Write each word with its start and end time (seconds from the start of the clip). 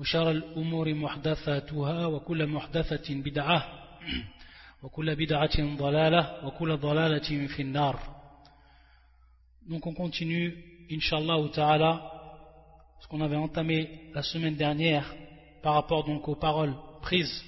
وشر 0.00 0.30
الأمور 0.30 0.94
محدثاتها 0.94 2.06
وكل 2.06 2.46
محدثة 2.46 3.14
بدعة 3.14 3.66
وكل 4.82 5.16
بدعة 5.16 5.76
ضلالة 5.76 6.46
وكل 6.46 6.76
ضلالة 6.76 7.46
في 7.46 7.62
النار 7.62 8.16
Donc 9.68 9.84
on 9.84 9.94
continue, 9.94 10.54
Inch'Allah 10.92 11.38
ta'ala, 11.52 12.12
ce 13.00 13.08
qu'on 13.08 13.20
avait 13.20 13.34
entamé 13.34 14.10
la 14.14 14.22
semaine 14.22 14.54
dernière 14.54 15.12
par 15.60 15.74
rapport 15.74 16.04
donc 16.04 16.28
aux 16.28 16.36
paroles 16.36 16.74
prises 17.02 17.44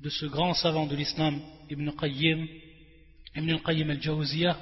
de 0.00 0.08
ce 0.08 0.26
grand 0.26 0.52
savant 0.52 0.86
de 0.86 0.96
l'islam, 0.96 1.40
Ibn 1.70 1.90
Qayyim, 1.92 2.48
Ibn 3.36 3.50
al-Qayyim 3.50 3.90
al-Jawziyah, 3.90 4.56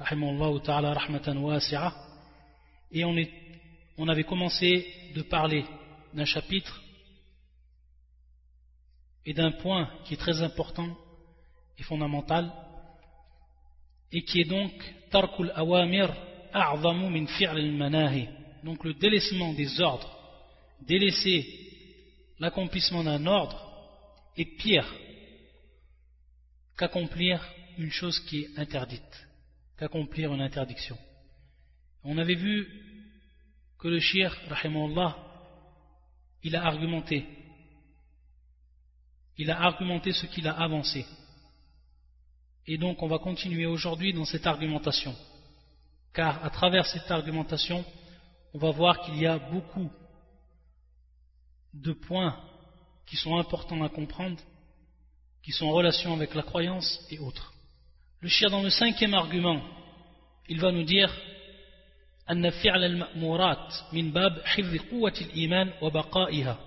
rahimahullah 0.00 0.60
ta'ala 0.62 0.92
rahmatan 0.92 1.36
wasi'a, 1.36 1.92
et 2.90 3.04
on, 3.04 3.16
est, 3.16 3.30
on 3.96 4.08
avait 4.08 4.24
commencé 4.24 4.86
de 5.14 5.22
parler 5.22 5.64
d'un 6.13 6.25
chapitre 6.25 6.81
et 9.25 9.33
d'un 9.33 9.51
point 9.51 9.89
qui 10.05 10.13
est 10.13 10.17
très 10.17 10.41
important 10.41 10.97
et 11.77 11.83
fondamental 11.83 12.51
et 14.11 14.23
qui 14.23 14.41
est 14.41 14.49
donc 14.49 14.71
tarkul 15.11 15.51
awamir 15.55 16.11
a'zamu 16.53 17.09
min 17.09 17.27
fi'l 17.27 17.49
al-manahi. 17.49 18.27
Donc 18.63 18.83
le 18.83 18.93
délaissement 18.93 19.53
des 19.53 19.79
ordres 19.81 20.15
délaisser 20.81 21.45
l'accomplissement 22.39 23.03
d'un 23.03 23.25
ordre 23.25 23.59
est 24.37 24.57
pire 24.57 24.87
qu'accomplir 26.77 27.45
une 27.77 27.91
chose 27.91 28.19
qui 28.21 28.43
est 28.43 28.59
interdite 28.59 29.27
qu'accomplir 29.77 30.33
une 30.33 30.41
interdiction. 30.41 30.97
On 32.03 32.17
avait 32.17 32.35
vu 32.35 32.67
que 33.77 33.87
le 33.87 33.99
shir 33.99 34.35
rahimahullah 34.49 35.28
il 36.43 36.55
a 36.55 36.65
argumenté. 36.65 37.25
Il 39.37 39.51
a 39.51 39.61
argumenté 39.61 40.11
ce 40.11 40.25
qu'il 40.25 40.47
a 40.47 40.53
avancé. 40.59 41.05
Et 42.67 42.77
donc 42.77 43.01
on 43.01 43.07
va 43.07 43.19
continuer 43.19 43.65
aujourd'hui 43.65 44.13
dans 44.13 44.25
cette 44.25 44.47
argumentation. 44.47 45.15
Car 46.13 46.43
à 46.43 46.49
travers 46.49 46.85
cette 46.85 47.09
argumentation, 47.09 47.85
on 48.53 48.59
va 48.59 48.71
voir 48.71 49.01
qu'il 49.01 49.17
y 49.17 49.25
a 49.25 49.37
beaucoup 49.37 49.89
de 51.73 51.93
points 51.93 52.37
qui 53.05 53.15
sont 53.15 53.37
importants 53.37 53.83
à 53.83 53.89
comprendre, 53.89 54.39
qui 55.43 55.51
sont 55.51 55.65
en 55.65 55.71
relation 55.71 56.13
avec 56.13 56.35
la 56.35 56.43
croyance 56.43 56.99
et 57.09 57.19
autres. 57.19 57.53
Le 58.21 58.29
chien 58.29 58.49
dans 58.49 58.61
le 58.61 58.69
cinquième 58.69 59.13
argument, 59.13 59.61
il 60.47 60.59
va 60.59 60.71
nous 60.71 60.83
dire 60.83 61.13
أن 62.31 62.49
فعل 62.49 62.83
المأمورات 62.83 63.73
من 63.93 64.11
باب 64.11 64.41
حفظ 64.45 64.77
قوة 64.91 65.13
الإيمان 65.21 65.73
وبقائها 65.81 66.59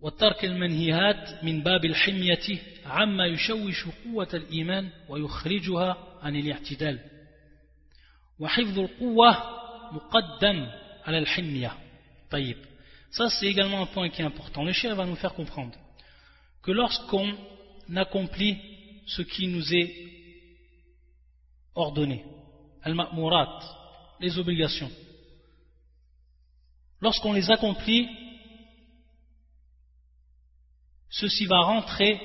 وترك 0.00 0.44
المنهيات 0.44 1.44
من 1.44 1.62
باب 1.62 1.84
الحمية 1.84 2.58
عما 2.86 3.26
يشوش 3.26 3.86
قوة 4.04 4.28
الإيمان 4.34 4.90
ويخرجها 5.08 5.96
عن 6.22 6.36
الاعتدال. 6.36 7.00
وحفظ 8.38 8.78
القوة 8.78 9.36
مقدم 9.92 10.66
على 11.04 11.18
الحمية. 11.18 11.72
طيب 12.30 12.56
ça 13.10 13.30
c'est 13.30 13.46
également 13.46 13.80
un 13.80 13.86
point 13.86 14.08
qui 14.10 14.20
est 14.20 14.24
important. 14.24 14.62
Le 14.64 14.72
chien 14.72 14.94
va 14.94 15.06
nous 15.06 15.16
faire 15.16 15.34
comprendre 15.34 15.74
que 16.62 16.72
lorsqu'on 16.72 17.34
accomplit 17.94 18.58
ce 19.06 19.22
qui 19.22 19.46
nous 19.46 19.74
est 19.74 19.90
ordonné 21.74 22.24
al-ma'murat 22.82 23.75
les 24.20 24.38
obligations. 24.38 24.90
Lorsqu'on 27.00 27.32
les 27.32 27.50
accomplit, 27.50 28.08
ceci 31.10 31.46
va 31.46 31.60
rentrer 31.60 32.20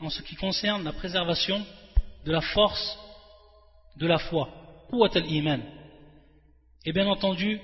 en 0.00 0.10
ce 0.10 0.22
qui 0.22 0.36
concerne 0.36 0.84
la 0.84 0.92
préservation 0.92 1.64
de 2.24 2.32
la 2.32 2.40
force 2.40 2.98
de 3.96 4.06
la 4.06 4.18
foi, 4.18 4.48
iman. 5.28 5.60
Et 6.84 6.92
bien 6.92 7.06
entendu, 7.06 7.60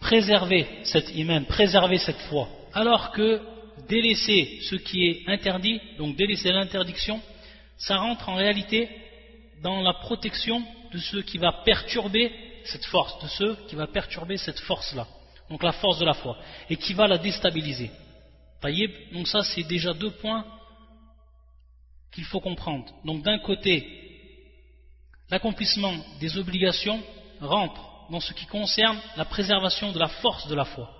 préserver 0.00 0.66
cette 0.84 1.14
iman, 1.14 1.44
préserver 1.44 1.98
cette 1.98 2.20
foi. 2.28 2.48
Alors 2.72 3.12
que 3.12 3.40
délaisser 3.88 4.60
ce 4.62 4.76
qui 4.76 5.06
est 5.06 5.28
interdit, 5.28 5.80
donc 5.98 6.16
délaisser 6.16 6.50
l'interdiction, 6.50 7.20
ça 7.76 7.96
rentre 7.96 8.28
en 8.28 8.34
réalité 8.34 8.88
dans 9.62 9.82
la 9.82 9.94
protection 9.94 10.62
de 10.92 10.98
ce 10.98 11.18
qui 11.18 11.38
va 11.38 11.52
perturber 11.64 12.32
cette 12.68 12.84
force, 12.86 13.22
de 13.22 13.28
ceux 13.28 13.56
qui 13.68 13.76
va 13.76 13.86
perturber 13.86 14.36
cette 14.36 14.60
force-là, 14.60 15.06
donc 15.50 15.62
la 15.62 15.72
force 15.72 15.98
de 15.98 16.04
la 16.04 16.14
foi, 16.14 16.36
et 16.68 16.76
qui 16.76 16.94
va 16.94 17.06
la 17.06 17.18
déstabiliser. 17.18 17.90
Taïb, 18.60 18.90
donc 19.12 19.28
ça 19.28 19.42
c'est 19.42 19.62
déjà 19.62 19.94
deux 19.94 20.10
points 20.10 20.44
qu'il 22.12 22.24
faut 22.24 22.40
comprendre. 22.40 22.86
Donc 23.04 23.22
d'un 23.22 23.38
côté, 23.38 23.86
l'accomplissement 25.30 25.94
des 26.20 26.36
obligations 26.36 27.02
rentre 27.40 27.80
dans 28.10 28.20
ce 28.20 28.32
qui 28.32 28.46
concerne 28.46 28.98
la 29.16 29.24
préservation 29.24 29.92
de 29.92 29.98
la 29.98 30.08
force 30.08 30.46
de 30.48 30.54
la 30.54 30.64
foi. 30.64 30.90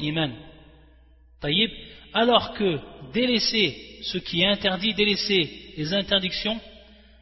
iman. 0.00 0.32
Taïb, 1.40 1.70
alors 2.12 2.54
que 2.54 2.78
délaisser 3.12 4.00
ce 4.02 4.18
qui 4.18 4.42
est 4.42 4.46
interdit, 4.46 4.94
délaisser 4.94 5.74
les 5.76 5.92
interdictions, 5.92 6.60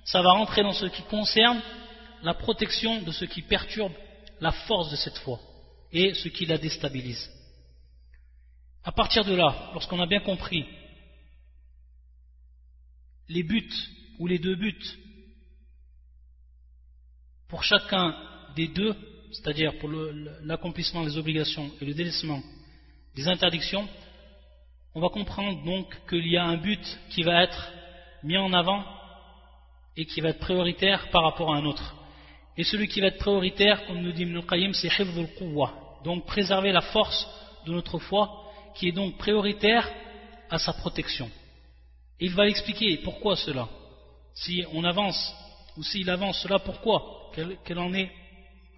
ça 0.04 0.22
va 0.22 0.32
rentrer 0.32 0.62
dans 0.62 0.72
ce 0.72 0.86
qui 0.86 1.02
concerne 1.02 1.60
la 2.24 2.34
protection 2.34 3.02
de 3.02 3.12
ce 3.12 3.26
qui 3.26 3.42
perturbe 3.42 3.92
la 4.40 4.50
force 4.50 4.90
de 4.90 4.96
cette 4.96 5.18
foi 5.18 5.38
et 5.92 6.14
ce 6.14 6.28
qui 6.28 6.46
la 6.46 6.58
déstabilise. 6.58 7.30
À 8.82 8.92
partir 8.92 9.24
de 9.24 9.34
là, 9.34 9.70
lorsqu'on 9.74 10.00
a 10.00 10.06
bien 10.06 10.20
compris 10.20 10.66
les 13.28 13.42
buts 13.42 13.72
ou 14.18 14.26
les 14.26 14.38
deux 14.38 14.56
buts 14.56 14.98
pour 17.48 17.62
chacun 17.62 18.16
des 18.56 18.68
deux, 18.68 18.94
c'est-à-dire 19.32 19.78
pour 19.78 19.90
l'accomplissement 20.42 21.04
des 21.04 21.16
obligations 21.18 21.70
et 21.80 21.84
le 21.84 21.94
délaissement 21.94 22.42
des 23.14 23.28
interdictions, 23.28 23.86
on 24.94 25.00
va 25.00 25.08
comprendre 25.08 25.62
donc 25.64 25.86
qu'il 26.08 26.26
y 26.26 26.36
a 26.36 26.44
un 26.44 26.56
but 26.56 27.00
qui 27.10 27.22
va 27.22 27.42
être 27.42 27.72
mis 28.22 28.38
en 28.38 28.52
avant 28.52 28.84
et 29.96 30.06
qui 30.06 30.20
va 30.20 30.30
être 30.30 30.40
prioritaire 30.40 31.10
par 31.10 31.22
rapport 31.22 31.54
à 31.54 31.58
un 31.58 31.64
autre. 31.64 31.94
Et 32.57 32.63
celui 32.63 32.87
qui 32.87 32.99
va 32.99 33.07
être 33.07 33.19
prioritaire, 33.19 33.85
comme 33.85 34.01
nous 34.01 34.11
dit 34.11 34.23
Ibn 34.23 34.41
Qayyim, 34.41 34.73
c'est 34.73 34.87
Hifdul 34.87 35.27
Quwwa. 35.37 35.99
Donc 36.03 36.25
préserver 36.25 36.71
la 36.71 36.81
force 36.81 37.27
de 37.65 37.71
notre 37.71 37.99
foi, 37.99 38.51
qui 38.75 38.89
est 38.89 38.91
donc 38.91 39.17
prioritaire 39.17 39.89
à 40.49 40.59
sa 40.59 40.73
protection. 40.73 41.29
Et 42.19 42.25
il 42.25 42.33
va 42.33 42.47
expliquer 42.47 42.97
pourquoi 42.97 43.35
cela. 43.35 43.67
Si 44.33 44.63
on 44.73 44.83
avance, 44.83 45.33
ou 45.77 45.83
s'il 45.83 46.09
avance 46.09 46.41
cela, 46.41 46.59
pourquoi 46.59 47.31
quel, 47.33 47.79
en 47.79 47.93
est 47.93 48.11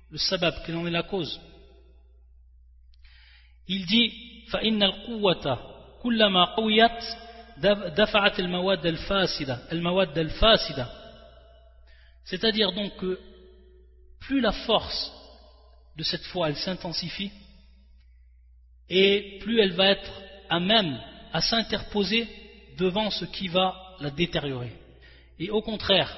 le 0.10 0.18
sabab, 0.18 0.54
quelle 0.66 0.76
en 0.76 0.86
est 0.86 0.92
la 0.92 1.04
cause 1.04 1.40
Il 3.68 3.86
dit 3.86 4.12
فإن 4.52 4.84
القوة 4.84 5.60
كلما 6.04 6.46
قويت 6.46 7.04
دفعت 7.98 8.40
المواد 8.40 8.86
الفاسدة 8.86 9.72
المواد 9.72 10.18
الفاسدة 10.18 10.88
c'est-à-dire 12.26 12.72
donc 12.74 12.96
que 12.98 13.20
plus 14.27 14.41
la 14.41 14.53
force 14.53 15.13
de 15.97 16.03
cette 16.03 16.25
foi 16.25 16.53
s'intensifie 16.55 17.31
et 18.89 19.39
plus 19.41 19.61
elle 19.61 19.73
va 19.73 19.87
être 19.91 20.11
à 20.49 20.61
même 20.61 21.01
à 21.33 21.41
s'interposer 21.41 22.29
devant 22.77 23.11
ce 23.11 23.25
qui 23.25 23.49
va 23.49 23.75
la 24.01 24.11
détériorer. 24.11 24.73
Et 25.39 25.51
au 25.51 25.63
contraire, 25.63 26.17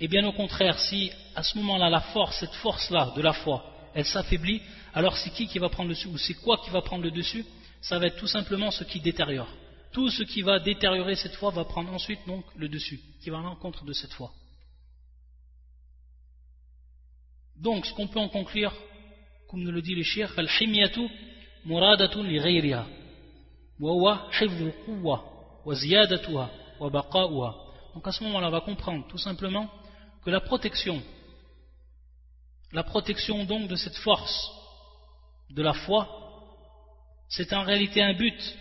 et 0.00 0.08
bien 0.08 0.26
au 0.26 0.32
contraire, 0.32 0.78
si 0.78 1.12
à 1.34 1.42
ce 1.42 1.58
moment-là 1.58 1.88
la 1.88 2.00
force, 2.00 2.36
cette 2.40 2.54
force-là 2.54 3.12
de 3.16 3.22
la 3.22 3.32
foi, 3.32 3.64
s'affaiblit, 4.02 4.60
alors 4.92 5.16
c'est 5.16 5.30
qui 5.30 5.46
qui 5.46 5.58
va 5.58 5.68
prendre 5.68 5.88
le 5.88 5.94
dessus 5.94 6.08
ou 6.08 6.18
c'est 6.18 6.34
quoi 6.34 6.58
qui 6.58 6.70
va 6.70 6.82
prendre 6.82 7.04
le 7.04 7.10
dessus? 7.10 7.46
Ça 7.80 7.98
va 7.98 8.06
être 8.06 8.16
tout 8.16 8.26
simplement 8.26 8.70
ce 8.70 8.84
qui 8.84 9.00
détériore 9.00 9.48
tout 9.92 10.10
ce 10.10 10.22
qui 10.22 10.42
va 10.42 10.58
détériorer 10.58 11.16
cette 11.16 11.34
foi 11.36 11.50
va 11.50 11.64
prendre 11.64 11.92
ensuite 11.92 12.20
donc 12.26 12.44
le 12.56 12.68
dessus, 12.68 13.00
qui 13.20 13.30
va 13.30 13.38
à 13.38 13.42
l'encontre 13.42 13.84
de 13.84 13.92
cette 13.92 14.12
foi. 14.12 14.32
Donc, 17.56 17.86
ce 17.86 17.94
qu'on 17.94 18.08
peut 18.08 18.20
en 18.20 18.28
conclure, 18.28 18.74
comme 19.48 19.62
nous 19.62 19.70
le 19.70 19.80
dit 19.80 19.94
le 19.94 20.02
shir, 20.02 20.32
al-himyatu 20.36 21.08
muradatun 21.64 22.24
li 22.24 22.38
ghayriha, 22.38 22.86
wa 23.80 23.92
huwa 23.92 24.28
hifdhu 24.38 24.72
quwwa 24.84 25.24
wa 25.64 25.74
ziyadatuha 25.74 26.50
wa. 26.80 27.54
Donc 27.94 28.06
à 28.06 28.12
ce 28.12 28.22
moment-là, 28.24 28.48
on 28.48 28.50
va 28.50 28.60
comprendre 28.60 29.06
tout 29.08 29.18
simplement 29.18 29.70
que 30.22 30.30
la 30.30 30.40
protection, 30.40 31.02
la 32.72 32.82
protection 32.82 33.44
donc 33.44 33.68
de 33.68 33.76
cette 33.76 33.96
force 33.96 34.50
de 35.50 35.62
la 35.62 35.72
foi, 35.72 36.08
c'est 37.28 37.52
en 37.52 37.62
réalité 37.62 38.02
un 38.02 38.12
but, 38.14 38.58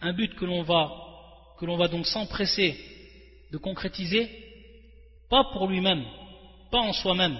un 0.00 0.12
but 0.12 0.34
que 0.34 0.44
l'on 0.44 0.62
va, 0.62 1.88
donc 1.88 2.06
s'empresser 2.06 2.78
de 3.50 3.58
concrétiser, 3.58 4.28
pas 5.28 5.44
pour 5.52 5.66
lui-même, 5.66 6.04
pas 6.70 6.80
en 6.80 6.92
soi-même, 6.92 7.38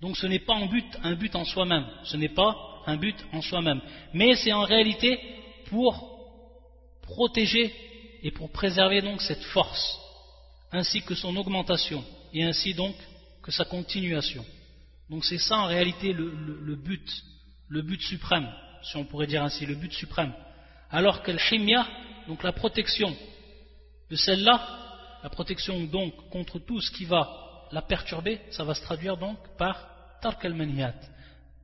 donc 0.00 0.16
ce 0.16 0.26
n'est 0.26 0.38
pas 0.38 0.56
un 0.56 0.66
but, 0.66 0.86
un 1.02 1.14
but 1.14 1.34
en 1.34 1.44
soi-même. 1.44 1.86
Ce 2.04 2.16
n'est 2.16 2.28
pas 2.28 2.56
un 2.86 2.96
but 2.96 3.16
en 3.32 3.42
soi-même. 3.42 3.80
Mais 4.14 4.36
c'est 4.36 4.52
en 4.52 4.62
réalité 4.62 5.18
pour 5.66 6.18
protéger 7.02 7.74
et 8.22 8.30
pour 8.30 8.50
préserver 8.50 9.00
donc 9.00 9.20
cette 9.22 9.42
force, 9.44 9.98
ainsi 10.72 11.02
que 11.02 11.14
son 11.14 11.36
augmentation, 11.36 12.04
et 12.32 12.44
ainsi 12.44 12.74
donc 12.74 12.94
que 13.42 13.50
sa 13.50 13.64
continuation. 13.64 14.44
Donc 15.08 15.24
c'est 15.24 15.38
ça 15.38 15.58
en 15.58 15.66
réalité 15.66 16.12
le, 16.12 16.76
but, 16.76 17.24
le 17.68 17.82
but 17.82 18.00
suprême, 18.02 18.48
si 18.82 18.96
on 18.96 19.04
pourrait 19.04 19.26
dire 19.26 19.42
ainsi, 19.42 19.66
le 19.66 19.74
but 19.74 19.92
suprême. 19.92 20.32
Alors 20.90 21.22
que 21.22 21.30
l'himya, 21.30 21.86
donc 22.26 22.42
la 22.42 22.52
protection 22.52 23.14
de 24.10 24.16
celle-là, 24.16 24.60
la 25.22 25.28
protection 25.28 25.84
donc 25.84 26.14
contre 26.30 26.58
tout 26.58 26.80
ce 26.80 26.90
qui 26.90 27.04
va 27.04 27.28
la 27.72 27.82
perturber, 27.82 28.40
ça 28.50 28.64
va 28.64 28.74
se 28.74 28.82
traduire 28.82 29.16
donc 29.16 29.38
par 29.56 29.88
tark 30.22 30.44
al 30.44 30.54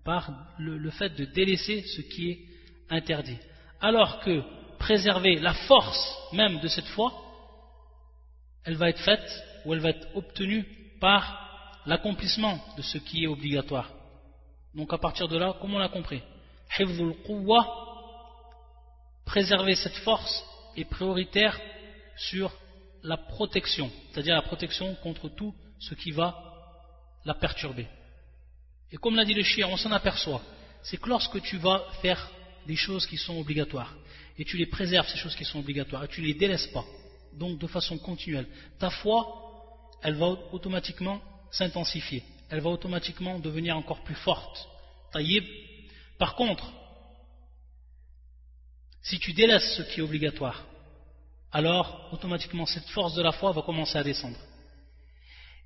par 0.04 0.30
le, 0.58 0.90
fait 0.90 1.10
de 1.10 1.24
délaisser 1.24 1.82
ce 1.82 2.02
qui 2.02 2.30
est 2.30 2.38
interdit. 2.90 3.38
Alors 3.80 4.20
que 4.20 4.42
préserver 4.78 5.36
la 5.36 5.54
force 5.54 6.18
même 6.32 6.60
de 6.60 6.68
cette 6.68 6.86
foi, 6.88 7.12
elle 8.64 8.76
va 8.76 8.90
être 8.90 9.00
faite 9.00 9.42
ou 9.64 9.72
elle 9.72 9.80
va 9.80 9.90
être 9.90 10.06
obtenue 10.14 10.66
par 11.00 11.80
l'accomplissement 11.86 12.58
de 12.76 12.82
ce 12.82 12.98
qui 12.98 13.24
est 13.24 13.26
obligatoire. 13.26 13.90
Donc 14.74 14.92
à 14.92 14.98
partir 14.98 15.28
de 15.28 15.38
là, 15.38 15.54
comment 15.60 15.76
on 15.76 15.80
l'a 15.80 15.88
compris? 15.88 16.22
Préserver 19.24 19.74
cette 19.74 19.96
force 19.96 20.44
est 20.76 20.84
prioritaire 20.84 21.58
sur 22.16 22.52
la 23.02 23.16
protection, 23.16 23.90
c'est-à-dire 24.12 24.34
la 24.34 24.42
protection 24.42 24.94
contre 24.96 25.28
tout 25.28 25.54
ce 25.78 25.94
qui 25.94 26.10
va 26.10 26.34
la 27.24 27.34
perturber. 27.34 27.86
Et 28.92 28.96
comme 28.96 29.16
l'a 29.16 29.24
dit 29.24 29.34
le 29.34 29.42
chien, 29.42 29.68
on 29.68 29.76
s'en 29.76 29.92
aperçoit, 29.92 30.42
c'est 30.82 30.98
que 30.98 31.08
lorsque 31.08 31.40
tu 31.42 31.56
vas 31.58 31.84
faire 32.00 32.30
des 32.66 32.76
choses 32.76 33.06
qui 33.06 33.16
sont 33.16 33.38
obligatoires, 33.38 33.94
et 34.38 34.44
tu 34.44 34.56
les 34.56 34.66
préserves, 34.66 35.08
ces 35.08 35.18
choses 35.18 35.36
qui 35.36 35.44
sont 35.44 35.58
obligatoires, 35.58 36.04
et 36.04 36.08
tu 36.08 36.20
ne 36.20 36.26
les 36.26 36.34
délaisses 36.34 36.66
pas, 36.68 36.84
donc 37.34 37.58
de 37.58 37.66
façon 37.66 37.98
continuelle, 37.98 38.46
ta 38.78 38.90
foi, 38.90 39.40
elle 40.02 40.14
va 40.14 40.26
automatiquement 40.52 41.20
s'intensifier, 41.50 42.22
elle 42.50 42.60
va 42.60 42.70
automatiquement 42.70 43.38
devenir 43.38 43.76
encore 43.76 44.02
plus 44.04 44.14
forte. 44.14 44.68
Taïb. 45.12 45.44
Par 46.18 46.34
contre, 46.34 46.72
si 49.04 49.18
tu 49.18 49.32
délaisses 49.32 49.76
ce 49.76 49.82
qui 49.82 50.00
est 50.00 50.02
obligatoire, 50.02 50.64
alors 51.52 52.08
automatiquement 52.10 52.66
cette 52.66 52.88
force 52.88 53.14
de 53.14 53.22
la 53.22 53.32
foi 53.32 53.52
va 53.52 53.62
commencer 53.62 53.98
à 53.98 54.02
descendre. 54.02 54.38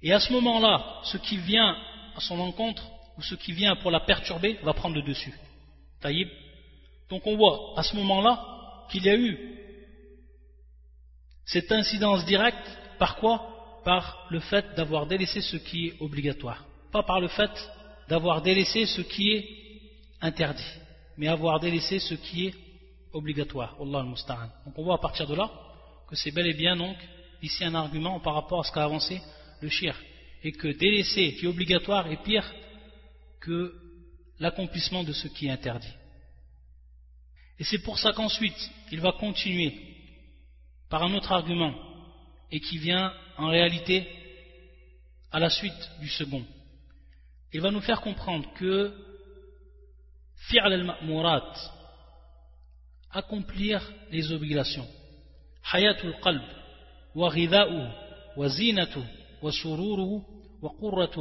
Et 0.02 0.12
à 0.12 0.20
ce 0.20 0.32
moment-là, 0.32 1.00
ce 1.04 1.16
qui 1.16 1.38
vient 1.38 1.76
à 2.16 2.20
son 2.20 2.38
encontre, 2.40 2.84
ou 3.16 3.22
ce 3.22 3.34
qui 3.36 3.52
vient 3.52 3.76
pour 3.76 3.90
la 3.90 4.00
perturber, 4.00 4.58
va 4.62 4.74
prendre 4.74 4.96
le 4.96 5.02
dessus. 5.02 5.32
Taïb. 6.00 6.28
Donc 7.08 7.26
on 7.26 7.36
voit 7.36 7.74
à 7.76 7.82
ce 7.82 7.96
moment-là 7.96 8.86
qu'il 8.90 9.04
y 9.04 9.08
a 9.08 9.16
eu 9.16 9.56
cette 11.46 11.72
incidence 11.72 12.24
directe, 12.26 12.68
par 12.98 13.16
quoi? 13.16 13.80
Par 13.84 14.26
le 14.30 14.40
fait 14.40 14.74
d'avoir 14.74 15.06
délaissé 15.06 15.40
ce 15.40 15.56
qui 15.56 15.88
est 15.88 15.94
obligatoire. 16.00 16.64
Pas 16.92 17.02
par 17.02 17.20
le 17.20 17.28
fait 17.28 17.50
d'avoir 18.08 18.42
délaissé 18.42 18.86
ce 18.86 19.00
qui 19.00 19.30
est 19.30 19.48
interdit, 20.20 20.72
mais 21.16 21.28
avoir 21.28 21.60
délaissé 21.60 21.98
ce 21.98 22.14
qui 22.14 22.48
est 22.48 22.54
obligatoire. 23.12 23.76
Allah 23.80 24.02
Donc 24.02 24.78
on 24.78 24.82
voit 24.82 24.96
à 24.96 24.98
partir 24.98 25.26
de 25.26 25.34
là 25.34 25.50
que 26.08 26.16
c'est 26.16 26.30
bel 26.30 26.46
et 26.46 26.54
bien 26.54 26.76
donc 26.76 26.96
ici 27.42 27.64
un 27.64 27.74
argument 27.74 28.20
par 28.20 28.34
rapport 28.34 28.60
à 28.60 28.64
ce 28.64 28.72
qu'a 28.72 28.84
avancé 28.84 29.20
le 29.60 29.68
shir, 29.68 29.96
et 30.42 30.52
que 30.52 30.68
délaisser 30.68 31.34
qui 31.34 31.44
est 31.44 31.48
obligatoire 31.48 32.06
est 32.10 32.22
pire 32.22 32.48
que 33.40 33.74
l'accomplissement 34.38 35.04
de 35.04 35.12
ce 35.12 35.28
qui 35.28 35.46
est 35.46 35.50
interdit. 35.50 35.92
Et 37.58 37.64
c'est 37.64 37.82
pour 37.82 37.98
ça 37.98 38.12
qu'ensuite, 38.12 38.70
il 38.92 39.00
va 39.00 39.12
continuer 39.12 39.74
par 40.88 41.02
un 41.02 41.12
autre 41.14 41.32
argument, 41.32 41.74
et 42.50 42.60
qui 42.60 42.78
vient 42.78 43.12
en 43.36 43.48
réalité 43.48 44.08
à 45.30 45.38
la 45.38 45.50
suite 45.50 45.90
du 46.00 46.08
second. 46.08 46.44
Il 47.52 47.60
va 47.60 47.70
nous 47.70 47.80
faire 47.80 48.00
comprendre 48.00 48.52
que 48.54 48.94
fi'al 50.48 50.72
al-ma'murat, 50.72 51.54
accomplir 53.18 53.80
les 54.10 54.32
obligations, 54.32 54.88
hayatul 55.72 56.14
qalb, 56.22 56.42
wa 57.14 57.28
wa 57.28 57.50
wa 58.36 58.48
wa 60.62 60.70
qurratu. 60.80 61.20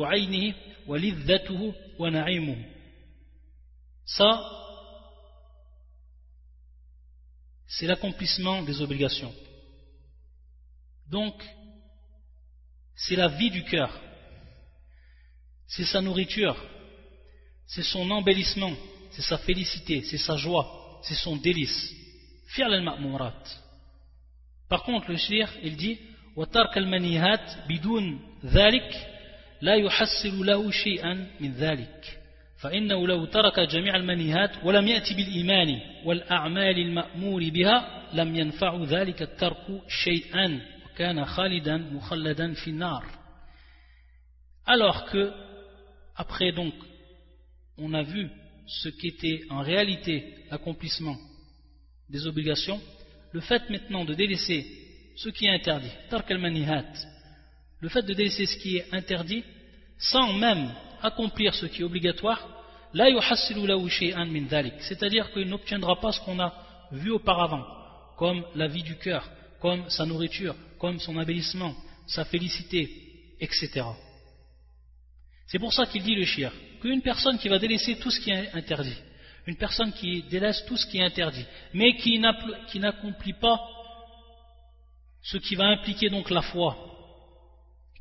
Ça, 4.06 4.30
c'est 7.68 7.88
l'accomplissement 7.88 8.64
des 8.64 8.82
obligations. 8.82 9.34
Donc, 11.10 11.44
c'est 12.96 13.16
la 13.16 13.28
vie 13.28 13.52
du 13.52 13.64
cœur, 13.64 13.92
c'est 15.68 15.86
sa 15.86 16.02
nourriture, 16.02 16.56
c'est 17.68 17.84
son 17.84 18.10
embellissement, 18.12 18.74
c'est 19.12 19.22
sa 19.22 19.38
félicité, 19.38 20.04
c'est 20.04 20.18
sa 20.18 20.36
joie, 20.38 20.77
c'est 21.02 21.16
son 21.16 21.38
délice. 21.38 21.94
Fi'al 22.48 22.74
al-ma'murat. 22.74 23.44
Par 24.70 24.84
contre, 24.84 25.10
le 25.12 25.18
shir, 25.18 25.50
il 25.64 25.76
dit 25.76 25.98
وترك 26.38 26.78
المنيهات 26.78 27.68
بدون 27.70 28.20
ذلك 28.46 29.08
لا 29.62 29.76
يحصل 29.76 30.46
له 30.46 30.72
شيئا 30.72 31.28
من 31.40 31.54
ذلك 31.54 32.20
فإنه 32.58 33.08
لو 33.08 33.26
ترك 33.26 33.60
جميع 33.60 33.95
المنيهات 33.95 34.52
ولم 34.64 34.88
يأتي 34.88 35.14
بالإيمان 35.14 35.81
والأعمال 36.06 36.80
المأمور 36.80 37.50
بها 37.50 38.07
لم 38.14 38.36
ينفع 38.36 38.83
ذلك 38.83 39.21
الترك 39.21 39.81
شيئا 40.04 40.62
وكان 40.86 41.26
خالدا 41.26 41.78
مخلدا 41.78 42.54
في 42.54 42.69
النار 42.69 43.04
alors 44.68 45.06
que 45.06 45.31
après 46.16 46.52
donc 46.52 46.74
on 47.78 47.94
a 47.94 48.04
vu 48.04 48.30
ce 48.68 48.90
qu'était 48.90 49.44
en 49.50 49.62
réalité 49.62 50.33
l'accomplissement 50.52 51.18
des 52.09 52.28
obligations 52.28 52.81
le 53.31 53.42
fait 53.42 53.69
maintenant 53.69 54.06
de 54.06 54.14
délaisser 54.14 54.66
ce 55.16 55.30
qui 55.30 55.45
est 55.45 55.52
interdit 55.52 55.92
le 57.80 57.90
fait 57.90 58.02
de 58.04 58.14
délaisser 58.14 58.45
ce 58.45 58.57
qui 58.57 58.78
est 58.78 58.94
interdit 58.94 59.44
sans 59.97 60.33
même 60.33 60.71
accomplir 61.02 61.54
ce 61.56 61.66
qui 61.66 61.81
est 61.81 61.86
obligatoire, 61.86 62.47
c'est-à-dire 64.80 65.31
qu'il 65.31 65.47
n'obtiendra 65.47 66.00
pas 66.00 66.12
ce 66.12 66.21
qu'on 66.21 66.40
a 66.40 66.54
vu 66.92 67.12
auparavant, 67.12 67.66
comme 68.18 68.44
la 68.56 68.68
vie 68.68 68.83
du 68.83 68.95
cœur, 68.95 69.30
comme 69.59 69.90
sa 69.90 70.06
nourriture, 70.06 70.56
comme 70.80 71.00
son 71.00 71.18
embellissement, 71.18 71.76
sa 72.07 72.26
félicité, 72.26 72.90
etc. 73.40 73.86
C'est 75.47 75.59
pour 75.59 75.74
ça 75.74 75.86
qu'il 75.86 76.04
dit 76.04 76.16
le 76.16 76.26
shir, 76.26 76.52
qu'une 76.80 77.02
personne 77.02 77.38
qui 77.38 77.50
va 77.50 77.60
délaisser 77.60 77.98
tout 78.00 78.12
ce 78.12 78.19
qui 78.19 78.31
est 78.31 78.52
interdit, 78.54 78.98
une 79.46 79.57
personne 79.57 79.94
qui 79.94 80.24
délaisse 80.24 80.64
tout 80.66 80.78
ce 80.78 80.86
qui 80.86 80.98
est 80.98 81.04
interdit, 81.04 81.46
mais 81.74 81.96
qui 81.96 82.19
n'accomplit 82.19 83.34
pas 83.34 83.60
ce 85.22 85.38
qui 85.38 85.56
va 85.56 85.66
impliquer 85.66 86.10
donc 86.10 86.30
la 86.30 86.42
foi, 86.42 86.78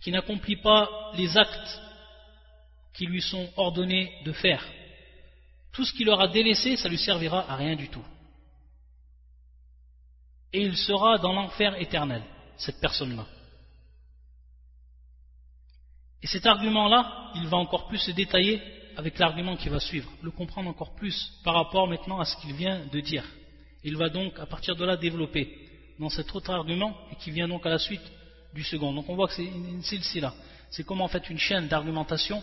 qui 0.03 0.11
n'accomplit 0.13 0.57
pas 0.57 1.13
les 1.17 1.37
actes 1.37 1.81
qui 2.95 3.07
lui 3.07 3.21
sont 3.21 3.49
ordonnés 3.57 4.13
de 4.25 4.33
faire. 4.33 4.65
Tout 5.73 5.85
ce 5.85 5.93
qu'il 5.93 6.09
aura 6.09 6.29
délaissé, 6.29 6.77
ça 6.77 6.89
lui 6.89 6.99
servira 6.99 7.51
à 7.51 7.57
rien 7.57 7.77
du 7.77 7.89
tout. 7.89 8.05
Et 10.53 10.63
il 10.63 10.77
sera 10.77 11.19
dans 11.19 11.33
l'enfer 11.33 11.81
éternel, 11.81 12.23
cette 12.57 12.81
personne-là. 12.81 13.27
Et 16.23 16.27
cet 16.27 16.47
argument-là, 16.47 17.33
il 17.37 17.47
va 17.47 17.57
encore 17.57 17.89
plus 17.89 17.99
se 17.99 18.11
détailler 18.11 18.61
avec 18.97 19.19
l'argument 19.19 19.57
qui 19.57 19.69
va 19.69 19.79
suivre, 19.79 20.11
le 20.23 20.31
comprendre 20.31 20.71
encore 20.71 20.95
plus 20.95 21.33
par 21.45 21.55
rapport 21.55 21.87
maintenant 21.87 22.19
à 22.19 22.25
ce 22.25 22.37
qu'il 22.39 22.55
vient 22.55 22.81
de 22.91 23.01
dire. 23.01 23.25
Il 23.85 23.97
va 23.97 24.09
donc 24.09 24.39
à 24.39 24.47
partir 24.47 24.75
de 24.75 24.85
là 24.85 24.97
développer 24.97 25.59
dans 25.99 26.09
cet 26.09 26.35
autre 26.35 26.51
argument 26.51 26.97
et 27.13 27.17
qui 27.17 27.31
vient 27.31 27.47
donc 27.47 27.67
à 27.67 27.69
la 27.69 27.79
suite 27.79 28.03
du 28.55 28.65
second. 28.65 28.93
Donc 28.93 29.09
on 29.09 29.15
voit 29.15 29.29
que 29.29 29.35
c'est 29.35 29.45
une 29.45 30.21
là. 30.21 30.35
C'est 30.71 30.85
comme 30.85 31.01
en 31.01 31.09
fait 31.09 31.29
une 31.31 31.39
chaîne 31.39 31.69
d'argumentation 31.69 32.43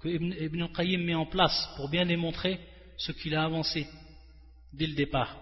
que 0.00 0.08
Ibn, 0.08 0.32
Ibn 0.40 0.62
al-Qayyim 0.62 1.04
met 1.04 1.14
en 1.14 1.26
place 1.26 1.68
pour 1.76 1.88
bien 1.88 2.06
démontrer 2.06 2.60
ce 2.96 3.12
qu'il 3.12 3.34
a 3.34 3.44
avancé 3.44 3.86
dès 4.72 4.86
le 4.86 4.94
départ. 4.94 5.36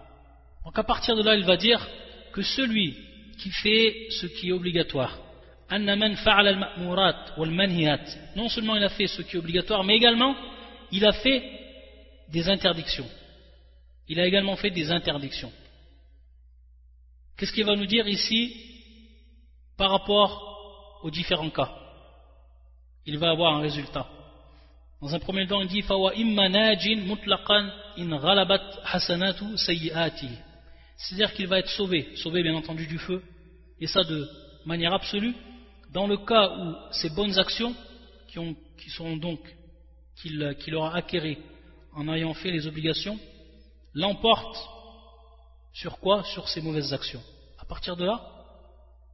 Donc 0.65 0.79
à 0.79 0.83
partir 0.83 1.15
de 1.17 1.23
là, 1.23 1.37
il 1.37 1.45
va 1.45 1.57
dire 1.57 1.87
que 2.33 2.43
celui 2.43 2.97
qui 3.39 3.51
fait 3.51 4.09
ce 4.11 4.27
qui 4.27 4.49
est 4.49 4.53
obligatoire, 4.53 5.19
non 5.71 6.09
seulement 8.49 8.77
il 8.77 8.85
a 8.85 8.89
fait 8.89 9.07
ce 9.07 9.23
qui 9.23 9.37
est 9.37 9.39
obligatoire, 9.39 9.85
mais 9.85 9.97
également 9.97 10.35
il 10.93 11.05
a 11.05 11.13
fait 11.13 11.43
des 12.29 12.49
interdictions. 12.49 13.07
Il 14.09 14.21
a 14.21 14.27
également 14.27 14.57
fait 14.57 14.71
des 14.71 14.91
interdictions. 14.91 15.53
Qu'est-ce 17.37 17.53
qu'il 17.53 17.65
va 17.65 17.75
nous 17.75 17.87
dire 17.87 18.07
ici 18.07 18.57
par 19.77 19.91
rapport 19.91 21.01
aux 21.03 21.11
différents 21.11 21.51
cas? 21.51 21.71
Il 23.05 23.19
va 23.19 23.31
avoir 23.31 23.57
un 23.57 23.61
résultat. 23.61 24.07
Dans 25.03 25.15
un 25.15 25.19
premier 25.19 25.47
temps, 25.47 25.61
il 25.61 25.69
dit 25.69 25.83
C'est-à-dire 30.97 31.33
qu'il 31.35 31.47
va 31.47 31.59
être 31.59 31.69
sauvé, 31.69 32.17
sauvé 32.17 32.43
bien 32.43 32.55
entendu 32.55 32.87
du 32.87 32.99
feu, 32.99 33.23
et 33.79 33.87
ça 33.87 34.03
de 34.05 34.27
manière 34.65 34.95
absolue, 34.95 35.35
dans 35.97 36.07
le 36.07 36.19
cas 36.19 36.51
où 36.51 36.75
ces 36.93 37.09
bonnes 37.09 37.39
actions, 37.39 37.75
qui, 38.29 38.39
ont, 39.01 39.17
donc 39.17 39.41
qu'il 40.15 40.75
aura 40.75 40.95
acquérées 40.95 41.39
en 41.95 42.07
ayant 42.13 42.35
fait 42.35 42.51
les 42.51 42.67
obligations, 42.67 43.19
l'emportent 43.95 44.63
sur 45.73 45.99
quoi? 45.99 46.23
Sur 46.25 46.51
ses 46.51 46.61
mauvaises 46.61 46.93
actions. 46.93 47.23
À 47.59 47.65
partir 47.65 47.97
de 47.97 48.05
là, 48.05 48.21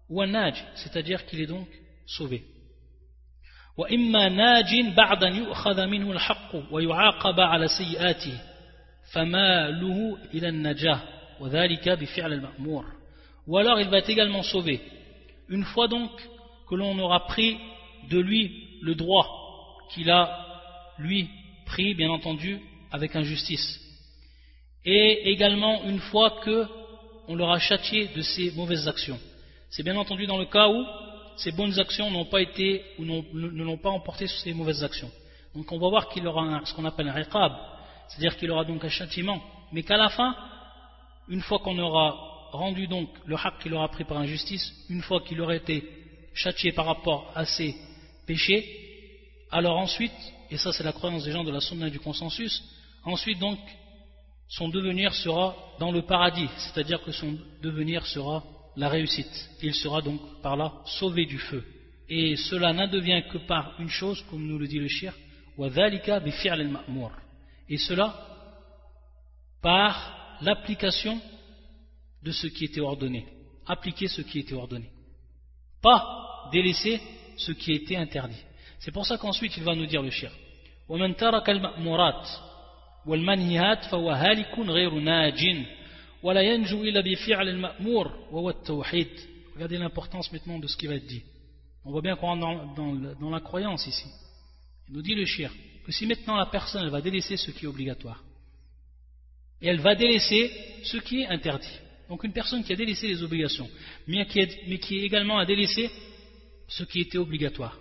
ou 0.08 0.20
un 0.22 0.26
naj, 0.26 0.56
c'est-à-dire 0.74 1.24
qu'il 1.26 1.40
est 1.40 1.46
donc 1.46 1.68
sauvé. 2.04 2.42
Ou 13.46 13.56
alors 13.56 13.78
il 13.78 13.88
va 13.88 13.98
être 13.98 14.10
également 14.10 14.42
sauvé 14.42 14.80
une 15.48 15.64
fois 15.64 15.86
donc 15.86 16.10
que 16.72 16.76
l'on 16.76 16.98
aura 17.00 17.26
pris 17.26 17.58
de 18.08 18.18
lui 18.18 18.78
le 18.80 18.94
droit 18.94 19.26
qu'il 19.90 20.10
a, 20.10 20.24
lui, 20.96 21.28
pris, 21.66 21.92
bien 21.92 22.08
entendu, 22.08 22.60
avec 22.90 23.14
injustice. 23.14 23.78
Et 24.86 25.30
également 25.30 25.84
une 25.84 25.98
fois 25.98 26.40
que 26.42 26.66
on 27.28 27.34
l'aura 27.34 27.58
châtié 27.58 28.08
de 28.16 28.22
ses 28.22 28.52
mauvaises 28.52 28.88
actions. 28.88 29.20
C'est 29.68 29.82
bien 29.82 29.96
entendu 29.96 30.26
dans 30.26 30.38
le 30.38 30.46
cas 30.46 30.70
où 30.70 30.82
ces 31.36 31.52
bonnes 31.52 31.78
actions 31.78 32.10
n'ont 32.10 32.24
pas 32.24 32.40
été 32.40 32.82
ou 32.98 33.04
ne 33.04 33.62
l'ont 33.62 33.76
pas 33.76 33.90
emporté 33.90 34.26
sur 34.26 34.40
ses 34.40 34.54
mauvaises 34.54 34.82
actions. 34.82 35.10
Donc 35.54 35.70
on 35.72 35.78
va 35.78 35.90
voir 35.90 36.08
qu'il 36.08 36.26
aura 36.26 36.62
ce 36.64 36.72
qu'on 36.72 36.86
appelle 36.86 37.08
un 37.10 37.12
riqab, 37.12 37.52
c'est-à-dire 38.08 38.34
qu'il 38.38 38.50
aura 38.50 38.64
donc 38.64 38.82
un 38.82 38.88
châtiment, 38.88 39.42
mais 39.72 39.82
qu'à 39.82 39.98
la 39.98 40.08
fin, 40.08 40.34
une 41.28 41.42
fois 41.42 41.58
qu'on 41.58 41.78
aura 41.78 42.48
rendu 42.52 42.86
donc 42.86 43.10
le 43.26 43.36
haq 43.36 43.58
qu'il 43.58 43.74
aura 43.74 43.88
pris 43.88 44.04
par 44.04 44.16
injustice, 44.16 44.72
une 44.88 45.02
fois 45.02 45.20
qu'il 45.20 45.38
aurait 45.42 45.58
été 45.58 46.01
châtié 46.34 46.72
par 46.72 46.86
rapport 46.86 47.30
à 47.34 47.44
ses 47.44 47.74
péchés, 48.26 48.64
alors 49.50 49.78
ensuite, 49.78 50.12
et 50.50 50.56
ça 50.56 50.72
c'est 50.72 50.84
la 50.84 50.92
croyance 50.92 51.24
des 51.24 51.32
gens 51.32 51.44
de 51.44 51.50
la 51.50 51.60
sunna 51.60 51.90
du 51.90 52.00
consensus, 52.00 52.62
ensuite 53.04 53.38
donc 53.38 53.58
son 54.48 54.68
devenir 54.68 55.14
sera 55.14 55.56
dans 55.78 55.90
le 55.90 56.02
paradis, 56.02 56.48
c'est-à-dire 56.58 57.02
que 57.02 57.12
son 57.12 57.38
devenir 57.62 58.06
sera 58.06 58.44
la 58.76 58.88
réussite. 58.88 59.50
Il 59.62 59.74
sera 59.74 60.02
donc 60.02 60.20
par 60.42 60.56
là 60.56 60.72
sauvé 60.84 61.26
du 61.26 61.38
feu. 61.38 61.64
Et 62.08 62.36
cela 62.36 62.72
n'advient 62.72 63.22
que 63.30 63.38
par 63.38 63.74
une 63.80 63.88
chose, 63.88 64.22
comme 64.28 64.46
nous 64.46 64.58
le 64.58 64.66
dit 64.66 64.78
le 64.78 64.88
shir, 64.88 65.14
et 67.68 67.78
cela 67.78 68.28
par 69.60 70.38
l'application 70.40 71.20
de 72.22 72.32
ce 72.32 72.46
qui 72.48 72.64
était 72.64 72.80
ordonné. 72.80 73.26
Appliquer 73.66 74.08
ce 74.08 74.22
qui 74.22 74.40
était 74.40 74.54
ordonné. 74.54 74.90
Pas 75.82 76.48
délaisser 76.52 77.00
ce 77.36 77.52
qui 77.52 77.72
était 77.72 77.96
interdit. 77.96 78.40
C'est 78.78 78.92
pour 78.92 79.04
ça 79.06 79.18
qu'ensuite 79.18 79.56
il 79.56 79.64
va 79.64 79.74
nous 79.74 79.86
dire 79.86 80.02
le 80.02 80.10
shir. 80.10 80.30
Regardez 89.54 89.78
l'importance 89.78 90.32
maintenant 90.32 90.58
de 90.58 90.66
ce 90.66 90.76
qui 90.76 90.86
va 90.86 90.94
être 90.94 91.06
dit. 91.06 91.22
On 91.84 91.90
voit 91.90 92.02
bien 92.02 92.16
qu'on 92.16 92.40
rentre 92.40 92.74
dans, 93.20 93.30
la 93.30 93.40
croyance 93.40 93.86
ici. 93.86 94.06
Il 94.88 94.94
nous 94.94 95.02
dit 95.02 95.14
le 95.14 95.24
shir 95.24 95.50
que 95.84 95.92
si 95.92 96.06
maintenant 96.06 96.36
la 96.36 96.46
personne 96.46 96.88
va 96.88 97.00
délaisser 97.00 97.36
ce 97.36 97.50
qui 97.50 97.64
est 97.64 97.68
obligatoire, 97.68 98.22
et 99.60 99.68
elle 99.68 99.80
va 99.80 99.94
délaisser 99.94 100.50
ce 100.84 100.96
qui 100.98 101.22
est 101.22 101.26
interdit. 101.26 101.78
Donc 102.12 102.24
une 102.24 102.32
personne 102.34 102.62
qui 102.62 102.74
a 102.74 102.76
délaissé 102.76 103.08
les 103.08 103.22
obligations, 103.22 103.70
mais 104.06 104.26
qui, 104.26 104.98
également 104.98 105.38
a 105.38 105.46
délaissé 105.46 105.90
ce 106.68 106.84
qui 106.84 107.00
était 107.00 107.16
obligatoire, 107.16 107.78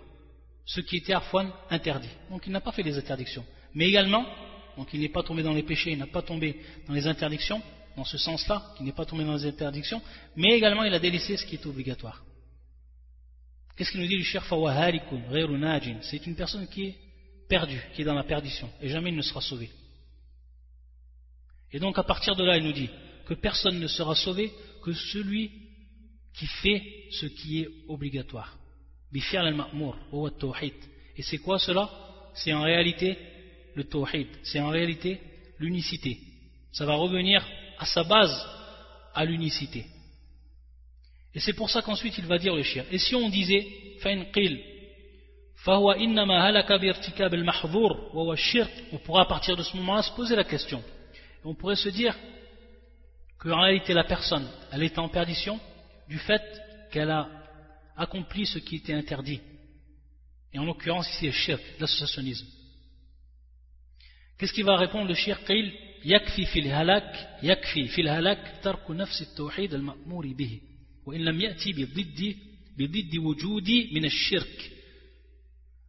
ce 0.64 0.80
qui 0.80 0.96
était 0.96 1.12
arfouane 1.12 1.52
interdit. 1.68 2.08
Donc 2.30 2.46
il 2.46 2.52
n'a 2.52 2.62
pas 2.62 2.72
fait 2.72 2.82
les 2.82 2.96
interdictions. 2.96 3.44
Mais 3.74 3.86
également, 3.86 4.24
donc 4.78 4.88
il 4.94 5.00
n'est 5.00 5.10
pas 5.10 5.22
tombé 5.22 5.42
dans 5.42 5.52
les 5.52 5.62
péchés, 5.62 5.90
il 5.90 5.98
n'a 5.98 6.06
pas 6.06 6.22
tombé 6.22 6.58
dans 6.88 6.94
les 6.94 7.06
interdictions, 7.06 7.60
dans 7.94 8.06
ce 8.06 8.16
sens-là, 8.16 8.72
qu'il 8.74 8.86
n'est 8.86 8.92
pas 8.92 9.04
tombé 9.04 9.22
dans 9.22 9.34
les 9.34 9.44
interdictions, 9.44 10.00
mais 10.34 10.56
également 10.56 10.84
il 10.84 10.94
a 10.94 10.98
délaissé 10.98 11.36
ce 11.36 11.44
qui 11.44 11.56
est 11.56 11.66
obligatoire. 11.66 12.24
Qu'est-ce 13.76 13.90
qu'il 13.90 14.00
nous 14.00 14.06
dit 14.06 14.16
le 14.16 14.24
cher 14.24 14.46
C'est 16.00 16.26
une 16.26 16.36
personne 16.36 16.66
qui 16.68 16.84
est 16.84 16.94
perdue, 17.50 17.82
qui 17.94 18.00
est 18.00 18.06
dans 18.06 18.14
la 18.14 18.24
perdition, 18.24 18.70
et 18.80 18.88
jamais 18.88 19.10
il 19.10 19.16
ne 19.16 19.20
sera 19.20 19.42
sauvé. 19.42 19.68
Et 21.70 21.78
donc 21.78 21.98
à 21.98 22.02
partir 22.02 22.34
de 22.34 22.44
là, 22.44 22.56
il 22.56 22.64
nous 22.64 22.72
dit 22.72 22.88
que 23.26 23.34
personne 23.34 23.78
ne 23.78 23.86
sera 23.86 24.14
sauvé 24.14 24.52
que 24.82 24.92
celui 24.92 25.50
qui 26.34 26.46
fait 26.46 26.82
ce 27.10 27.26
qui 27.26 27.60
est 27.60 27.68
obligatoire. 27.88 28.56
Et 29.14 29.20
c'est 31.22 31.38
quoi 31.38 31.58
cela? 31.58 31.90
C'est 32.34 32.52
en 32.52 32.62
réalité 32.62 33.18
le 33.74 33.84
tawhid, 33.84 34.28
c'est 34.42 34.60
en 34.60 34.68
réalité 34.68 35.20
l'unicité. 35.58 36.18
Ça 36.72 36.86
va 36.86 36.94
revenir 36.94 37.46
à 37.78 37.86
sa 37.86 38.04
base, 38.04 38.46
à 39.14 39.24
l'unicité. 39.24 39.86
Et 41.34 41.40
c'est 41.40 41.54
pour 41.54 41.70
ça 41.70 41.82
qu'ensuite 41.82 42.16
il 42.18 42.26
va 42.26 42.38
dire 42.38 42.54
le 42.54 42.62
shir. 42.62 42.84
Et 42.90 42.98
si 42.98 43.14
on 43.14 43.28
disait, 43.28 43.66
on 48.92 48.98
pourra 48.98 49.22
à 49.22 49.26
partir 49.26 49.56
de 49.56 49.62
ce 49.62 49.76
moment-là 49.76 50.02
se 50.02 50.12
poser 50.12 50.36
la 50.36 50.44
question. 50.44 50.82
on 51.44 51.54
pourrait 51.54 51.76
se 51.76 51.88
dire 51.88 52.14
qu'en 53.41 53.61
réalité 53.61 53.93
la 53.93 54.03
personne, 54.03 54.47
elle 54.71 54.83
est 54.83 54.97
en 54.97 55.09
perdition 55.09 55.59
du 56.07 56.17
fait 56.17 56.43
qu'elle 56.91 57.11
a 57.11 57.27
accompli 57.95 58.45
ce 58.45 58.59
qui 58.59 58.77
était 58.77 58.93
interdit. 58.93 59.41
Et 60.53 60.59
en 60.59 60.65
l'occurrence 60.65 61.09
ici 61.15 61.25
le 61.27 61.31
shirk, 61.31 61.61
l'associationnisme. 61.79 62.47
Qu'est-ce 64.37 64.53
qu'il 64.53 64.65
va 64.65 64.77
répondre 64.77 65.07
le 65.07 65.15
shirk 65.15 65.43
Il 65.49 65.73
يكفي 66.05 66.45
في 66.45 66.59
الهلاك 66.59 67.37
يكفي 67.43 67.87
في 67.87 68.01
الهلاك 68.01 68.59
ترك 68.63 68.91
نفس 68.91 69.21
التوحيد 69.21 69.73
المأمور 69.73 70.27
به 70.27 70.61
وإن 71.05 71.21
لم 71.21 71.41
يأتي 71.41 71.73
بضد 71.73 72.35
بضد 72.77 73.17
وجود 73.17 73.69
من 73.91 74.05
الشرك 74.05 74.71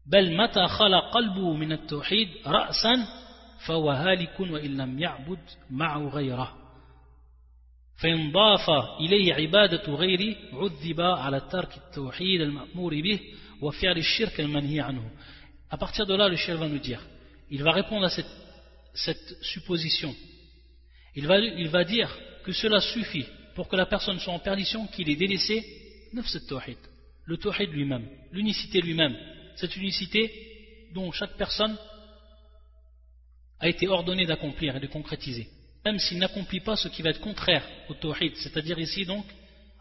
بل 0.07 0.37
متى 0.37 0.67
خلى 0.67 0.99
قلبه 0.99 1.53
من 1.55 1.73
التوحيد 1.73 2.29
رأسا 2.47 3.07
فهو 3.67 3.91
هالك 3.91 4.41
وإن 4.41 4.77
لم 4.77 4.99
يعبد 4.99 5.41
معه 5.71 6.09
غيره 6.09 6.62
فإن 7.99 8.33
ضاف 8.33 8.71
إليه 9.01 9.35
عبادة 9.35 9.93
غيره 9.93 10.37
عذب 10.53 11.01
على 11.01 11.41
ترك 11.41 11.77
التوحيد 11.77 12.41
المأمور 12.41 13.01
به 13.01 13.21
وفعل 13.61 13.99
الشرك 13.99 14.41
المنهي 14.41 14.81
عنه 14.81 15.11
À 15.71 15.77
partir 15.77 16.07
de 16.07 16.15
là, 16.15 16.29
le 16.29 16.37
chef 16.37 16.59
va 16.59 16.67
nous 16.67 16.79
dire, 16.79 17.03
il 17.51 17.63
va 17.63 17.73
répondre 17.73 18.07
à 18.07 18.09
cette, 18.09 18.31
cette 18.95 19.37
supposition. 19.43 20.15
Il 21.15 21.27
va, 21.27 21.39
il 21.39 21.69
va 21.69 21.85
dire 21.85 22.09
que 22.43 22.53
cela 22.53 22.81
suffit 22.81 23.27
pour 23.55 23.69
que 23.69 23.77
la 23.77 23.85
personne 23.85 24.19
soit 24.19 24.33
en 24.33 24.39
perdition, 24.39 24.87
qu'il 24.87 25.11
ait 25.11 25.17
délaissé 25.17 25.63
nafs 26.15 26.39
tawhid, 26.49 26.79
le 27.27 27.37
tawhid 27.37 27.71
lui-même, 27.71 28.09
l'unicité 28.33 28.81
lui-même, 28.81 29.15
cette 29.57 29.77
unicité 29.77 30.33
dont 30.95 31.13
chaque 31.13 31.37
personne 31.37 31.77
a 33.61 33.69
été 33.69 33.89
ordonnée 33.89 34.25
d'accomplir 34.25 34.77
et 34.77 34.81
de 34.81 34.87
concrétiser 34.87 35.49
même 35.86 36.00
s'il 36.00 36.18
n'accomplit 36.18 36.62
pas 36.62 36.76
ce 36.76 36.88
qui 36.88 37.02
va 37.02 37.10
être 37.10 37.20
contraire 37.20 37.68
au 37.90 37.94
tawhid, 37.94 38.36
c'est-à-dire 38.38 38.80
ici 38.80 39.06
donc, 39.06 39.26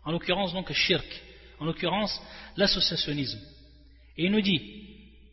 en 0.05 0.13
l'occurrence 0.13 0.53
donc 0.53 0.73
shirk, 0.73 1.23
en 1.61 1.65
l'occurrence 1.65 2.21
l'associationnisme. 2.57 3.41
Et 4.17 4.25
il 4.25 4.33
nous 4.33 4.41
dit, 4.41 4.61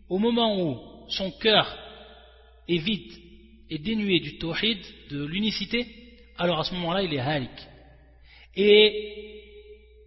au 0.08 0.20
moment 0.20 0.62
où 0.62 1.10
son 1.10 1.32
cœur 1.32 1.76
est 2.68 2.78
vide 2.78 3.14
et 3.70 3.80
dénué 3.80 4.20
du 4.20 4.38
tawhid, 4.38 4.80
de 5.10 5.26
l'unicité, 5.26 5.88
alors 6.38 6.60
à 6.60 6.64
ce 6.64 6.74
moment-là 6.76 7.02
il 7.04 7.14
est 7.14 7.20
halik. 7.20 7.50
Et 8.56 9.30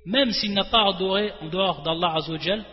même 0.07 0.33
s'il 0.33 0.52
n'a 0.52 0.64
pas 0.64 0.88
adoré 0.88 1.33
en 1.40 1.49
dehors 1.49 1.83
d'Allah 1.83 2.14
Azzawajal, 2.16 2.64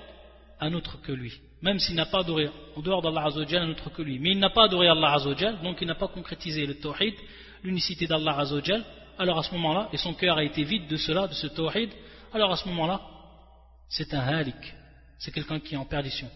un 0.60 0.74
autre 0.74 1.02
que 1.02 1.12
lui. 1.12 1.34
Même 1.62 1.80
s'il 1.80 1.96
n'a 1.96 2.06
pas 2.06 2.20
adoré 2.20 2.50
en 2.76 2.82
dehors 2.82 3.02
d'Allah 3.02 3.26
Azzawajal 3.26 3.64
un 3.64 3.70
autre 3.72 3.90
que 3.90 4.02
lui. 4.02 4.20
Mais 4.20 4.32
il 4.32 4.40
n'a 4.40 4.50
pas 4.50 4.66
adoré 4.66 4.88
Allah 4.88 5.14
Azzawajal, 5.14 5.62
donc 5.62 5.78
il 5.82 5.88
n'a 5.88 5.96
pas 5.96 6.08
concrétisé 6.08 6.66
le 6.66 6.76
tawhid, 6.80 7.16
l'unicité 7.64 8.08
d'Allah 8.08 8.40
Azzawajal. 8.40 8.84
Alors 9.18 9.40
à 9.40 9.44
ce 9.44 9.54
moment-là, 9.56 9.90
et 9.92 9.98
son 9.98 10.14
cœur 10.14 10.38
a 10.38 10.44
été 10.44 10.64
vide 10.64 10.88
de 10.88 10.96
cela, 10.96 11.28
de 11.28 11.34
ce 11.34 11.48
tawhid, 11.48 11.90
alors 12.34 12.52
à 12.52 12.56
ce 12.56 12.68
moment-là, 12.70 13.02
c'est 13.90 14.14
un 14.14 14.20
halik. 14.20 14.74
C'est 15.18 15.32
quelqu'un 15.32 15.60
qui 15.60 15.74
est 15.74 15.78
en 15.78 15.86
perdition. 15.86 16.30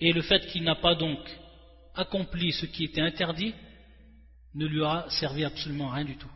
Et 0.00 0.12
le 0.12 0.22
fait 0.22 0.46
qu'il 0.46 0.62
n'a 0.62 0.76
pas 0.76 0.94
donc 0.94 1.18
accompli 1.96 2.52
ce 2.52 2.66
qui 2.66 2.84
était 2.84 3.00
interdit 3.00 3.54
ne 4.54 4.66
lui 4.66 4.80
aura 4.80 5.08
servi 5.10 5.44
absolument 5.44 5.88
rien 5.88 6.04
du 6.04 6.16
tout. 6.16 6.30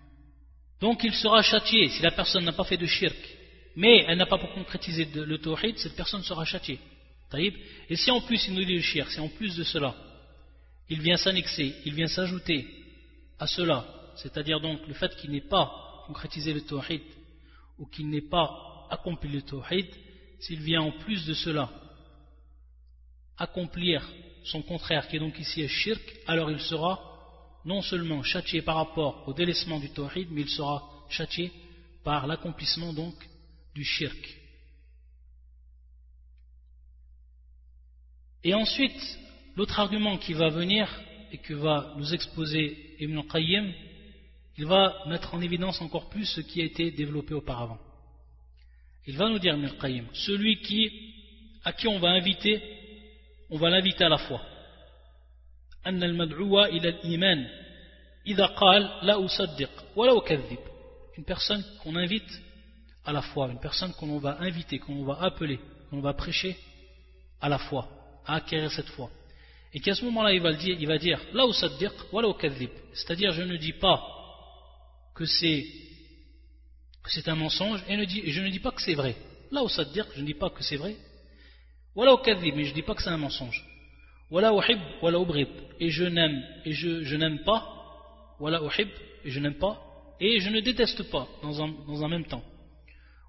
Donc 0.80 1.04
il 1.04 1.14
sera 1.14 1.42
châtié 1.42 1.88
si 1.88 2.02
la 2.02 2.10
personne 2.10 2.44
n'a 2.44 2.52
pas 2.52 2.64
fait 2.64 2.76
de 2.76 2.86
shirk, 2.86 3.16
mais 3.76 4.04
elle 4.08 4.18
n'a 4.18 4.26
pas 4.26 4.38
pour 4.38 4.52
concrétiser 4.54 5.08
le 5.14 5.38
tawhid, 5.38 5.78
cette 5.78 5.96
personne 5.96 6.22
sera 6.22 6.44
châtiée. 6.44 6.80
Et 7.34 7.96
si 7.96 8.10
en 8.10 8.20
plus 8.22 8.46
il 8.48 8.54
nous 8.54 8.64
dit 8.64 8.76
le 8.76 8.80
shirk, 8.80 9.10
si 9.10 9.20
en 9.20 9.28
plus 9.28 9.54
de 9.56 9.64
cela, 9.64 9.94
il 10.88 11.00
vient 11.00 11.16
s'annexer, 11.16 11.74
il 11.84 11.94
vient 11.94 12.06
s'ajouter 12.06 12.66
à 13.38 13.46
cela, 13.46 13.84
c'est-à-dire 14.16 14.60
donc 14.60 14.86
le 14.86 14.94
fait 14.94 15.14
qu'il 15.16 15.30
n'ait 15.30 15.42
pas 15.42 15.70
concrétisé 16.06 16.54
le 16.54 16.62
tawhid, 16.62 17.02
ou 17.78 17.86
qu'il 17.86 18.08
n'ait 18.08 18.28
pas 18.28 18.86
accompli 18.90 19.30
le 19.30 19.42
tawhid, 19.42 19.86
s'il 20.40 20.60
vient 20.60 20.80
en 20.80 20.92
plus 20.92 21.26
de 21.26 21.34
cela 21.34 21.70
accomplir 23.36 24.08
son 24.44 24.62
contraire, 24.62 25.06
qui 25.08 25.16
est 25.16 25.20
donc 25.20 25.38
ici 25.38 25.62
un 25.62 25.68
shirk, 25.68 26.02
alors 26.26 26.50
il 26.50 26.60
sera 26.60 26.98
non 27.64 27.82
seulement 27.82 28.22
châtié 28.22 28.62
par 28.62 28.76
rapport 28.76 29.28
au 29.28 29.34
délaissement 29.34 29.78
du 29.78 29.90
tawhid, 29.90 30.28
mais 30.30 30.40
il 30.40 30.48
sera 30.48 30.82
châtié 31.10 31.52
par 32.02 32.26
l'accomplissement 32.26 32.94
donc 32.94 33.14
du 33.74 33.84
shirk. 33.84 34.37
Et 38.43 38.53
ensuite, 38.53 39.19
l'autre 39.55 39.79
argument 39.79 40.17
qui 40.17 40.33
va 40.33 40.49
venir 40.49 40.87
et 41.31 41.37
que 41.37 41.53
va 41.53 41.93
nous 41.97 42.13
exposer 42.13 42.95
Ibn 42.99 43.21
Qayyim, 43.21 43.71
il 44.57 44.65
va 44.65 45.03
mettre 45.07 45.33
en 45.33 45.41
évidence 45.41 45.81
encore 45.81 46.09
plus 46.09 46.25
ce 46.25 46.41
qui 46.41 46.61
a 46.61 46.65
été 46.65 46.91
développé 46.91 47.33
auparavant. 47.33 47.79
Il 49.07 49.17
va 49.17 49.29
nous 49.29 49.39
dire 49.39 49.55
Ibn 49.55 49.69
Qayyim, 49.81 50.05
celui 50.13 50.61
qui, 50.61 50.91
à 51.63 51.73
qui 51.73 51.87
on 51.87 51.99
va 51.99 52.09
inviter, 52.09 52.61
on 53.49 53.57
va 53.57 53.69
l'inviter 53.69 54.03
à 54.03 54.09
la 54.09 54.17
foi. 54.17 54.41
أن 55.87 56.03
المدعو 56.03 56.63
إلى 56.63 56.89
الإيمان 56.89 57.47
إذا 58.27 58.45
قال 58.45 58.81
لا 59.01 59.25
أصدق 59.25 59.69
ولا 59.95 60.17
أكذب 60.17 60.59
une 61.17 61.25
personne 61.25 61.63
qu'on 61.83 61.95
invite 61.95 62.41
à 63.05 63.11
la 63.11 63.21
foi, 63.21 63.49
une 63.49 63.59
personne 63.59 63.93
qu'on 63.93 64.17
va 64.17 64.37
inviter, 64.39 64.79
qu'on 64.79 65.03
va 65.03 65.21
appeler, 65.21 65.59
qu'on 65.89 65.99
va 66.01 66.13
prêcher 66.13 66.57
à 67.39 67.49
la 67.49 67.59
foi, 67.59 67.87
à 68.28 68.36
acquérir 68.36 68.70
cette 68.70 68.88
foi. 68.90 69.10
Et 69.74 69.80
qu'à 69.80 69.94
ce 69.94 70.04
moment-là, 70.04 70.32
il 70.32 70.40
va 70.40 70.52
dire, 70.52 70.76
il 70.78 70.86
va 70.86 70.98
dire, 70.98 71.20
la 71.32 71.44
usaddiq 71.46 71.92
wa 72.12 72.22
la 72.22 72.32
C'est-à-dire, 72.92 73.32
je 73.32 73.42
ne 73.42 73.56
dis 73.56 73.72
pas 73.72 74.00
que 75.14 75.24
c'est 75.24 75.66
un 77.26 77.34
mensonge 77.34 77.82
et, 77.88 77.96
ne 77.96 78.04
dis, 78.04 78.30
je 78.30 78.40
ne 78.40 78.48
dis 78.48 78.60
pas 78.60 78.70
que 78.70 78.80
c'est 78.80 78.94
vrai. 78.94 79.16
La 79.50 79.62
usaddiq, 79.62 80.06
je 80.14 80.20
ne 80.20 80.26
dis 80.26 80.34
pas 80.34 80.50
que 80.50 80.62
c'est 80.62 80.76
vrai. 80.76 80.94
Wa 81.96 82.06
la 82.06 82.16
mais 82.36 82.64
je 82.64 82.70
ne 82.70 82.74
dis 82.74 82.82
pas 82.82 82.94
que 82.94 83.02
c'est 83.02 83.10
un 83.10 83.16
mensonge. 83.16 83.64
Wala 84.30 84.52
uhib, 84.52 84.78
wala 85.02 85.18
ubrib. 85.18 85.48
Et 85.80 85.90
je 85.90 86.04
n'aime, 86.04 86.42
et 86.64 86.72
je, 86.72 87.16
n'aime 87.16 87.40
pas. 87.44 87.64
Wala 88.38 88.62
uhib, 88.62 88.88
et 89.24 89.30
je 89.30 89.40
n'aime 89.40 89.58
pas. 89.58 89.80
Et 90.20 90.40
je 90.40 90.50
ne 90.50 90.60
déteste 90.60 91.10
pas 91.10 91.26
dans 91.42 91.62
un, 91.62 92.08
même 92.08 92.26
temps. 92.26 92.42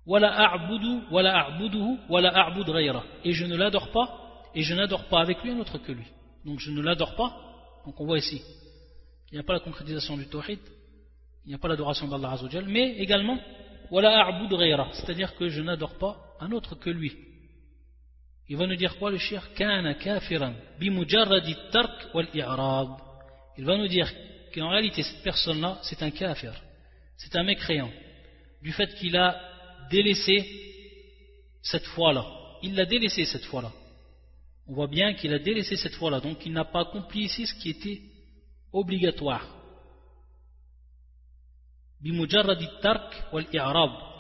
Wala 0.06 0.30
a'budu, 0.30 1.04
wala 1.12 1.46
a'buduhu, 1.46 2.00
wala 2.10 2.30
a'bud 2.30 2.66
ghayra. 2.66 3.04
Et 3.24 3.32
je 3.32 3.46
ne 3.46 3.56
l'adore 3.56 3.92
pas, 3.92 4.29
et 4.56 4.64
je 4.64 4.74
n'adore 4.74 5.06
pas 5.06 5.22
avec 5.22 5.44
lui 5.44 5.52
un 5.52 5.60
autre 5.60 5.78
que 5.78 5.92
lui. 5.92 6.06
Donc 6.46 6.60
je 6.60 6.72
ne 6.72 6.82
l'adore 6.82 7.16
pas. 7.16 7.36
Donc 7.86 8.00
on 8.00 8.06
voit 8.06 8.18
ici, 8.18 8.42
il 9.32 9.36
n'y 9.36 9.40
a 9.40 9.44
pas 9.44 9.54
la 9.54 9.60
concrétisation 9.60 10.18
du 10.18 10.28
tawhid, 10.28 10.60
il 11.46 11.50
n'y 11.50 11.56
a 11.56 11.58
pas 11.58 11.68
l'adoration 11.68 12.08
d'Allah 12.08 12.32
Azzawajal, 12.32 12.66
mais 12.66 12.98
également, 12.98 13.40
ghayra. 13.92 14.90
C'est-à-dire 14.94 15.36
que 15.36 15.48
je 15.50 15.62
n'adore 15.62 15.98
pas 15.98 16.18
un 16.40 16.52
autre 16.52 16.76
que 16.76 16.90
lui. 16.90 17.16
Il 18.48 18.58
va 18.58 18.66
nous 18.66 18.76
dire 18.76 18.98
quoi 18.98 19.12
le 19.12 19.18
shir 19.18 19.54
kafiran 19.54 20.54
tark 21.72 22.08
wal. 22.14 22.28
Il 23.58 23.66
va 23.66 23.78
nous 23.78 23.88
dire 23.88 24.12
qu'en 24.54 24.70
réalité 24.70 25.04
cette 25.04 25.22
personne-là, 25.24 25.78
c'est 25.84 26.02
un 26.02 26.12
kafir, 26.12 26.54
c'est 27.18 27.36
un 27.36 27.44
mécréant, 27.44 27.92
du 28.62 28.72
fait 28.72 28.94
qu'il 28.96 29.16
a 29.16 29.40
délaissé 29.92 30.46
cette 31.62 31.86
foi-là. 31.86 32.26
Il 32.64 32.76
l'a 32.76 32.86
délaissé 32.86 33.26
cette 33.26 33.46
foi-là. 33.46 33.72
On 34.70 34.74
voit 34.74 34.88
bien 34.88 35.14
qu'il 35.16 35.34
a 35.34 35.40
délaissé 35.40 35.76
cette 35.78 35.96
foi-là, 35.96 36.20
donc 36.20 36.46
il 36.46 36.54
n'a 36.54 36.64
pas 36.64 36.82
accompli 36.82 37.24
ici 37.24 37.48
ce 37.48 37.56
qui 37.56 37.72
était 37.72 38.02
obligatoire. 38.72 39.48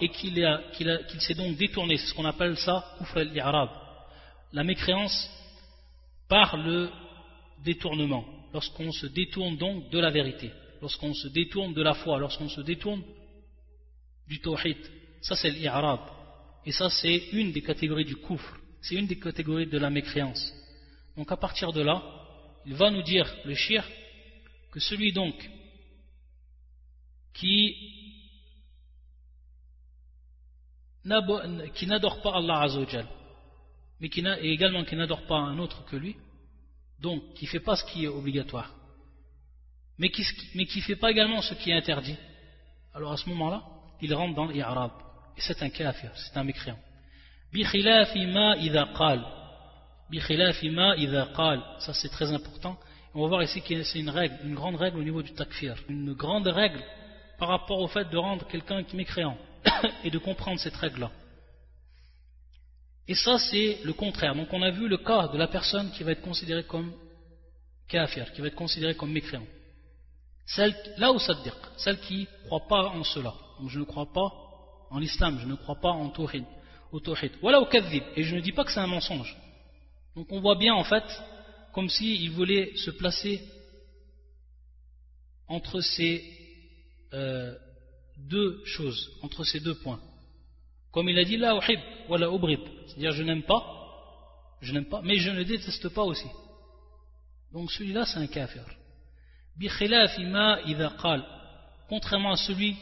Et 0.01 0.09
qu'il 0.09 1.21
s'est 1.21 1.35
donc 1.35 1.55
détourné, 1.55 1.97
c'est 1.97 2.07
ce 2.07 2.13
qu'on 2.15 2.25
appelle 2.25 2.57
ça 2.57 2.83
kufr 2.97 3.19
al-i'rab 3.19 3.69
la 4.51 4.63
mécréance 4.63 5.29
par 6.27 6.57
le 6.57 6.89
détournement, 7.63 8.25
lorsqu'on 8.51 8.91
se 8.91 9.05
détourne 9.05 9.55
donc 9.57 9.91
de 9.91 9.99
la 9.99 10.09
vérité, 10.09 10.51
lorsqu'on 10.81 11.13
se 11.13 11.27
détourne 11.27 11.75
de 11.75 11.83
la 11.83 11.93
foi, 11.93 12.17
lorsqu'on 12.17 12.49
se 12.49 12.61
détourne 12.61 13.03
du 14.27 14.41
tawhid. 14.41 14.77
Ça 15.21 15.35
c'est 15.35 15.51
l'irab. 15.51 15.99
Et 16.65 16.71
ça 16.71 16.89
c'est 16.89 17.29
une 17.33 17.51
des 17.51 17.61
catégories 17.61 18.05
du 18.05 18.15
kufr, 18.15 18.58
c'est 18.81 18.95
une 18.95 19.07
des 19.07 19.19
catégories 19.19 19.67
de 19.67 19.77
la 19.77 19.89
mécréance. 19.89 20.53
Donc 21.17 21.31
à 21.31 21.37
partir 21.37 21.73
de 21.73 21.81
là, 21.81 22.01
il 22.65 22.75
va 22.75 22.91
nous 22.91 23.01
dire, 23.01 23.27
le 23.45 23.55
shir, 23.55 23.85
que 24.71 24.79
celui 24.79 25.11
donc 25.11 25.35
qui, 27.33 27.75
n'adore 31.05 32.21
pas 32.21 32.35
Allah 32.35 32.61
Azzawajal, 32.61 33.07
mais 33.99 34.09
qui 34.09 34.21
et 34.21 34.51
également 34.51 34.83
qui 34.83 34.95
n'adore 34.95 35.25
pas 35.25 35.37
un 35.37 35.57
autre 35.59 35.83
que 35.85 35.95
lui, 35.95 36.15
donc 36.99 37.33
qui 37.33 37.45
ne 37.45 37.49
fait 37.49 37.59
pas 37.59 37.75
ce 37.75 37.85
qui 37.85 38.05
est 38.05 38.07
obligatoire, 38.07 38.73
mais 39.97 40.09
qui 40.09 40.23
ne 40.55 40.81
fait 40.81 40.95
pas 40.95 41.11
également 41.11 41.41
ce 41.41 41.53
qui 41.55 41.71
est 41.71 41.75
interdit, 41.75 42.17
alors 42.93 43.11
à 43.11 43.17
ce 43.17 43.27
moment-là, 43.29 43.63
il 44.01 44.13
rentre 44.13 44.35
dans 44.35 44.47
l'I'rab, 44.47 44.91
et 45.37 45.41
c'est 45.41 45.61
un 45.63 45.69
kafir, 45.69 46.11
c'est 46.15 46.37
un 46.37 46.43
mécréant. 46.43 46.79
Ça 51.79 51.93
c'est 51.93 52.09
très 52.09 52.31
important, 52.31 52.77
on 53.13 53.21
va 53.21 53.27
voir 53.27 53.43
ici 53.43 53.61
que 53.61 53.83
c'est 53.83 53.99
une 53.99 54.09
règle, 54.09 54.37
une 54.43 54.55
grande 54.55 54.75
règle 54.75 54.99
au 54.99 55.03
niveau 55.03 55.21
du 55.21 55.33
takfir, 55.33 55.75
une 55.87 56.13
grande 56.13 56.47
règle 56.47 56.83
par 57.37 57.49
rapport 57.49 57.79
au 57.79 57.87
fait 57.87 58.09
de 58.09 58.17
rendre 58.17 58.45
quelqu'un 58.47 58.83
mécréant, 58.93 59.37
et 60.03 60.11
de 60.11 60.17
comprendre 60.17 60.59
cette 60.59 60.75
règle-là. 60.75 61.11
Et 63.07 63.15
ça, 63.15 63.39
c'est 63.39 63.79
le 63.83 63.93
contraire. 63.93 64.35
Donc 64.35 64.53
on 64.53 64.61
a 64.61 64.69
vu 64.69 64.87
le 64.87 64.97
cas 64.97 65.29
de 65.29 65.37
la 65.37 65.47
personne 65.47 65.89
qui 65.91 66.03
va 66.03 66.11
être 66.11 66.21
considérée 66.21 66.63
comme 66.63 66.93
kafir, 67.87 68.31
qui 68.33 68.41
va 68.41 68.47
être 68.47 68.55
considérée 68.55 68.93
comme 68.93 69.11
mécréant. 69.11 69.45
Celle, 70.45 70.75
là 70.97 71.11
où 71.11 71.17
dire, 71.17 71.55
celle 71.77 71.99
qui 71.99 72.27
ne 72.43 72.45
croit 72.47 72.67
pas 72.67 72.89
en 72.89 73.03
cela. 73.03 73.33
Donc 73.59 73.69
je 73.69 73.79
ne 73.79 73.83
crois 73.83 74.11
pas 74.13 74.31
en 74.91 74.99
l'islam, 74.99 75.39
je 75.41 75.47
ne 75.47 75.55
crois 75.55 75.75
pas 75.75 75.89
en 75.89 76.09
tawhid, 76.09 76.43
au 76.91 76.99
tawhid. 76.99 77.31
Voilà 77.41 77.61
au. 77.61 77.67
Et 78.15 78.23
je 78.23 78.35
ne 78.35 78.41
dis 78.41 78.51
pas 78.51 78.63
que 78.63 78.71
c'est 78.71 78.79
un 78.79 78.87
mensonge. 78.87 79.35
Donc 80.15 80.31
on 80.31 80.39
voit 80.39 80.55
bien 80.55 80.73
en 80.73 80.83
fait, 80.83 81.05
comme 81.73 81.89
s'il 81.89 82.31
voulait 82.31 82.75
se 82.75 82.91
placer 82.91 83.41
entre 85.47 85.81
ces 85.81 86.23
euh, 87.13 87.55
deux 88.17 88.61
choses, 88.65 89.11
entre 89.21 89.43
ces 89.43 89.59
deux 89.59 89.75
points. 89.75 89.99
Comme 90.91 91.09
il 91.09 91.17
a 91.19 91.23
dit, 91.23 91.37
la 91.37 91.55
uhib, 91.55 91.79
la 92.09 92.27
ubrib. 92.27 92.61
C'est-à-dire, 92.87 93.11
je 93.11 93.23
n'aime 93.23 93.43
pas, 93.43 93.63
je 94.61 94.73
n'aime 94.73 94.85
pas, 94.85 95.01
mais 95.03 95.17
je 95.17 95.29
ne 95.29 95.43
déteste 95.43 95.89
pas 95.89 96.03
aussi. 96.03 96.27
Donc 97.51 97.71
celui-là, 97.71 98.05
c'est 98.05 98.19
un 98.19 98.27
kafir. 98.27 98.65
Contrairement 101.89 102.31
à 102.31 102.37
celui 102.37 102.75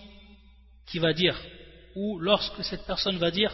qui 0.86 1.00
va 1.00 1.14
dire, 1.14 1.38
ou 1.96 2.20
lorsque 2.20 2.64
cette 2.64 2.86
personne 2.86 3.18
va 3.18 3.32
dire, 3.32 3.54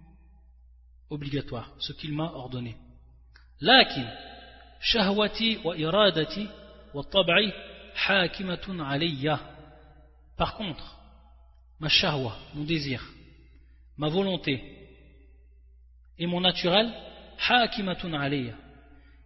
obligatoire, 1.11 1.69
ce 1.77 1.93
qu'il 1.93 2.13
m'a 2.13 2.31
ordonné. 2.31 2.75
Lakin, 3.59 4.07
shahwati 4.79 5.59
wa 5.63 5.77
iradati 5.77 6.47
wa 6.93 7.03
tab'i 7.03 7.53
hakimatun 8.07 8.79
alayya. 8.79 9.39
Par 10.37 10.55
contre, 10.55 10.97
ma 11.79 11.89
shahwa, 11.89 12.35
mon 12.55 12.63
désir, 12.63 13.05
ma 13.97 14.07
volonté 14.07 14.63
et 16.17 16.25
mon 16.25 16.41
naturel, 16.41 16.91
hakimatun 17.47 18.13
alayya. 18.13 18.55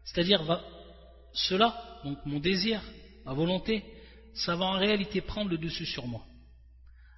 C'est-à-dire, 0.03 0.41
cela, 1.33 1.73
donc 2.03 2.17
mon 2.25 2.39
désir, 2.39 2.81
ma 3.25 3.33
volonté, 3.33 3.83
ça 4.33 4.55
va 4.55 4.65
en 4.65 4.77
réalité 4.79 5.21
prendre 5.21 5.51
le 5.51 5.57
dessus 5.57 5.85
sur 5.85 6.05
moi. 6.07 6.23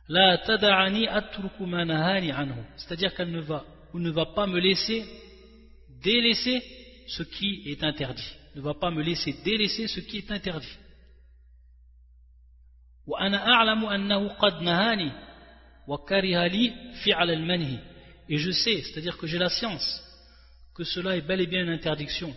La 0.10 0.38
tada'ani 0.38 1.08
atruku 1.08 1.64
anhu. 1.64 2.54
C'est-à-dire 2.78 3.14
qu'elle 3.16 3.32
ne 3.32 3.42
va 3.42 3.66
ou 3.94 4.00
ne 4.00 4.12
va 4.12 4.26
pas 4.28 4.48
me 4.48 4.60
laisser 4.60 5.06
délaisser 6.02 6.62
ce 7.08 7.24
qui 7.24 7.64
est 7.66 7.84
interdit. 7.84 8.34
Ne 8.56 8.62
va 8.62 8.74
pas 8.74 8.92
me 8.92 9.02
laisser 9.02 9.34
délaisser 9.44 9.88
ce 9.88 10.00
qui 10.02 10.18
est 10.18 10.32
interdit. 10.32 10.78
Et 18.30 18.38
je 18.38 18.52
sais, 18.52 18.82
c'est-à-dire 18.82 19.18
que 19.18 19.28
j'ai 19.28 19.38
la 19.38 19.50
science, 19.50 20.04
que 20.76 20.84
cela 20.84 21.16
est 21.16 21.22
bel 21.22 21.40
et 21.40 21.48
bien 21.48 21.64
une 21.64 21.70
interdiction, 21.70 22.36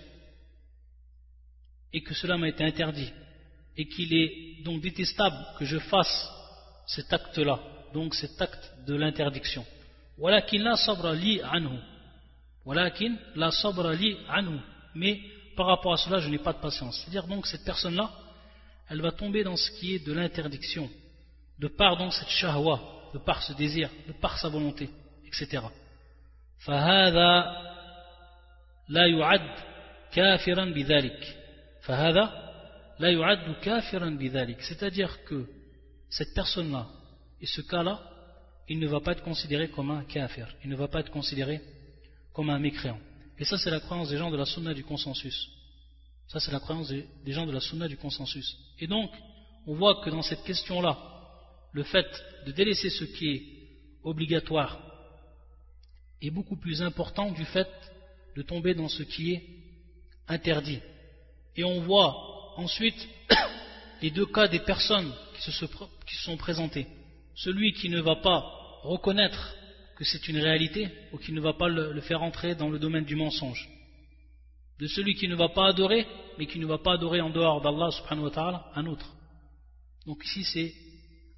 et 1.92 2.02
que 2.02 2.14
cela 2.14 2.38
m'a 2.38 2.48
été 2.48 2.62
interdit, 2.62 3.10
et 3.76 3.88
qu'il 3.88 4.14
est 4.14 4.62
donc 4.62 4.80
détestable 4.80 5.36
que 5.58 5.64
je 5.64 5.78
fasse 5.78 6.30
cet 6.86 7.12
acte-là, 7.12 7.60
donc 7.92 8.14
cet 8.14 8.40
acte 8.40 8.72
de 8.86 8.94
l'interdiction. 8.94 9.66
la 10.19 10.75
sabra 10.75 11.13
li 11.13 11.41
anhu. 11.41 11.77
la 13.35 13.51
sabra 13.51 13.93
li 13.93 14.17
anhu. 14.27 14.59
Mais 14.95 15.19
par 15.55 15.67
rapport 15.67 15.93
à 15.93 15.97
cela, 15.97 16.19
je 16.19 16.29
n'ai 16.29 16.39
pas 16.39 16.53
de 16.53 16.59
patience. 16.59 16.99
C'est-à-dire 16.99 17.27
donc 17.27 17.45
cette 17.47 17.63
personne-là, 17.63 18.09
elle 18.89 19.01
va 19.01 19.11
tomber 19.11 19.43
dans 19.43 19.55
ce 19.55 19.71
qui 19.71 19.95
est 19.95 20.05
de 20.05 20.13
l'interdiction, 20.13 20.89
de 21.59 21.67
par 21.67 21.97
donc 21.97 22.13
cette 22.13 22.29
shahwa, 22.29 22.79
de 23.13 23.19
par 23.19 23.41
ce 23.43 23.53
désir, 23.53 23.89
de 24.07 24.13
par 24.13 24.37
sa 24.37 24.49
volonté, 24.49 24.89
etc. 25.25 25.63
فهذا 26.59 27.31
لا 28.89 29.05
يعد 29.05 29.55
كافرا 30.11 30.65
بذلك 30.65 31.37
فهذا 31.81 32.51
لا 32.99 33.09
يعد 33.09 33.55
كافرا 33.61 34.09
بذلك 34.09 34.61
c'est-à-dire 34.61 35.23
que 35.25 35.45
cette 36.09 36.33
personne-là 36.33 36.87
et 37.41 37.45
ce 37.45 37.61
cas-là 37.61 37.99
il 38.70 38.78
ne 38.78 38.86
va 38.86 39.00
pas 39.00 39.12
être 39.12 39.22
considéré 39.22 39.68
comme 39.68 39.90
un 39.90 40.04
kafir 40.04 40.48
il 40.64 40.70
ne 40.70 40.76
va 40.76 40.88
pas 40.88 41.00
être 41.00 41.10
considéré 41.10 41.60
comme 42.32 42.48
un 42.48 42.58
mécréant 42.58 42.98
et 43.38 43.44
ça 43.44 43.58
c'est 43.58 43.70
la 43.70 43.80
croyance 43.80 44.08
des 44.08 44.16
gens 44.16 44.30
de 44.30 44.38
la 44.38 44.46
sunna 44.46 44.72
du 44.72 44.84
consensus 44.84 45.50
ça 46.28 46.40
c'est 46.40 46.52
la 46.52 46.60
croyance 46.60 46.88
des, 46.88 47.06
gens 47.26 47.46
de 47.46 47.52
la 47.52 47.60
sunna 47.60 47.86
du 47.86 47.98
consensus 47.98 48.56
et 48.78 48.86
donc 48.86 49.10
on 49.66 49.74
voit 49.74 50.00
que 50.02 50.08
dans 50.08 50.22
cette 50.22 50.44
question-là 50.44 50.96
le 51.72 51.82
fait 51.82 52.08
de 52.46 52.52
délaisser 52.52 52.88
ce 52.88 53.04
qui 53.04 53.28
est 53.30 53.42
obligatoire 54.02 54.80
est 56.22 56.30
beaucoup 56.30 56.56
plus 56.56 56.82
important 56.82 57.30
du 57.30 57.44
fait 57.44 57.68
de 58.36 58.42
tomber 58.42 58.74
dans 58.74 58.88
ce 58.88 59.02
qui 59.02 59.32
est 59.32 59.42
interdit. 60.28 60.80
Et 61.56 61.64
on 61.64 61.80
voit 61.82 62.54
ensuite 62.56 63.08
les 64.02 64.10
deux 64.10 64.26
cas 64.26 64.48
des 64.48 64.60
personnes 64.60 65.12
qui 65.34 65.50
se, 65.50 65.66
sont 66.24 66.36
présentées. 66.36 66.86
Celui 67.34 67.72
qui 67.72 67.88
ne 67.88 68.00
va 68.00 68.16
pas 68.16 68.59
reconnaître 68.82 69.54
que 69.96 70.04
c'est 70.04 70.28
une 70.28 70.38
réalité 70.38 70.88
ou 71.12 71.18
qui 71.18 71.32
ne 71.32 71.40
va 71.40 71.52
pas 71.52 71.68
le, 71.68 71.92
le, 71.92 72.00
faire 72.00 72.22
entrer 72.22 72.54
dans 72.54 72.70
le 72.70 72.78
domaine 72.78 73.04
du 73.04 73.16
mensonge. 73.16 73.68
De 74.78 74.86
celui 74.86 75.14
qui 75.14 75.28
ne 75.28 75.36
va 75.36 75.50
pas 75.50 75.68
adorer, 75.68 76.06
mais 76.38 76.46
qui 76.46 76.58
ne 76.58 76.66
va 76.66 76.78
pas 76.78 76.94
adorer 76.94 77.20
en 77.20 77.30
dehors 77.30 77.60
d'Allah 77.60 77.90
subhanahu 77.90 78.24
wa 78.24 78.30
ta'ala, 78.30 78.70
un 78.74 78.86
autre. 78.86 79.06
Donc 80.06 80.24
ici 80.24 80.44
c'est 80.44 80.74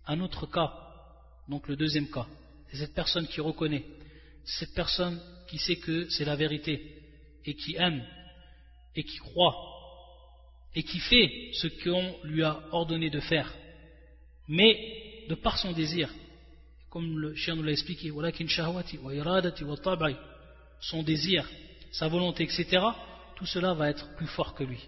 un 0.06 0.20
autre 0.20 0.46
cas, 0.46 0.72
donc 1.48 1.66
le 1.68 1.76
deuxième 1.76 2.08
cas. 2.08 2.26
C'est 2.70 2.78
cette 2.78 2.94
personne 2.94 3.26
qui 3.26 3.40
reconnaît 3.40 3.84
cette 4.44 4.74
personne 4.74 5.20
qui 5.48 5.58
sait 5.58 5.76
que 5.76 6.08
c'est 6.10 6.24
la 6.24 6.36
vérité 6.36 7.02
et 7.44 7.54
qui 7.54 7.76
aime 7.76 8.04
et 8.94 9.04
qui 9.04 9.18
croit 9.18 9.56
et 10.74 10.82
qui 10.82 10.98
fait 10.98 11.50
ce 11.54 11.68
qu'on 11.82 12.14
lui 12.24 12.42
a 12.42 12.60
ordonné 12.72 13.10
de 13.10 13.20
faire, 13.20 13.52
mais 14.48 15.26
de 15.28 15.34
par 15.34 15.58
son 15.58 15.72
désir, 15.72 16.10
comme 16.92 17.18
le 17.18 17.34
chien 17.34 17.56
nous 17.56 17.62
l'a 17.62 17.72
expliqué, 17.72 18.12
son 20.80 21.02
désir, 21.02 21.48
sa 21.90 22.08
volonté, 22.08 22.44
etc., 22.44 22.84
tout 23.34 23.46
cela 23.46 23.72
va 23.72 23.88
être 23.88 24.14
plus 24.16 24.26
fort 24.26 24.54
que 24.54 24.62
lui. 24.62 24.78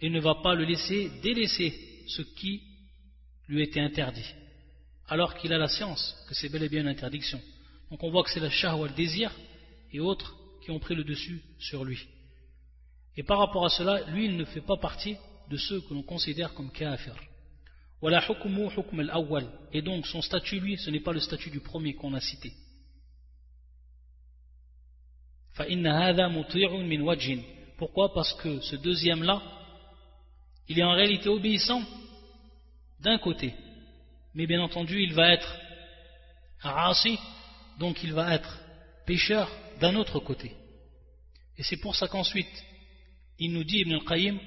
Et 0.00 0.08
ne 0.08 0.18
va 0.18 0.36
pas 0.36 0.54
le 0.54 0.64
laisser 0.64 1.10
délaisser 1.22 1.74
ce 2.06 2.22
qui 2.22 2.62
lui 3.48 3.62
était 3.62 3.80
interdit, 3.80 4.34
alors 5.08 5.34
qu'il 5.34 5.52
a 5.52 5.58
la 5.58 5.68
science 5.68 6.16
que 6.26 6.34
c'est 6.34 6.48
bel 6.48 6.62
et 6.62 6.70
bien 6.70 6.80
une 6.80 6.88
interdiction. 6.88 7.40
Donc 7.90 8.02
on 8.02 8.10
voit 8.10 8.22
que 8.22 8.30
c'est 8.30 8.40
la 8.40 8.48
shahwa, 8.48 8.88
le 8.88 8.94
désir, 8.94 9.30
et 9.92 10.00
autres 10.00 10.34
qui 10.62 10.70
ont 10.70 10.78
pris 10.78 10.94
le 10.94 11.04
dessus 11.04 11.42
sur 11.58 11.84
lui. 11.84 11.98
Et 13.14 13.22
par 13.22 13.40
rapport 13.40 13.66
à 13.66 13.70
cela, 13.70 14.04
lui, 14.10 14.24
il 14.24 14.38
ne 14.38 14.44
fait 14.46 14.62
pas 14.62 14.78
partie 14.78 15.18
de 15.50 15.58
ceux 15.58 15.82
que 15.82 15.92
l'on 15.92 16.02
considère 16.02 16.54
comme 16.54 16.72
kafir. 16.72 17.14
Et 18.02 19.82
donc 19.82 20.06
son 20.06 20.22
statut, 20.22 20.60
lui, 20.60 20.76
ce 20.78 20.90
n'est 20.90 21.00
pas 21.00 21.12
le 21.12 21.20
statut 21.20 21.50
du 21.50 21.60
premier 21.60 21.94
qu'on 21.94 22.14
a 22.14 22.20
cité. 22.20 22.52
Pourquoi? 27.76 28.12
Parce 28.14 28.34
que 28.34 28.60
ce 28.60 28.76
deuxième-là, 28.76 29.42
il 30.68 30.78
est 30.78 30.84
en 30.84 30.92
réalité 30.92 31.28
obéissant 31.28 31.82
d'un 33.00 33.18
côté. 33.18 33.54
Mais 34.34 34.46
bien 34.46 34.60
entendu, 34.60 35.02
il 35.02 35.14
va 35.14 35.32
être 35.32 35.58
asi 36.62 37.18
donc 37.78 38.02
il 38.02 38.12
va 38.12 38.34
être 38.34 38.58
pécheur 39.06 39.50
d'un 39.80 39.94
autre 39.96 40.18
côté. 40.20 40.52
Et 41.56 41.62
c'est 41.62 41.78
pour 41.78 41.96
ça 41.96 42.08
qu'ensuite, 42.08 42.64
il 43.38 43.52
nous 43.52 43.64
dit 43.64 43.78
Ibn 43.80 43.94
al-Qayyim, 43.94 44.38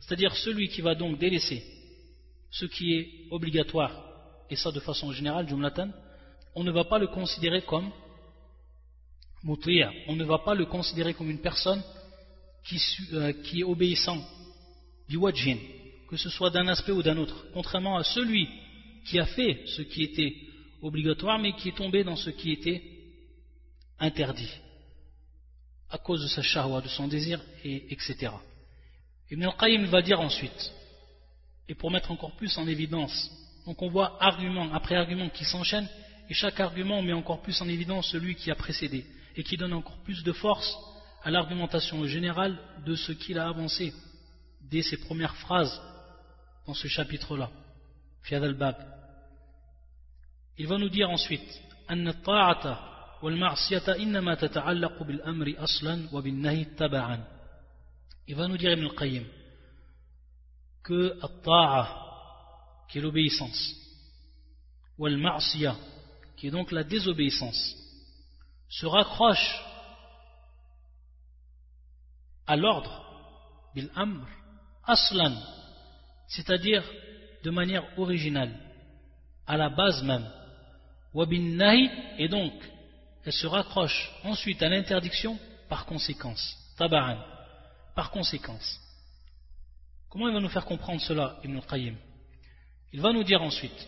c'est-à-dire 0.00 0.34
celui 0.36 0.68
qui 0.68 0.80
va 0.80 0.94
donc 0.94 1.18
délaisser 1.18 1.62
ce 2.50 2.66
qui 2.66 2.94
est 2.94 3.08
obligatoire, 3.30 3.92
et 4.50 4.56
ça 4.56 4.70
de 4.70 4.80
façon 4.80 5.12
générale, 5.12 5.48
jumlatan, 5.48 5.90
on 6.54 6.62
ne 6.62 6.70
va 6.70 6.84
pas 6.84 6.98
le 6.98 7.08
considérer 7.08 7.62
comme 7.62 7.90
on 9.46 10.16
ne 10.16 10.24
va 10.24 10.38
pas 10.38 10.54
le 10.54 10.64
considérer 10.66 11.12
comme 11.12 11.30
une 11.30 11.40
personne 11.40 11.82
qui, 12.64 12.80
euh, 13.12 13.32
qui 13.44 13.60
est 13.60 13.64
obéissant, 13.64 14.18
biwajhin, 15.08 15.58
que 16.08 16.16
ce 16.16 16.30
soit 16.30 16.50
d'un 16.50 16.66
aspect 16.68 16.92
ou 16.92 17.02
d'un 17.02 17.18
autre, 17.18 17.44
contrairement 17.52 17.96
à 17.96 18.04
celui 18.04 18.48
qui 19.06 19.18
a 19.18 19.26
fait 19.26 19.64
ce 19.66 19.82
qui 19.82 20.02
était 20.02 20.34
obligatoire, 20.80 21.38
mais 21.38 21.52
qui 21.52 21.68
est 21.68 21.76
tombé 21.76 22.04
dans 22.04 22.16
ce 22.16 22.30
qui 22.30 22.52
était 22.52 22.82
interdit, 23.98 24.50
à 25.93 25.97
cause 25.97 26.21
de 26.21 26.27
sa 26.27 26.41
shahwa, 26.41 26.81
de 26.81 26.87
son 26.87 27.07
désir, 27.07 27.41
et, 27.63 27.91
etc. 27.91 28.31
Ibn 29.31 29.43
al-Qayyim 29.43 29.85
va 29.85 30.01
dire 30.01 30.19
ensuite, 30.19 30.71
et 31.67 31.75
pour 31.75 31.91
mettre 31.91 32.11
encore 32.11 32.35
plus 32.35 32.57
en 32.57 32.67
évidence, 32.67 33.31
donc 33.65 33.81
on 33.81 33.89
voit 33.89 34.17
argument 34.23 34.73
après 34.73 34.95
argument 34.95 35.29
qui 35.29 35.45
s'enchaînent, 35.45 35.89
et 36.29 36.33
chaque 36.33 36.59
argument 36.59 37.01
met 37.01 37.13
encore 37.13 37.41
plus 37.41 37.59
en 37.61 37.67
évidence 37.67 38.07
celui 38.09 38.35
qui 38.35 38.51
a 38.51 38.55
précédé, 38.55 39.05
et 39.35 39.43
qui 39.43 39.57
donne 39.57 39.73
encore 39.73 39.97
plus 40.03 40.23
de 40.23 40.31
force 40.31 40.77
à 41.23 41.31
l'argumentation 41.31 42.05
générale 42.05 42.57
de 42.85 42.95
ce 42.95 43.11
qu'il 43.11 43.39
a 43.39 43.47
avancé 43.47 43.93
dès 44.61 44.81
ses 44.81 44.97
premières 44.97 45.35
phrases 45.37 45.81
dans 46.67 46.73
ce 46.73 46.87
chapitre-là, 46.87 47.49
Fiad 48.23 48.43
al-Bab. 48.43 48.75
Il 50.57 50.67
va 50.67 50.77
nous 50.77 50.89
dire 50.89 51.09
ensuite 51.09 51.61
أن 51.89 52.07
الطاعة 52.07 52.89
والمعصية 53.23 53.95
إنما 53.95 54.35
تتعلق 54.35 55.03
بالأمر 55.03 55.53
أصلا 55.57 56.09
وبالنهي 56.13 56.65
تبعا. 56.65 57.39
Il 58.27 58.35
va 58.35 58.47
nous 58.47 58.57
dire 58.57 58.71
Ibn 58.71 58.85
al-Qayyim 58.85 59.25
que 60.83 61.19
الطاعة 61.23 61.87
qui 62.89 62.99
est 62.99 63.01
l'obéissance 63.01 63.75
والمعصية 64.97 65.75
qui 66.37 66.47
est 66.47 66.51
donc 66.51 66.71
la 66.71 66.83
désobéissance 66.83 67.75
se 68.69 68.85
raccroche 68.85 69.61
à 72.47 72.55
l'ordre 72.55 73.03
bil 73.75 73.89
amr 73.95 74.27
aslan 74.85 75.35
c'est-à-dire 76.29 76.83
de 77.43 77.49
manière 77.49 77.85
originale, 77.97 78.53
à 79.47 79.57
la 79.57 79.69
base 79.69 80.03
même. 80.03 80.29
Wabin 81.13 81.59
et 82.17 82.27
donc, 82.27 82.53
elle 83.25 83.33
se 83.33 83.47
raccroche 83.47 84.11
ensuite 84.23 84.61
à 84.63 84.69
l'interdiction 84.69 85.37
par 85.67 85.85
conséquence. 85.85 86.57
Tabaran, 86.77 87.17
par 87.95 88.11
conséquence. 88.11 88.79
Comment 90.09 90.27
il 90.27 90.33
va 90.33 90.39
nous 90.39 90.49
faire 90.49 90.65
comprendre 90.65 91.01
cela, 91.01 91.37
Ibn 91.43 91.57
al-Qayyim 91.57 91.95
Il 92.93 93.01
va 93.01 93.11
nous 93.13 93.23
dire 93.23 93.41
ensuite 93.41 93.87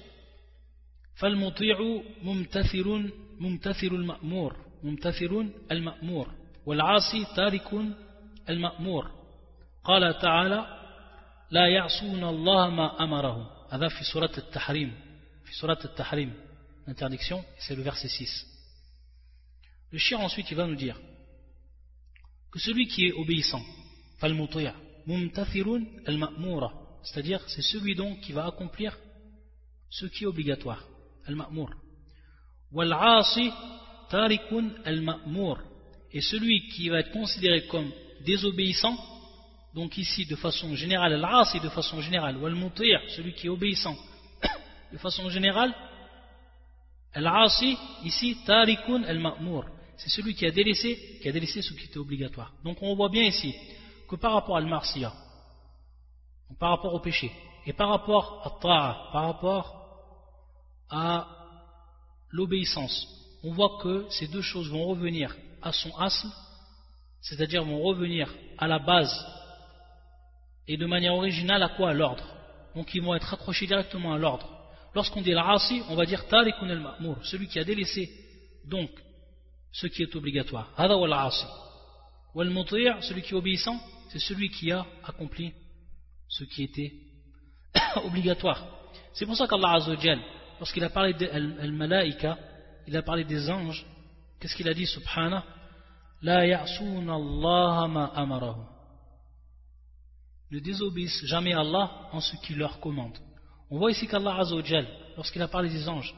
فالمطيع 1.16 1.78
ممتثل 2.24 3.14
ممتثل 3.40 3.88
المأمور 3.88 4.58
ممتثل 4.84 5.54
المأمور 5.72 6.34
والعاصي 6.66 7.26
تارك 7.36 7.70
المأمور 8.50 9.12
قال 9.84 10.20
تعالى 10.20 10.66
لا 11.52 11.68
يعصون 11.68 12.24
الله 12.24 12.70
ما 12.70 13.04
أمرهم 13.04 13.48
هذا 13.72 13.88
في 13.88 14.04
سورة 14.14 14.32
التحريم 14.38 14.96
في 15.46 15.54
سورة 15.54 15.80
التحريم 15.86 16.34
l'interdiction 16.88 17.44
c'est 17.60 17.76
le 17.76 17.84
verset 17.84 18.08
6 18.08 18.46
le 19.93 19.99
chien 19.99 20.19
ensuite 20.19 20.51
il 20.51 20.57
va 20.57 20.67
nous 20.67 20.77
dire 20.77 20.99
que 22.51 22.59
celui 22.59 22.87
qui 22.89 23.07
est 23.07 23.13
obéissant, 23.13 23.63
mumtathirun 25.07 25.85
al-ma'mura, 26.07 26.73
c'est-à-dire 27.03 27.41
c'est 27.49 27.63
celui 27.63 27.95
donc 27.95 28.21
qui 28.21 28.33
va 28.33 28.47
accomplir 28.47 28.97
ce 29.91 30.07
qui 30.07 30.25
est 30.25 30.27
obligatoire, 30.27 30.85
al-ma'mur. 31.27 31.71
Wal-asi 32.73 33.53
tarikun 34.11 34.71
al-ma'mur, 34.85 35.63
et 36.13 36.21
celui 36.21 36.69
qui 36.69 36.89
va 36.89 37.01
être 37.01 37.13
considéré 37.13 37.67
comme 37.67 37.91
désobéissant, 38.25 38.97
donc 39.75 39.97
ici 39.99 40.27
de 40.27 40.37
façon 40.37 40.75
générale, 40.75 41.15
al-asi 41.15 41.61
de 41.61 41.69
façon 41.69 42.01
générale, 42.01 42.37
wal-mutir, 42.39 43.01
celui 43.15 43.35
qui 43.35 43.47
est 43.47 43.51
obéissant, 43.51 43.97
de 44.93 44.99
façon 44.99 45.29
générale, 45.31 45.75
al-asi 47.13 47.77
ici 48.05 48.39
tarikun 48.45 49.05
al-ma'mur 49.05 49.76
c'est 49.97 50.11
celui 50.11 50.35
qui 50.35 50.47
a 50.47 50.51
délaissé 50.51 51.19
qui 51.23 51.29
a 51.29 51.33
délaissé 51.33 51.63
ce 51.63 51.73
qui 51.75 51.85
était 51.87 51.99
obligatoire 51.99 52.53
donc 52.65 52.79
on 52.83 52.95
voit 52.95 53.09
bien 53.09 53.25
ici 53.25 53.55
que 54.09 54.17
par 54.17 54.33
rapport 54.33 54.57
à 54.57 54.59
al-marsiya 54.59 55.13
par 56.59 56.71
rapport 56.71 56.95
au 56.95 57.01
péché 57.01 57.31
et 57.67 57.73
par 57.73 57.89
rapport 57.89 58.43
à 58.45 58.61
par 58.61 59.25
rapport 59.25 59.87
à 60.89 61.27
l'obéissance, 62.31 63.09
on 63.43 63.53
voit 63.53 63.79
que 63.83 64.07
ces 64.11 64.29
deux 64.29 64.43
choses 64.43 64.71
vont 64.71 64.87
revenir 64.87 65.35
à 65.63 65.73
son 65.73 65.95
asl, 65.99 66.29
c'est-à-dire 67.21 67.65
vont 67.65 67.83
revenir 67.83 68.33
à 68.59 68.67
la 68.69 68.79
base 68.79 69.15
et 70.69 70.77
de 70.77 70.87
manière 70.87 71.15
originale 71.15 71.63
à 71.63 71.71
quoi? 71.71 71.91
À 71.91 71.93
l'ordre. 71.93 72.25
Donc 72.75 72.95
ils 72.95 73.03
vont 73.03 73.15
être 73.15 73.33
accrochés 73.33 73.67
directement 73.67 74.13
à 74.13 74.19
l'ordre. 74.19 74.49
Lorsqu'on 74.95 75.23
dit 75.23 75.33
l'asi, 75.33 75.83
on 75.89 75.95
va 75.95 76.07
dire 76.07 76.27
tarikun 76.29 76.69
al-ma'mur, 76.69 77.19
celui 77.25 77.49
qui 77.49 77.59
a 77.59 77.65
délaissé 77.65 78.11
donc 78.65 78.91
ce 79.73 79.87
qui 79.87 80.03
est 80.03 80.17
obligatoire. 80.17 80.73
Hada 80.77 80.97
wa 80.97 81.07
al 81.07 81.33
Wal 82.35 82.53
celui 83.01 83.23
qui 83.23 83.33
est 83.33 83.37
obéissant, 83.37 83.81
c'est 84.09 84.19
celui 84.19 84.51
qui 84.51 84.71
a 84.71 84.85
accompli 85.05 85.53
ce 86.29 86.45
qui 86.45 86.65
était 86.65 86.93
obligatoire. 88.05 88.67
C'est 89.15 89.25
pour 89.25 89.37
ça 89.37 89.47
qu'Allah 89.47 89.75
Azzawajal, 89.75 90.21
lorsqu'il 90.59 90.85
a 90.85 90.91
parlé 90.91 91.15
des 91.15 91.29
malaika 91.71 92.39
il 92.87 92.97
a 92.97 93.03
parlé 93.03 93.25
des 93.25 93.51
anges, 93.51 93.85
qu'est-ce 94.39 94.55
qu'il 94.55 94.69
a 94.69 94.75
dit, 94.75 94.87
subhanah 94.87 95.45
La 96.23 96.47
ya'souna 96.47 97.15
Allah 97.15 97.89
ma. 97.89 98.57
Ne 100.51 100.61
désobéissent 100.61 101.25
jamais 101.25 101.55
Allah 101.55 102.09
en 102.13 102.21
ce 102.21 102.37
qu'il 102.37 102.59
leur 102.59 102.79
commande. 102.79 103.19
On 103.71 103.79
voit 103.79 103.91
ici 103.91 104.07
qu'Allah 104.07 104.37
Azzawajal, 104.39 104.87
lorsqu'il 105.17 105.43
a 105.43 105.49
parlé 105.49 105.71
des 105.71 105.89
anges, 105.89 106.15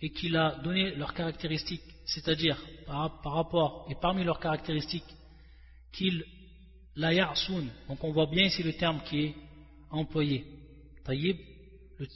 et 0.00 0.10
qu'il 0.10 0.36
a 0.36 0.56
donné 0.56 0.94
leurs 0.96 1.14
caractéristiques, 1.14 1.93
c'est-à-dire 2.06 2.60
par, 2.86 3.20
rapport 3.24 3.86
et 3.90 3.94
parmi 3.94 4.24
leurs 4.24 4.40
caractéristiques, 4.40 5.04
qu'il 5.92 6.24
la 6.96 7.10
donc 7.88 8.04
on 8.04 8.12
voit 8.12 8.26
bien 8.26 8.44
ici 8.44 8.62
le 8.62 8.72
terme 8.74 9.00
qui 9.04 9.24
est 9.24 9.34
employé. 9.90 10.44
Taïb, 11.04 11.36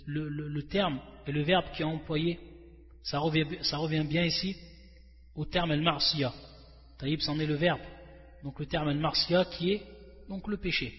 le, 0.07 0.63
terme 0.63 1.01
et 1.27 1.33
le 1.33 1.43
verbe 1.43 1.65
qui 1.75 1.83
est 1.83 1.85
employé, 1.85 2.39
ça 3.03 3.19
revient, 3.19 4.05
bien 4.05 4.25
ici 4.25 4.57
au 5.35 5.45
terme 5.45 5.73
el-marsiya. 5.73 6.33
Taïb, 6.99 7.21
c'en 7.21 7.39
est 7.39 7.47
le 7.47 7.55
verbe. 7.55 7.81
Donc 8.45 8.59
le 8.61 8.67
terme 8.67 8.91
el-marsiya 8.91 9.45
qui 9.47 9.73
est 9.73 9.83
donc 10.29 10.47
le 10.47 10.59
péché, 10.59 10.93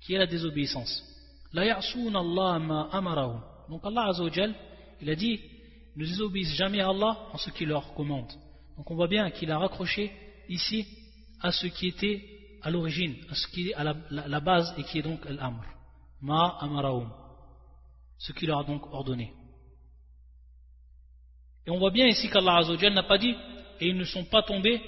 qui 0.00 0.14
est 0.14 0.18
la 0.18 0.26
désobéissance. 0.26 1.04
La 1.52 1.62
Allah 1.62 2.58
ma 2.58 2.88
amarahu. 2.92 3.38
Donc 3.68 3.84
Allah 3.84 4.08
Azzawajal, 4.08 4.54
il 5.00 5.10
a 5.10 5.14
dit, 5.14 5.40
ne 5.96 6.04
désobéissent 6.04 6.54
jamais 6.54 6.80
à 6.80 6.88
Allah 6.88 7.18
en 7.32 7.38
ce 7.38 7.50
qu'il 7.50 7.68
leur 7.68 7.94
commande. 7.94 8.30
Donc 8.76 8.90
on 8.90 8.94
voit 8.94 9.08
bien 9.08 9.30
qu'il 9.30 9.50
a 9.50 9.58
raccroché 9.58 10.12
ici 10.48 10.86
à 11.40 11.52
ce 11.52 11.66
qui 11.66 11.88
était 11.88 12.24
à 12.62 12.70
l'origine, 12.70 13.16
à 13.30 13.34
ce 13.34 13.46
qui 13.48 13.70
est 13.70 13.74
à 13.74 13.84
la, 13.84 14.40
base 14.40 14.74
et 14.78 14.84
qui 14.84 14.98
est 14.98 15.02
donc 15.02 15.24
l'amr. 15.28 15.64
Ma 16.20 16.56
amarahum 16.60 17.10
ce 18.18 18.32
qu'il 18.32 18.48
leur 18.48 18.60
a 18.60 18.64
donc 18.64 18.86
ordonné. 18.92 19.32
Et 21.66 21.70
on 21.70 21.78
voit 21.78 21.90
bien 21.90 22.06
ici 22.06 22.30
qu'Allah 22.30 22.58
Azzawajal 22.58 22.94
n'a 22.94 23.02
pas 23.02 23.18
dit 23.18 23.34
et 23.80 23.88
ils 23.88 23.96
ne 23.96 24.04
sont 24.04 24.24
pas 24.24 24.42
tombés 24.42 24.80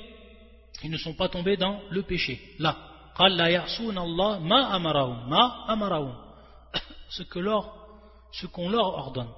ils 0.83 0.91
ne 0.91 0.99
sont 0.99 1.15
pas 1.15 1.29
tombés 1.29 1.57
dans 1.57 1.81
le 1.91 2.03
péché. 2.03 2.41
Là, 2.59 2.77
ce 7.09 7.23
que 7.23 7.39
leur 7.39 7.75
ce 8.33 8.47
qu'on 8.47 8.69
leur 8.69 8.87
ordonne. 8.87 9.31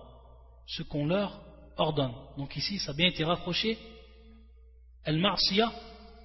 Ce 0.66 0.82
qu'on 0.82 1.06
leur 1.06 1.38
ordonne. 1.76 2.14
Donc 2.36 2.56
ici, 2.56 2.78
ça 2.78 2.92
a 2.92 2.94
bien 2.94 3.08
été 3.08 3.24
rapproché. 3.24 3.78
El 5.04 5.18
marsiya 5.18 5.72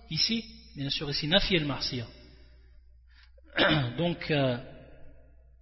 ici, 0.10 0.44
bien 0.76 0.90
sûr 0.90 1.10
ici, 1.10 1.28
nafi 1.28 1.56
el 1.56 1.66
marsiya. 1.66 2.06
Donc, 3.98 4.32
euh, 4.32 4.58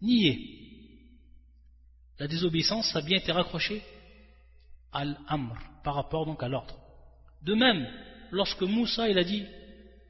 nier 0.01 0.59
la 2.19 2.27
désobéissance 2.27 2.95
a 2.95 3.01
bien 3.01 3.17
été 3.17 3.31
raccrochée 3.31 3.81
à 4.91 5.05
l'amr, 5.05 5.55
par 5.83 5.95
rapport 5.95 6.25
donc 6.25 6.43
à 6.43 6.49
l'ordre. 6.49 6.75
De 7.43 7.53
même, 7.53 7.87
lorsque 8.31 8.61
Moussa 8.61 9.07
il 9.07 9.17
a 9.17 9.23
dit 9.23 9.45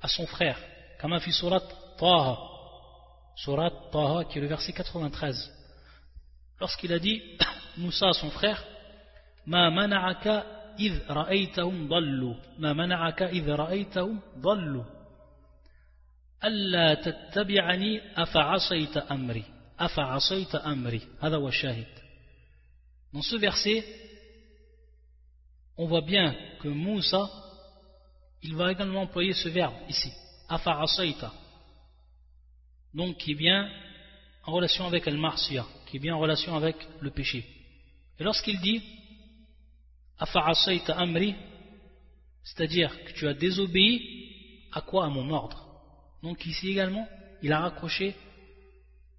à 0.01 0.07
son 0.07 0.25
frère, 0.25 0.59
comme 0.99 1.17
surat 1.19 1.61
Taha, 1.99 2.39
surat 3.35 3.71
Taha 3.91 4.25
qui 4.25 4.39
est 4.39 4.41
le 4.41 4.47
verset 4.47 4.73
93, 4.73 5.51
lorsqu'il 6.59 6.91
a 6.93 6.99
dit 6.99 7.21
Moussa 7.77 8.09
à 8.09 8.13
son 8.13 8.31
frère, 8.31 8.65
Ma 9.51 9.63
mana'aka 9.77 10.35
idh 10.77 10.97
ra'aytahum 11.17 11.77
dallu, 11.91 12.31
ma 12.61 12.71
mana'aka 12.79 13.25
idh 13.37 13.49
ra'aytahum 13.61 14.17
dallu, 14.45 14.83
alla 16.47 16.87
tattabi'ani 17.05 17.91
afa'asayta 18.23 18.99
amri, 19.15 19.43
afa'asayta 19.85 20.57
amri, 20.71 21.01
hada 21.21 21.39
wa 21.39 21.51
shahid. 21.51 21.91
Dans 23.11 23.25
ce 23.31 23.37
verset, 23.37 23.83
on 25.77 25.87
voit 25.87 26.05
bien 26.13 26.35
que 26.61 26.67
Moussa, 26.67 27.23
il 28.43 28.55
va 28.55 28.71
également 28.71 29.01
employer 29.01 29.33
ce 29.33 29.49
verbe 29.49 29.73
ici, 29.89 30.11
afa'asaita, 30.47 31.33
donc 32.93 33.17
qui 33.17 33.33
bien 33.33 33.67
en 34.45 34.51
relation 34.51 34.85
avec 34.85 35.07
al-marsiya, 35.07 35.65
qui 35.87 35.97
est 35.97 35.99
bien 35.99 36.15
en 36.15 36.19
relation 36.19 36.55
avec 36.55 36.77
le 37.01 37.09
péché. 37.09 37.43
Et 38.19 38.23
lorsqu'il 38.23 38.59
dit 38.61 38.81
afa'asaita 40.19 40.93
amri, 40.97 41.35
c'est-à-dire 42.43 42.91
que 43.05 43.11
tu 43.13 43.27
as 43.27 43.33
désobéi 43.33 44.19
à 44.71 44.81
quoi 44.81 45.05
À 45.05 45.09
mon 45.09 45.29
ordre. 45.31 45.65
Donc 46.21 46.45
ici 46.45 46.69
également, 46.69 47.07
il 47.41 47.51
a 47.51 47.59
raccroché, 47.59 48.15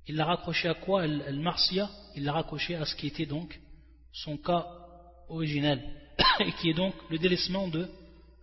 il 0.06 0.16
l'a 0.16 0.24
raccroché 0.24 0.68
à 0.68 0.74
quoi? 0.74 1.02
Al-Marsiya, 1.02 1.88
il 2.16 2.24
l'a 2.24 2.32
raccroché 2.32 2.74
à 2.74 2.84
ce 2.84 2.94
qui 2.94 3.06
était 3.06 3.26
donc 3.26 3.58
son 4.12 4.36
cas 4.36 4.66
originel, 5.28 5.82
et 6.40 6.52
qui 6.52 6.70
est 6.70 6.74
donc 6.74 6.94
le 7.10 7.18
délaissement 7.18 7.68
de 7.68 7.88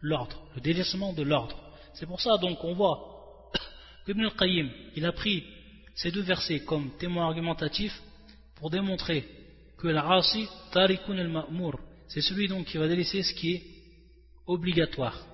l'ordre. 0.01 0.41
Le 0.55 0.61
délaissement 0.61 1.13
de 1.13 1.23
l'ordre. 1.23 1.57
C'est 1.93 2.05
pour 2.05 2.21
ça 2.21 2.37
donc 2.37 2.63
on 2.63 2.73
voit 2.73 3.49
qu'Ibn 4.05 4.25
al-Qayyim, 4.25 4.69
il 4.95 5.05
a 5.05 5.11
pris 5.11 5.43
ces 5.95 6.11
deux 6.11 6.21
versets 6.21 6.61
comme 6.61 6.91
témoin 6.97 7.25
argumentatif 7.25 7.93
pour 8.55 8.69
démontrer 8.69 9.27
que 9.77 9.87
l'asi 9.87 10.47
tarikun 10.71 11.17
al-ma'mur, 11.17 11.79
c'est 12.07 12.21
celui 12.21 12.47
donc 12.47 12.67
qui 12.67 12.77
va 12.77 12.87
délaisser 12.87 13.23
ce 13.23 13.33
qui 13.33 13.53
est 13.53 13.63
obligatoire. 14.45 15.25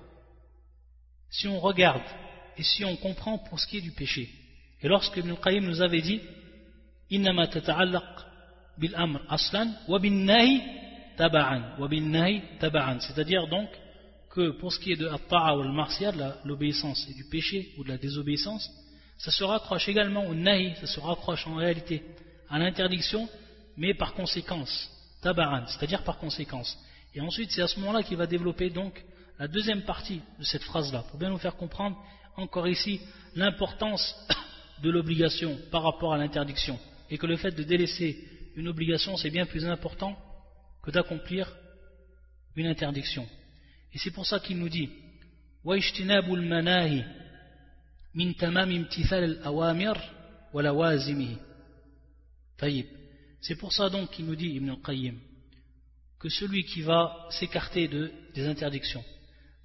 Si 1.30 1.48
on 1.48 1.60
regarde 1.60 2.02
et 2.56 2.62
si 2.62 2.84
on 2.84 2.96
comprend 2.96 3.38
pour 3.38 3.58
ce 3.58 3.66
qui 3.66 3.78
est 3.78 3.80
du 3.80 3.92
péché. 3.92 4.28
Et 4.82 4.88
lorsque 4.88 5.16
Ibn 5.16 5.30
al-Qayyim 5.30 5.64
nous 5.64 5.82
avait 5.82 6.02
dit, 6.02 6.20
bil-amr 8.78 9.20
aslan 9.28 9.68
wa 9.88 9.98
bin-nahi 9.98 10.62
taba'an 11.16 11.78
wa 11.78 11.88
bin-nahi 11.88 12.42
taba'an 12.58 13.00
c'est-à-dire 13.00 13.46
donc 13.48 13.68
que 14.30 14.50
pour 14.58 14.72
ce 14.72 14.80
qui 14.80 14.92
est 14.92 14.96
de 14.96 15.06
at-ta'a 15.06 15.56
ou 15.56 15.62
l'obéissance 16.44 17.06
et 17.08 17.14
du 17.14 17.24
péché 17.24 17.72
ou 17.78 17.84
de 17.84 17.88
la 17.88 17.98
désobéissance 17.98 18.68
ça 19.18 19.30
se 19.30 19.44
raccroche 19.44 19.88
également 19.88 20.26
au 20.26 20.34
nahi 20.34 20.74
ça 20.80 20.86
se 20.86 21.00
raccroche 21.00 21.46
en 21.46 21.54
réalité 21.54 22.02
à 22.50 22.58
l'interdiction 22.58 23.28
mais 23.76 23.94
par 23.94 24.14
conséquence 24.14 24.90
tabaran, 25.24 25.66
c'est-à-dire 25.66 26.04
par 26.04 26.18
conséquence. 26.18 26.78
Et 27.14 27.20
ensuite, 27.20 27.50
c'est 27.50 27.62
à 27.62 27.68
ce 27.68 27.80
moment-là 27.80 28.02
qu'il 28.02 28.16
va 28.16 28.26
développer 28.26 28.70
donc 28.70 29.02
la 29.38 29.48
deuxième 29.48 29.82
partie 29.82 30.20
de 30.38 30.44
cette 30.44 30.62
phrase-là, 30.62 31.04
pour 31.10 31.18
bien 31.18 31.30
nous 31.30 31.38
faire 31.38 31.56
comprendre 31.56 31.96
encore 32.36 32.68
ici 32.68 33.00
l'importance 33.34 34.14
de 34.82 34.90
l'obligation 34.90 35.58
par 35.72 35.82
rapport 35.82 36.12
à 36.12 36.18
l'interdiction, 36.18 36.78
et 37.10 37.18
que 37.18 37.26
le 37.26 37.36
fait 37.36 37.50
de 37.50 37.62
délaisser 37.62 38.22
une 38.54 38.68
obligation, 38.68 39.16
c'est 39.16 39.30
bien 39.30 39.46
plus 39.46 39.64
important 39.66 40.16
que 40.82 40.90
d'accomplir 40.90 41.52
une 42.54 42.66
interdiction. 42.66 43.26
Et 43.92 43.98
c'est 43.98 44.12
pour 44.12 44.26
ça 44.26 44.38
qu'il 44.38 44.58
nous 44.58 44.68
dit 44.68 44.90
min 48.14 48.32
tamam 48.34 48.70
imtithal 48.70 49.24
al-awamir 49.24 49.96
wa 50.52 50.62
c'est 53.46 53.56
pour 53.56 53.74
ça 53.74 53.90
donc 53.90 54.10
qu'il 54.10 54.24
nous 54.24 54.36
dit 54.36 54.48
Ibn 54.48 54.70
al-Qayyim 54.70 55.16
que 56.18 56.30
celui 56.30 56.64
qui 56.64 56.80
va 56.80 57.28
s'écarter 57.28 57.88
de, 57.88 58.10
des 58.34 58.46
interdictions, 58.46 59.04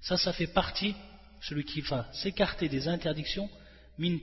ça, 0.02 0.18
ça 0.18 0.34
fait 0.34 0.48
partie, 0.48 0.94
celui 1.40 1.64
qui 1.64 1.80
va 1.80 2.06
s'écarter 2.12 2.68
des 2.68 2.86
interdictions, 2.88 3.48
min 3.96 4.18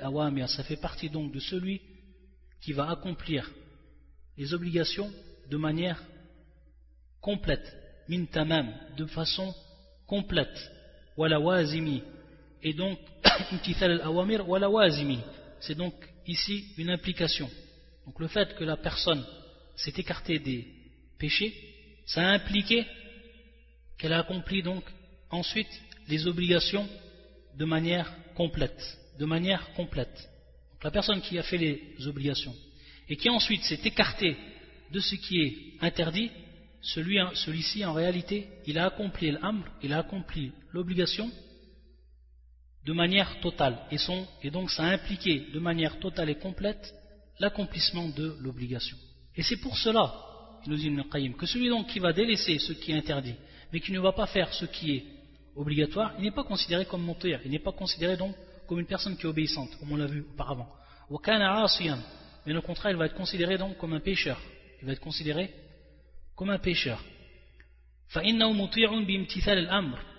awamir, 0.00 0.48
ça 0.48 0.64
fait 0.64 0.78
partie 0.78 1.10
donc 1.10 1.30
de 1.30 1.40
celui 1.40 1.82
qui 2.62 2.72
va 2.72 2.88
accomplir 2.90 3.50
les 4.38 4.54
obligations 4.54 5.12
de 5.50 5.56
manière 5.58 6.02
complète, 7.20 7.70
min 8.08 8.24
tamam, 8.24 8.72
de 8.96 9.04
façon 9.04 9.54
complète, 10.06 10.70
wala 11.18 11.38
wazimi, 11.38 12.02
et 12.62 12.72
donc 12.72 12.98
imtithal 13.52 13.90
al-awamir 13.90 14.48
wala 14.48 14.70
wazimi, 14.70 15.18
c'est 15.60 15.74
donc 15.74 15.92
ici 16.26 16.72
une 16.78 16.88
implication. 16.88 17.50
Donc 18.06 18.18
le 18.18 18.28
fait 18.28 18.54
que 18.56 18.64
la 18.64 18.76
personne 18.76 19.24
s'est 19.76 19.94
écartée 19.96 20.38
des 20.38 20.66
péchés, 21.18 21.54
ça 22.06 22.22
a 22.22 22.32
impliqué 22.32 22.86
qu'elle 23.98 24.12
a 24.12 24.20
accompli 24.20 24.62
donc 24.62 24.84
ensuite 25.30 25.70
les 26.08 26.26
obligations 26.26 26.88
de 27.56 27.64
manière 27.64 28.12
complète, 28.34 28.98
de 29.18 29.24
manière 29.24 29.72
complète. 29.74 30.30
Donc 30.72 30.84
la 30.84 30.90
personne 30.90 31.20
qui 31.20 31.38
a 31.38 31.42
fait 31.42 31.58
les 31.58 32.06
obligations 32.06 32.54
et 33.08 33.16
qui 33.16 33.28
ensuite 33.28 33.62
s'est 33.62 33.80
écartée 33.84 34.36
de 34.90 35.00
ce 35.00 35.14
qui 35.14 35.40
est 35.40 35.56
interdit, 35.80 36.30
celui-ci 36.82 37.84
en 37.84 37.92
réalité, 37.92 38.48
il 38.66 38.78
a 38.78 38.86
accompli 38.86 39.30
l'amr, 39.30 39.64
il 39.82 39.92
a 39.92 39.98
accompli 39.98 40.52
l'obligation 40.72 41.30
de 42.84 42.92
manière 42.92 43.40
totale 43.40 43.78
et, 43.92 43.96
et 44.42 44.50
donc 44.50 44.70
ça 44.70 44.82
a 44.84 44.92
impliqué 44.92 45.46
de 45.52 45.60
manière 45.60 46.00
totale 46.00 46.30
et 46.30 46.34
complète 46.34 46.92
l'accomplissement 47.42 48.08
de 48.08 48.36
l'obligation. 48.40 48.96
Et 49.36 49.42
c'est 49.42 49.56
pour 49.56 49.76
cela, 49.76 50.14
nous 50.66 50.76
dit 50.76 50.86
Ibn 50.86 51.02
Qayyim, 51.12 51.34
que 51.34 51.44
celui 51.44 51.68
donc 51.68 51.88
qui 51.88 51.98
va 51.98 52.12
délaisser 52.12 52.58
ce 52.60 52.72
qui 52.72 52.92
est 52.92 52.96
interdit, 52.96 53.34
mais 53.72 53.80
qui 53.80 53.90
ne 53.90 53.98
va 53.98 54.12
pas 54.12 54.26
faire 54.26 54.52
ce 54.54 54.64
qui 54.66 54.92
est 54.92 55.04
obligatoire, 55.56 56.14
il 56.18 56.24
n'est 56.24 56.30
pas 56.30 56.44
considéré 56.44 56.84
comme 56.86 57.02
monteur, 57.02 57.40
il 57.44 57.50
n'est 57.50 57.58
pas 57.58 57.72
considéré 57.72 58.16
donc 58.16 58.34
comme 58.68 58.78
une 58.78 58.86
personne 58.86 59.16
qui 59.16 59.24
est 59.24 59.28
obéissante, 59.28 59.76
comme 59.78 59.90
on 59.90 59.96
l'a 59.96 60.06
vu 60.06 60.24
auparavant. 60.32 60.68
Mais 62.46 62.56
au 62.56 62.62
contraire, 62.62 62.92
il 62.92 62.96
va 62.96 63.06
être 63.06 63.14
considéré 63.14 63.58
donc 63.58 63.76
comme 63.76 63.92
un 63.92 64.00
pécheur. 64.00 64.40
Il 64.80 64.86
va 64.86 64.92
être 64.92 65.00
considéré 65.00 65.50
comme 66.36 66.50
un 66.50 66.58
pécheur. 66.58 67.02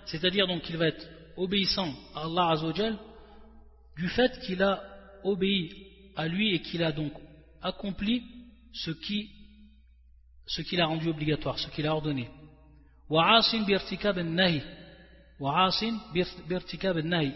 C'est-à-dire 0.06 0.46
donc 0.46 0.62
qu'il 0.62 0.76
va 0.76 0.88
être 0.88 1.08
obéissant 1.36 1.92
à 2.14 2.24
Allah 2.24 2.50
Azzawajal 2.50 2.98
du 3.96 4.08
fait 4.08 4.38
qu'il 4.40 4.62
a 4.62 4.82
obéi 5.24 5.93
à 6.16 6.28
lui 6.28 6.54
et 6.54 6.60
qu'il 6.60 6.82
a 6.82 6.92
donc 6.92 7.12
accompli 7.62 8.22
ce 8.72 8.90
qui 8.90 9.30
ce 10.46 10.62
qu'il 10.62 10.80
a 10.80 10.86
rendu 10.86 11.08
obligatoire, 11.08 11.58
ce 11.58 11.68
qu'il 11.68 11.86
a 11.86 11.94
ordonné. 11.94 12.28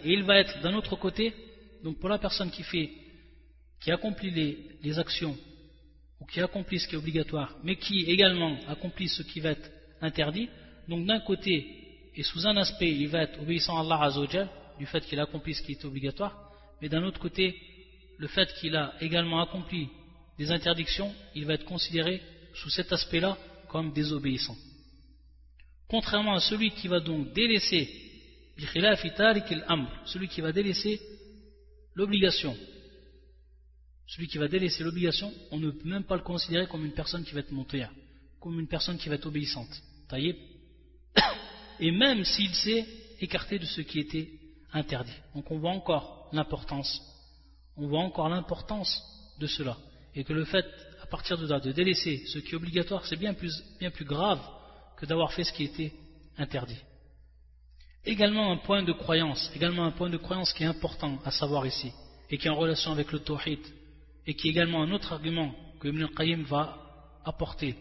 Et 0.03 0.13
il 0.13 0.23
va 0.23 0.39
être 0.39 0.61
d'un 0.61 0.73
autre 0.75 0.95
côté, 0.95 1.33
donc 1.83 1.99
pour 1.99 2.09
la 2.09 2.17
personne 2.17 2.51
qui 2.51 2.63
fait, 2.63 2.89
qui 3.81 3.91
accomplit 3.91 4.31
les, 4.81 4.99
actions, 4.99 5.37
ou 6.19 6.25
qui 6.25 6.41
accomplit 6.41 6.79
ce 6.79 6.87
qui 6.87 6.95
est 6.95 6.97
obligatoire, 6.97 7.55
mais 7.63 7.75
qui 7.75 8.01
également 8.01 8.57
accomplit 8.67 9.07
ce 9.07 9.23
qui 9.23 9.39
va 9.39 9.51
être 9.51 9.69
interdit, 10.01 10.49
donc 10.87 11.05
d'un 11.05 11.19
côté, 11.19 12.11
et 12.15 12.23
sous 12.23 12.47
un 12.47 12.57
aspect, 12.57 12.91
il 12.91 13.07
va 13.07 13.23
être 13.23 13.39
obéissant 13.41 13.77
à 13.77 13.81
Allah 13.81 14.03
Azzawajal, 14.03 14.49
du 14.77 14.85
fait 14.85 15.01
qu'il 15.01 15.19
accomplit 15.19 15.53
ce 15.53 15.61
qui 15.61 15.73
est 15.73 15.85
obligatoire, 15.85 16.51
mais 16.81 16.89
d'un 16.89 17.03
autre 17.03 17.19
côté, 17.19 17.55
le 18.19 18.27
fait 18.27 18.53
qu'il 18.55 18.75
a 18.75 18.93
également 18.99 19.41
accompli 19.41 19.89
des 20.37 20.51
interdictions, 20.51 21.13
il 21.35 21.45
va 21.45 21.53
être 21.53 21.65
considéré 21.65 22.21
sous 22.53 22.69
cet 22.69 22.91
aspect-là 22.93 23.37
comme 23.69 23.93
désobéissant. 23.93 24.57
Contrairement 25.87 26.35
à 26.35 26.39
celui 26.39 26.71
qui 26.71 26.87
va 26.87 26.99
donc 26.99 27.33
délaisser 27.33 27.89
celui 30.05 30.27
qui 30.27 30.41
va 30.41 30.51
délaisser 30.51 30.99
l'obligation. 31.95 32.55
Celui 34.05 34.27
qui 34.27 34.37
va 34.37 34.49
délaisser 34.49 34.83
l'obligation, 34.83 35.31
on 35.51 35.57
ne 35.57 35.71
peut 35.71 35.87
même 35.87 36.03
pas 36.03 36.17
le 36.17 36.23
considérer 36.23 36.67
comme 36.67 36.83
une 36.83 36.93
personne 36.93 37.23
qui 37.23 37.33
va 37.33 37.39
être 37.39 37.51
montée, 37.51 37.85
comme 38.41 38.59
une 38.59 38.67
personne 38.67 38.97
qui 38.97 39.07
va 39.07 39.15
être 39.15 39.27
obéissante. 39.27 39.81
Et 41.79 41.91
même 41.91 42.25
s'il 42.25 42.53
s'est 42.53 42.85
écarté 43.21 43.59
de 43.59 43.65
ce 43.65 43.81
qui 43.81 43.99
était 43.99 44.29
interdit. 44.73 45.15
Donc 45.33 45.49
on 45.51 45.59
voit 45.59 45.71
encore 45.71 46.27
l'importance. 46.33 47.01
On 47.79 47.87
voit 47.87 48.01
encore 48.01 48.27
l'importance 48.27 49.01
de 49.39 49.47
cela. 49.47 49.77
Et 50.13 50.25
que 50.25 50.33
le 50.33 50.43
fait, 50.43 50.65
à 51.01 51.05
partir 51.05 51.37
de 51.37 51.47
là, 51.47 51.61
de 51.61 51.71
délaisser 51.71 52.25
ce 52.27 52.39
qui 52.39 52.51
est 52.51 52.55
obligatoire, 52.55 53.05
c'est 53.05 53.15
bien 53.15 53.33
plus, 53.33 53.63
bien 53.79 53.89
plus 53.89 54.03
grave 54.05 54.41
que 54.97 55.05
d'avoir 55.05 55.31
fait 55.31 55.45
ce 55.45 55.53
qui 55.53 55.63
était 55.63 55.93
interdit. 56.37 56.79
Également 58.05 58.51
un 58.51 58.57
point 58.57 58.83
de 58.83 58.91
croyance, 58.91 59.49
également 59.55 59.85
un 59.85 59.91
point 59.91 60.09
de 60.09 60.17
croyance 60.17 60.51
qui 60.53 60.63
est 60.63 60.67
important 60.67 61.19
à 61.23 61.31
savoir 61.31 61.65
ici, 61.65 61.93
et 62.29 62.37
qui 62.37 62.47
est 62.47 62.49
en 62.49 62.55
relation 62.55 62.91
avec 62.91 63.13
le 63.13 63.19
tawhid, 63.19 63.59
et 64.27 64.33
qui 64.33 64.47
est 64.47 64.51
également 64.51 64.83
un 64.83 64.91
autre 64.91 65.13
argument 65.13 65.55
que 65.79 65.87
Ibn 65.87 66.03
al-Qayyim 66.03 66.43
va 66.43 67.21
apporter, 67.23 67.75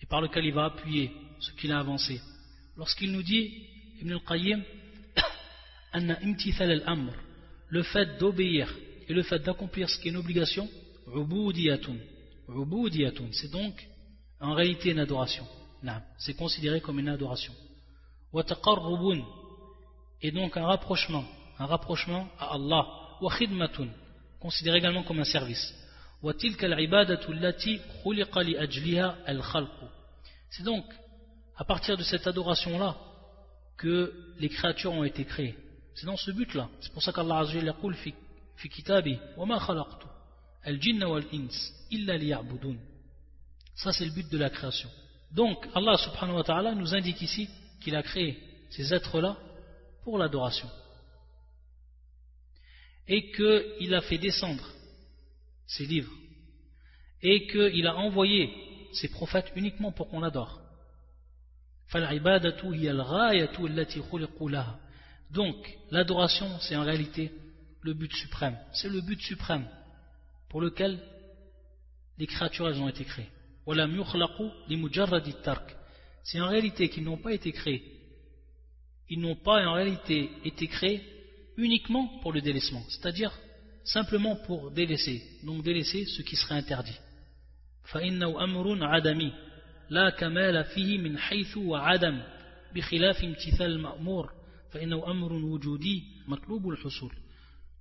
et 0.00 0.06
par 0.06 0.20
lequel 0.20 0.44
il 0.44 0.54
va 0.54 0.66
appuyer 0.66 1.10
ce 1.40 1.50
qu'il 1.52 1.72
a 1.72 1.80
avancé. 1.80 2.20
Lorsqu'il 2.76 3.10
nous 3.10 3.22
dit, 3.22 3.66
Ibn 4.00 4.12
al-Qayyim, 4.12 4.62
le 7.68 7.82
fait 7.82 8.18
d'obéir 8.18 8.72
et 9.08 9.12
le 9.12 9.22
fait 9.22 9.38
d'accomplir 9.40 9.88
ce 9.88 9.98
qui 9.98 10.08
est 10.08 10.10
une 10.10 10.16
obligation, 10.16 10.68
c'est 13.32 13.50
donc 13.50 13.88
en 14.40 14.54
réalité 14.54 14.90
une 14.90 14.98
adoration 14.98 15.46
c'est 16.18 16.34
considéré 16.34 16.80
comme 16.80 16.98
une 16.98 17.08
adoration. 17.08 17.52
Et 20.22 20.30
donc 20.32 20.56
un 20.56 20.66
rapprochement, 20.66 21.24
un 21.58 21.66
rapprochement 21.66 22.28
à 22.38 22.54
Allah. 22.54 22.86
Considéré 24.40 24.78
également 24.78 25.02
comme 25.02 25.20
un 25.20 25.24
service. 25.24 25.74
C'est 30.50 30.62
donc 30.62 30.84
à 31.56 31.64
partir 31.64 31.96
de 31.96 32.02
cette 32.02 32.26
adoration-là 32.26 32.96
que 33.76 34.12
les 34.38 34.48
créatures 34.48 34.92
ont 34.92 35.04
été 35.04 35.24
créées. 35.24 35.56
C'est 35.94 36.06
dans 36.06 36.16
ce 36.16 36.30
but-là. 36.32 36.68
C'est 36.80 36.92
pour 36.92 37.02
ça 37.02 37.12
qu'Allah 37.12 37.38
Azza 37.38 37.58
wa 37.58 37.74
Ma 39.46 39.58
khalaqtu 39.58 40.06
al-jinna 40.62 41.08
wal-ins 41.08 41.56
illa 41.90 42.16
liya'budun. 42.16 42.76
Ça 43.74 43.92
c'est 43.92 44.04
le 44.04 44.12
but 44.12 44.30
de 44.30 44.38
la 44.38 44.50
création. 44.50 44.90
Donc 45.32 45.66
Allah 45.74 45.96
subhanahu 45.98 46.36
wa 46.36 46.44
ta'ala 46.44 46.74
nous 46.74 46.94
indique 46.94 47.20
ici 47.22 47.48
qu'il 47.80 47.96
a 47.96 48.02
créé 48.02 48.38
ces 48.70 48.94
êtres-là 48.94 49.36
pour 50.02 50.18
l'adoration. 50.18 50.68
Et 53.06 53.30
qu'il 53.32 53.94
a 53.94 54.00
fait 54.00 54.18
descendre 54.18 54.66
ses 55.66 55.84
livres. 55.86 56.12
Et 57.22 57.46
qu'il 57.46 57.86
a 57.86 57.96
envoyé 57.96 58.50
ses 58.92 59.08
prophètes 59.08 59.52
uniquement 59.56 59.92
pour 59.92 60.08
qu'on 60.08 60.20
l'adore. 60.20 60.60
Donc, 65.30 65.78
l'adoration, 65.90 66.58
c'est 66.60 66.76
en 66.76 66.84
réalité 66.84 67.32
le 67.84 67.94
but 67.94 68.12
suprême. 68.12 68.56
C'est 68.72 68.88
le 68.88 69.00
but 69.02 69.20
suprême 69.20 69.68
pour 70.48 70.60
lequel 70.60 70.98
les 72.18 72.26
créatures 72.26 72.66
ont 72.66 72.88
été 72.88 73.04
créées. 73.04 73.30
C'est 76.24 76.40
en 76.40 76.48
réalité 76.48 76.88
qu'ils 76.88 77.04
n'ont 77.04 77.18
pas 77.18 77.32
été 77.32 77.52
créés. 77.52 77.82
Ils 79.10 79.20
n'ont 79.20 79.36
pas 79.36 79.66
en 79.66 79.74
réalité 79.74 80.30
été 80.44 80.66
créés 80.66 81.02
uniquement 81.56 82.18
pour 82.22 82.32
le 82.32 82.40
délaissement, 82.40 82.82
c'est-à-dire 82.88 83.32
simplement 83.84 84.36
pour 84.36 84.70
délaisser, 84.70 85.22
donc 85.44 85.62
délaisser 85.62 86.06
ce 86.06 86.22
qui 86.22 86.36
serait 86.36 86.54
interdit. 86.56 86.98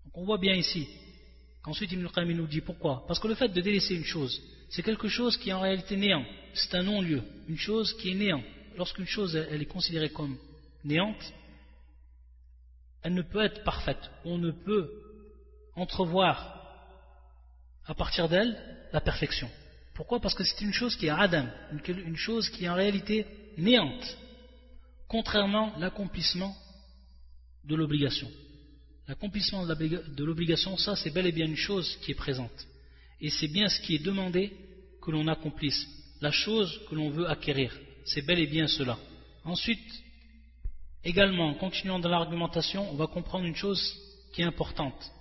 Donc 0.06 0.18
on 0.18 0.26
voit 0.26 0.38
bien 0.38 0.54
ici 0.54 0.88
qu'ensuite 1.62 1.92
Ibn 1.92 2.08
Qayyim 2.08 2.38
nous 2.38 2.48
dit 2.48 2.62
pourquoi 2.62 3.04
Parce 3.08 3.20
que 3.20 3.28
le 3.28 3.36
fait 3.36 3.50
de 3.50 3.62
délaisser 3.62 3.96
une 3.96 4.06
chose 4.06 4.42
c'est 4.74 4.82
quelque 4.82 5.08
chose 5.08 5.38
qui 5.38 5.52
est 5.52 5.54
en 5.54 5.60
réalité 5.60 5.96
néant. 5.96 6.26
C'est 6.56 6.74
un 6.74 6.82
non-lieu, 6.82 7.22
une 7.48 7.58
chose 7.58 7.94
qui 7.98 8.10
est 8.10 8.16
néant. 8.16 8.42
Lorsqu'une 8.76 9.06
chose 9.06 9.36
elle 9.36 9.62
est 9.62 9.68
considérée 9.68 10.10
comme 10.10 10.36
néante, 10.84 11.34
elle 13.04 13.14
ne 13.14 13.22
peut 13.22 13.44
être 13.44 13.64
parfaite. 13.64 14.10
On 14.26 14.40
ne 14.40 14.50
peut 14.50 14.90
entrevoir 15.76 16.60
à 17.86 17.94
partir 17.94 18.28
d'elle 18.28 18.58
la 18.92 19.00
perfection. 19.02 19.48
Pourquoi? 19.94 20.20
Parce 20.20 20.34
que 20.34 20.44
c'est 20.44 20.62
une 20.62 20.74
chose 20.74 20.96
qui 20.96 21.06
est 21.06 21.12
adam, 21.12 21.46
une 21.86 22.18
chose 22.18 22.50
qui 22.50 22.66
est 22.66 22.70
en 22.70 22.74
réalité 22.74 23.28
néante, 23.58 24.18
contrairement 25.08 25.72
l'accomplissement 25.78 26.56
de 27.64 27.76
l'obligation. 27.76 28.28
L'accomplissement 29.08 29.66
de 29.66 30.24
l'obligation, 30.24 30.78
ça 30.78 30.96
c'est 30.96 31.12
bel 31.12 31.28
et 31.28 31.32
bien 31.32 31.46
une 31.46 31.58
chose 31.58 31.98
qui 32.02 32.12
est 32.12 32.16
présente. 32.16 32.68
Et 33.20 33.30
c'est 33.30 33.48
bien 33.48 33.68
ce 33.68 33.82
qui 33.82 33.96
est 33.96 34.04
demandé 34.04 34.54
que 35.02 35.12
l'on 35.12 35.28
accomplisse, 35.28 35.86
la 36.22 36.32
chose 36.32 36.82
que 36.90 36.96
l'on 36.96 37.10
veut 37.10 37.30
acquérir. 37.30 37.78
C'est 38.06 38.22
bel 38.22 38.40
et 38.40 38.48
bien 38.48 38.68
cela. 38.68 38.98
Ensuite, 39.44 40.04
également, 41.04 41.54
continuant 41.56 42.00
dans 42.00 42.10
l'argumentation, 42.10 42.90
on 42.92 42.96
va 42.96 43.08
comprendre 43.08 43.46
une 43.46 43.56
chose 43.56 43.82
qui 44.34 44.42
est 44.42 44.46
importante. 44.46 45.12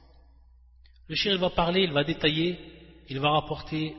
Le 1.09 1.17
shir 1.17 1.39
va 1.39 1.51
parler, 1.51 1.83
il 1.83 1.93
va 1.93 2.05
détailler, 2.05 2.59
il 3.09 3.19
va 3.19 3.31
rapporter 3.31 3.97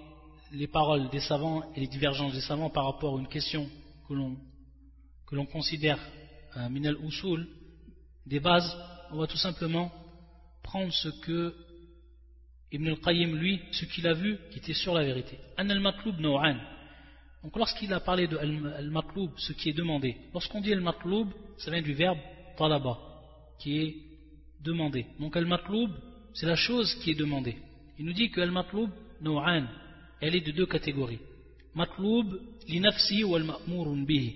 les 0.53 0.67
paroles 0.67 1.09
des 1.09 1.19
savants 1.19 1.63
et 1.75 1.81
les 1.81 1.87
divergences 1.87 2.33
des 2.33 2.41
savants 2.41 2.69
par 2.69 2.85
rapport 2.85 3.17
à 3.17 3.19
une 3.19 3.27
question 3.27 3.69
que 4.07 4.13
l'on 5.35 5.45
considère 5.45 5.99
euh, 6.57 6.69
minal 6.69 6.95
usul, 7.03 7.47
des 8.25 8.39
bases, 8.39 8.77
on 9.13 9.17
va 9.17 9.27
tout 9.27 9.37
simplement 9.37 9.91
prendre 10.63 10.91
ce 10.91 11.09
que 11.21 11.53
Ibn 12.71 12.87
al-Qayyim, 12.87 13.35
lui, 13.35 13.61
ce 13.71 13.85
qu'il 13.85 14.07
a 14.07 14.13
vu, 14.13 14.39
qui 14.51 14.57
était 14.57 14.73
sur 14.73 14.95
la 14.95 15.03
vérité. 15.03 15.37
An 15.59 15.69
al-matloub 15.69 16.15
Donc 16.19 17.55
lorsqu'il 17.55 17.93
a 17.93 17.99
parlé 17.99 18.27
de 18.27 18.37
al-matloub, 18.37 19.29
ce 19.37 19.53
qui 19.53 19.69
est 19.69 19.73
demandé, 19.73 20.17
lorsqu'on 20.33 20.61
dit 20.61 20.73
al-matloub, 20.73 21.27
ça 21.57 21.69
vient 21.69 21.83
du 21.83 21.93
verbe 21.93 22.17
talaba, 22.57 22.97
qui 23.59 23.77
est 23.77 23.95
demandé. 24.61 25.05
Donc 25.19 25.37
al-matloub, 25.37 25.91
c'est 26.33 26.47
la 26.47 26.55
chose 26.55 26.95
qui 26.95 27.11
est 27.11 27.19
demandée. 27.19 27.57
Il 27.99 28.05
nous 28.05 28.13
dit 28.13 28.31
que 28.31 28.41
al-matloub 28.41 28.89
naw'an, 29.21 29.67
elle 30.19 30.35
est 30.35 30.41
de 30.41 30.51
deux 30.51 30.65
catégories. 30.65 31.19
Matloub 31.75 32.39
li 32.67 32.79
nafsi 32.79 33.23
ou 33.23 33.35
al-ma'murun 33.35 34.03
bihi. 34.05 34.35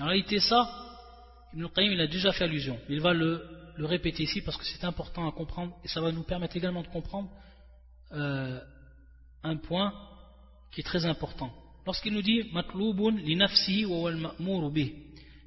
En 0.00 0.06
réalité 0.06 0.40
ça, 0.40 0.66
Ibn 1.52 1.64
al-Qayyim 1.64 1.92
il 1.92 2.00
a 2.00 2.06
déjà 2.06 2.32
fait 2.32 2.44
allusion. 2.44 2.78
Il 2.88 3.00
va 3.02 3.12
le, 3.12 3.53
le 3.76 3.86
répéter 3.86 4.22
ici 4.22 4.40
parce 4.40 4.56
que 4.56 4.64
c'est 4.64 4.84
important 4.84 5.28
à 5.28 5.32
comprendre 5.32 5.76
et 5.84 5.88
ça 5.88 6.00
va 6.00 6.12
nous 6.12 6.22
permettre 6.22 6.56
également 6.56 6.82
de 6.82 6.88
comprendre 6.88 7.30
euh, 8.12 8.60
un 9.42 9.56
point 9.56 9.92
qui 10.72 10.80
est 10.80 10.84
très 10.84 11.04
important. 11.04 11.52
Lorsqu'il 11.86 12.12
nous 12.14 12.22
dit 12.22 12.50
matloubun 12.52 13.16
li 13.16 13.36
nafsi 13.36 13.84
bihi, 13.84 14.94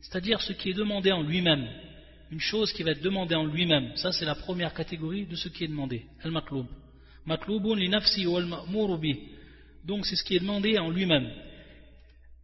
c'est-à-dire 0.02 0.42
ce 0.42 0.54
qui 0.54 0.70
est 0.70 0.74
demandé 0.74 1.12
en 1.12 1.24
lui-même, 1.24 1.68
une 2.32 2.40
chose 2.40 2.72
qui 2.74 2.84
va 2.84 2.92
être 2.92 3.02
demandée 3.02 3.36
en 3.36 3.46
lui-même. 3.46 3.96
Ça, 3.96 4.12
c'est 4.12 4.26
la 4.26 4.36
première 4.36 4.74
catégorie 4.74 5.26
de 5.26 5.36
ce 5.36 5.50
qui 5.50 5.64
est 5.64 5.68
demandé. 5.68 6.06
Al-matloub. 6.24 6.68
Matloubun 7.26 7.76
li 7.76 7.90
nafsi 7.90 8.26
al-ma'mur 8.26 9.00
Donc, 9.84 10.06
c'est 10.06 10.16
ce 10.16 10.24
qui 10.24 10.36
est 10.36 10.40
demandé 10.40 10.78
en 10.78 10.90
lui-même. 10.90 11.32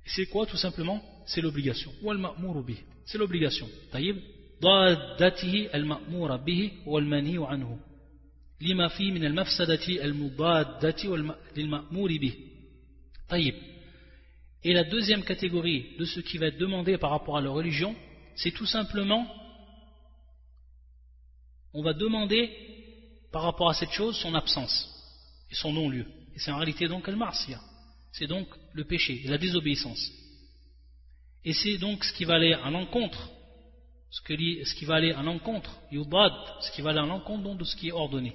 C'est 0.06 0.26
quoi, 0.26 0.46
tout 0.46 0.58
simplement? 0.58 1.02
C'est 1.26 1.42
l'obligation. 1.42 1.92
C'est 3.06 3.18
l'obligation. 3.18 3.70
Taïb. 4.63 4.63
ضادته 4.63 5.71
المأمور 5.75 6.37
به 6.37 6.73
والمنهي 6.87 7.47
عنه 7.47 7.79
لما 8.61 8.89
فيه 8.89 9.13
من 9.13 9.25
المفسدة 9.25 10.05
المضادة 10.05 11.17
للمأمور 11.57 12.17
به 12.17 12.35
طيب 13.29 13.55
Et 14.65 14.73
la 14.73 14.83
deuxième 14.83 15.23
catégorie 15.23 15.97
de 15.99 16.05
ce 16.05 16.19
qui 16.19 16.37
va 16.37 16.47
être 16.47 16.59
demandé 16.59 16.99
par 16.99 17.11
rapport 17.11 17.37
à 17.37 17.41
la 17.41 17.51
religion, 17.51 17.95
c'est 18.35 18.51
tout 18.51 18.67
simplement 18.67 19.25
on 21.73 21.83
va 21.83 21.93
demander 21.93 22.51
par 23.31 23.43
rapport 23.43 23.71
à 23.71 23.75
cette 23.75 23.93
chose 23.93 24.17
son 24.17 24.35
absence 24.35 24.89
et 25.51 25.55
son 25.55 25.73
non-lieu. 25.73 26.07
Et 26.35 26.41
c'est 26.41 26.51
en 26.51 26.57
réalité 26.57 26.89
donc 26.89 27.07
le 27.07 27.15
marsia. 27.17 27.61
C'est 28.11 28.27
donc 28.27 28.49
le 28.73 28.85
péché 28.85 29.23
et 29.25 29.29
la 29.29 29.39
désobéissance. 29.39 30.11
Et 31.45 31.53
c'est 31.53 31.79
donc 31.79 32.03
ce 32.05 32.13
qui 32.15 32.25
va 32.25 32.35
aller 32.35 32.53
à 32.53 32.71
l'encontre, 32.71 33.31
ce, 34.14 34.76
qui 34.76 34.86
va 34.86 34.96
aller 34.96 35.12
à 35.12 35.24
l'encontre, 35.24 35.72
ce 35.92 36.72
qui 36.72 36.82
va 36.84 36.92
aller 36.92 37.00
à 37.00 37.06
l'encontre 37.06 37.56
de 37.56 37.64
ce 37.64 37.76
qui 37.76 37.88
est 37.88 37.92
ordonné. 37.92 38.34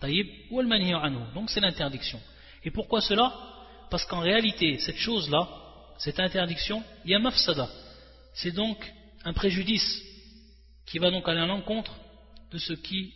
Taïb 0.00 0.26
ou 0.50 0.60
al 0.60 0.68
Donc 1.34 1.50
c'est 1.50 1.60
l'interdiction. 1.60 2.18
Et 2.64 2.70
pourquoi 2.70 3.02
cela? 3.02 3.34
Parce 3.90 4.06
qu'en 4.06 4.20
réalité, 4.20 4.78
cette 4.78 4.96
chose-là, 4.96 5.46
cette 5.98 6.18
interdiction, 6.18 6.82
il 7.04 7.10
y 7.10 7.14
a 7.14 7.18
mafsada. 7.18 7.68
C'est 8.32 8.52
donc 8.52 8.78
un 9.24 9.34
préjudice 9.34 10.02
qui 10.86 10.98
va 10.98 11.10
donc 11.10 11.28
aller 11.28 11.40
à 11.40 11.46
l'encontre 11.46 11.94
de 12.50 12.56
ce 12.56 12.72
qui 12.72 13.12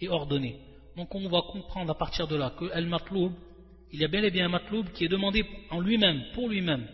est 0.00 0.08
ordonné. 0.08 0.58
Donc 0.96 1.14
on 1.14 1.28
va 1.28 1.42
comprendre 1.42 1.92
à 1.92 1.94
partir 1.94 2.26
de 2.26 2.34
là 2.34 2.52
que 2.58 2.72
el 2.74 2.86
matloub, 2.86 3.32
il 3.92 4.00
y 4.00 4.04
a 4.04 4.08
bel 4.08 4.24
et 4.24 4.30
bien 4.32 4.46
un 4.46 4.48
matloub 4.48 4.88
qui 4.94 5.04
est 5.04 5.08
demandé 5.08 5.44
en 5.70 5.80
lui-même, 5.80 6.24
pour 6.34 6.48
lui-même, 6.48 6.88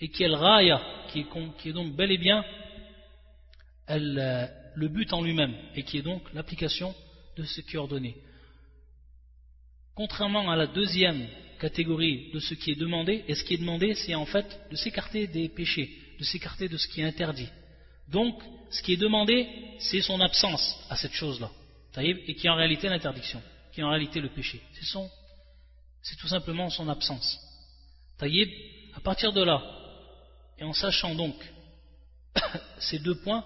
et 0.00 0.08
qui 0.08 0.22
est 0.22 0.28
le 0.28 0.36
raya, 0.36 0.80
qui 1.08 1.26
est, 1.68 1.72
donc 1.72 1.94
bel 1.94 2.10
et 2.12 2.18
bien 2.18 2.42
le 3.98 4.88
but 4.88 5.12
en 5.12 5.22
lui-même, 5.22 5.54
et 5.74 5.82
qui 5.82 5.98
est 5.98 6.02
donc 6.02 6.22
l'application 6.32 6.94
de 7.36 7.44
ce 7.44 7.60
qui 7.60 7.76
est 7.76 7.78
ordonné. 7.78 8.16
Contrairement 9.94 10.50
à 10.50 10.56
la 10.56 10.66
deuxième 10.66 11.26
catégorie 11.60 12.30
de 12.32 12.40
ce 12.40 12.54
qui 12.54 12.70
est 12.72 12.76
demandé, 12.76 13.24
et 13.28 13.34
ce 13.34 13.44
qui 13.44 13.54
est 13.54 13.58
demandé, 13.58 13.94
c'est 13.94 14.14
en 14.14 14.26
fait 14.26 14.60
de 14.70 14.76
s'écarter 14.76 15.26
des 15.26 15.48
péchés, 15.48 15.90
de 16.18 16.24
s'écarter 16.24 16.68
de 16.68 16.76
ce 16.76 16.88
qui 16.88 17.00
est 17.00 17.04
interdit. 17.04 17.48
Donc, 18.08 18.42
ce 18.70 18.82
qui 18.82 18.94
est 18.94 18.96
demandé, 18.96 19.48
c'est 19.78 20.00
son 20.00 20.20
absence 20.20 20.78
à 20.88 20.96
cette 20.96 21.12
chose-là, 21.12 21.50
et 21.98 22.34
qui 22.34 22.46
est 22.46 22.50
en 22.50 22.56
réalité 22.56 22.88
l'interdiction, 22.88 23.42
qui 23.72 23.80
est 23.80 23.84
en 23.84 23.90
réalité 23.90 24.20
le 24.20 24.30
péché. 24.30 24.60
C'est 26.02 26.16
tout 26.16 26.28
simplement 26.28 26.70
son 26.70 26.88
absence. 26.88 27.38
Taïb, 28.18 28.48
à 28.94 29.00
partir 29.00 29.32
de 29.32 29.42
là, 29.42 29.62
et 30.58 30.64
en 30.64 30.72
sachant 30.72 31.14
donc 31.14 31.34
ces 32.78 32.98
deux 32.98 33.16
points, 33.16 33.44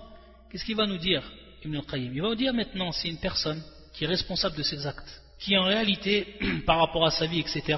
qu'est-ce 0.55 0.67
qu'il 0.67 0.77
va 0.77 0.87
nous 0.87 0.99
dire 0.99 1.21
Ibn 1.65 1.75
al-Qayyim? 1.79 2.13
Il 2.15 2.23
va 2.23 2.29
nous 2.29 2.37
dire 2.37 2.55
maintenant, 2.55 2.93
c'est 2.93 3.09
une 3.09 3.19
personne 3.19 3.61
qui 3.93 4.05
est 4.05 4.07
responsable 4.07 4.57
de 4.57 4.63
ses 4.63 4.87
actes, 4.87 5.21
qui 5.41 5.59
en 5.59 5.65
réalité, 5.65 6.39
par 6.67 6.79
rapport 6.79 7.05
à 7.05 7.11
sa 7.11 7.27
vie, 7.27 7.41
etc., 7.41 7.77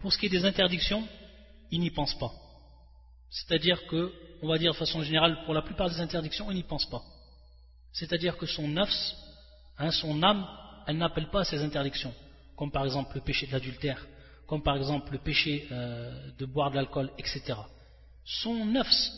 pour 0.00 0.10
ce 0.10 0.16
qui 0.16 0.24
est 0.24 0.30
des 0.30 0.46
interdictions, 0.46 1.06
il 1.70 1.80
n'y 1.80 1.90
pense 1.90 2.18
pas. 2.18 2.32
C'est-à-dire 3.28 3.86
que 3.88 4.10
on 4.40 4.48
va 4.48 4.56
dire 4.56 4.72
de 4.72 4.76
façon 4.78 5.02
générale, 5.02 5.42
pour 5.44 5.52
la 5.52 5.60
plupart 5.60 5.90
des 5.90 6.00
interdictions, 6.00 6.50
il 6.50 6.54
n'y 6.54 6.62
pense 6.62 6.86
pas. 6.86 7.02
C'est-à-dire 7.92 8.38
que 8.38 8.46
son 8.46 8.68
nafs, 8.68 9.14
hein, 9.76 9.90
son 9.90 10.22
âme, 10.22 10.46
elle 10.86 10.96
n'appelle 10.96 11.28
pas 11.28 11.40
à 11.40 11.44
ces 11.44 11.60
interdictions, 11.60 12.14
comme 12.56 12.70
par 12.70 12.86
exemple 12.86 13.16
le 13.16 13.20
péché 13.20 13.46
de 13.46 13.52
l'adultère, 13.52 14.06
comme 14.46 14.62
par 14.62 14.76
exemple 14.78 15.12
le 15.12 15.18
péché 15.18 15.68
euh, 15.72 16.30
de 16.38 16.46
boire 16.46 16.70
de 16.70 16.76
l'alcool, 16.76 17.10
etc. 17.18 17.54
Son 18.24 18.64
nafs, 18.64 19.10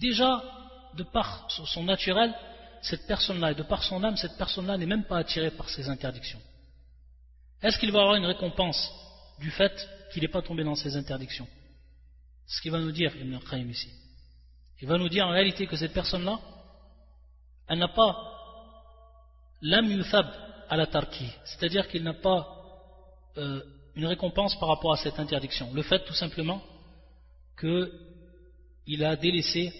déjà, 0.00 0.42
de 0.96 1.02
par 1.02 1.48
son 1.50 1.84
naturel, 1.84 2.34
cette 2.82 3.06
personne-là, 3.06 3.52
et 3.52 3.54
de 3.54 3.62
par 3.62 3.82
son 3.82 4.02
âme, 4.02 4.16
cette 4.16 4.36
personne-là 4.36 4.76
n'est 4.76 4.86
même 4.86 5.04
pas 5.04 5.18
attirée 5.18 5.50
par 5.52 5.68
ces 5.68 5.88
interdictions. 5.88 6.40
Est-ce 7.62 7.78
qu'il 7.78 7.92
va 7.92 8.00
avoir 8.00 8.16
une 8.16 8.26
récompense 8.26 8.90
du 9.38 9.50
fait 9.50 9.88
qu'il 10.12 10.22
n'est 10.22 10.28
pas 10.28 10.42
tombé 10.42 10.64
dans 10.64 10.74
ces 10.74 10.96
interdictions? 10.96 11.46
Ce 12.46 12.60
qu'il 12.60 12.72
va 12.72 12.80
nous 12.80 12.90
dire 12.90 13.14
Ibn 13.16 13.38
Qayyim 13.48 13.70
ici. 13.70 13.88
Il 14.80 14.88
va 14.88 14.98
nous 14.98 15.08
dire 15.08 15.26
en 15.26 15.30
réalité 15.30 15.66
que 15.66 15.76
cette 15.76 15.92
personne-là, 15.92 16.40
elle 17.68 17.78
n'a 17.78 17.88
pas 17.88 18.16
l'am 19.62 19.88
yuthab 19.88 20.26
à 20.68 20.76
la 20.76 20.88
tarki, 20.88 21.30
c'est-à-dire 21.44 21.86
qu'il 21.86 22.02
n'a 22.02 22.14
pas 22.14 22.48
euh, 23.38 23.62
une 23.94 24.06
récompense 24.06 24.58
par 24.58 24.68
rapport 24.68 24.92
à 24.92 24.96
cette 24.96 25.20
interdiction. 25.20 25.72
Le 25.72 25.82
fait 25.82 26.04
tout 26.04 26.14
simplement 26.14 26.60
qu'il 27.60 29.04
a 29.04 29.14
délaissé 29.14 29.72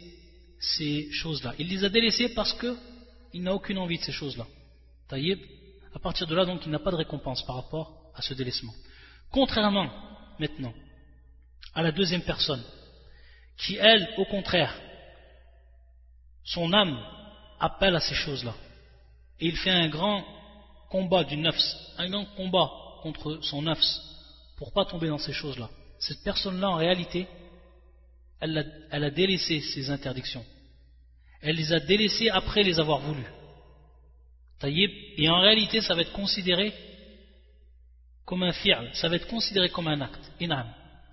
ces 0.63 1.11
choses-là. 1.11 1.55
Il 1.59 1.69
les 1.69 1.85
a 1.85 1.89
délaissées 1.89 2.29
parce 2.31 2.55
qu'il 2.55 3.43
n'a 3.43 3.53
aucune 3.53 3.79
envie 3.79 3.99
de 3.99 4.05
ces 4.05 4.13
choses-là. 4.13 4.47
Taïb, 5.09 5.41
à 5.95 5.99
partir 5.99 6.27
de 6.27 6.35
là, 6.35 6.45
donc, 6.45 6.65
il 6.65 6.71
n'a 6.71 6.79
pas 6.79 6.93
de 6.93 6.97
récompense 6.97 7.43
par 7.43 7.57
rapport 7.57 8.13
à 8.15 8.23
ce 8.23 8.33
délaissement. 8.33 8.73
Contrairement, 9.31 9.91
maintenant, 10.39 10.73
à 11.75 11.83
la 11.83 11.91
deuxième 11.91 12.23
personne, 12.23 12.63
qui, 13.59 13.77
elle, 13.77 14.09
au 14.19 14.25
contraire, 14.27 14.75
son 16.45 16.73
âme 16.73 16.97
appelle 17.59 17.97
à 17.97 18.01
ces 18.01 18.15
choses-là. 18.15 18.55
Et 19.41 19.47
il 19.47 19.57
fait 19.57 19.71
un 19.71 19.89
grand 19.89 20.25
combat 20.91 21.25
du 21.25 21.37
nafs, 21.37 21.61
un 21.99 22.09
grand 22.09 22.25
combat 22.37 22.71
contre 23.03 23.41
son 23.43 23.63
nafs, 23.63 23.85
pour 24.59 24.73
pas 24.73 24.85
tomber 24.85 25.09
dans 25.09 25.19
ces 25.19 25.33
choses-là. 25.33 25.69
Cette 25.99 26.23
personne-là, 26.23 26.71
en 26.71 26.77
réalité, 26.77 27.27
elle 28.43 29.05
a, 29.05 29.11
délaissé 29.11 29.61
ses 29.61 29.89
interdictions. 29.89 30.45
Elle 31.41 31.57
les 31.57 31.73
a 31.73 31.81
délaissées 31.81 32.29
après 32.29 32.63
les 32.63 32.79
avoir 32.79 33.01
voulues. 33.01 33.27
Et 34.65 35.29
en 35.29 35.41
réalité, 35.41 35.81
ça 35.81 35.95
va 35.95 36.03
être 36.03 36.13
considéré 36.13 36.73
comme 38.25 38.43
un 38.43 38.53
fi'l, 38.53 38.91
ça 38.93 39.09
va 39.09 39.17
être 39.17 39.27
considéré 39.27 39.69
comme 39.71 39.89
un 39.89 40.01
acte. 40.01 40.33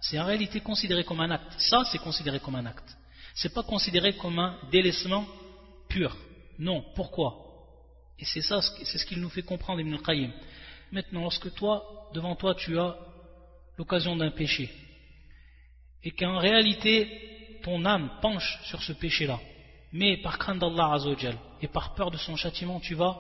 C'est 0.02 0.20
en 0.20 0.26
réalité 0.26 0.60
considéré 0.60 1.04
comme 1.04 1.22
un 1.22 1.32
acte. 1.32 1.56
Ça, 1.58 1.84
c'est 1.92 1.98
considéré 1.98 2.40
comme 2.40 2.56
un 2.56 2.66
acte 2.66 2.96
n'est 3.44 3.54
pas 3.54 3.64
considéré 3.64 4.14
comme 4.14 4.40
un 4.40 4.58
délaissement 4.72 5.26
pur. 5.88 6.16
Non. 6.58 6.84
Pourquoi? 6.96 7.46
Et 8.18 8.26
c'est 8.26 8.42
ça, 8.42 8.62
c'est 8.62 8.98
ce 8.98 9.06
qu'il 9.06 9.22
nous 9.22 9.30
fait 9.30 9.44
comprendre 9.44 9.80
Ibn 9.80 9.98
Qayyim. 9.98 10.32
Maintenant, 10.92 11.22
lorsque 11.22 11.54
toi, 11.54 12.10
devant 12.14 12.36
toi, 12.36 12.56
tu 12.56 12.78
as 12.78 12.98
l'occasion 13.78 14.16
d'un 14.16 14.32
péché, 14.32 14.70
et 16.04 16.12
qu'en 16.12 16.38
réalité 16.38 17.60
ton 17.64 17.86
âme 17.86 18.10
penche 18.22 18.60
sur 18.64 18.82
ce 18.82 18.94
péché-là, 18.94 19.40
mais 19.92 20.18
par 20.18 20.38
crainte 20.38 20.60
d'Allah 20.60 20.94
Azzawajal 20.94 21.38
et 21.62 21.68
par 21.68 21.94
peur 21.96 22.12
de 22.12 22.18
son 22.18 22.36
châtiment, 22.36 22.80
tu 22.80 22.96
vas 22.96 23.20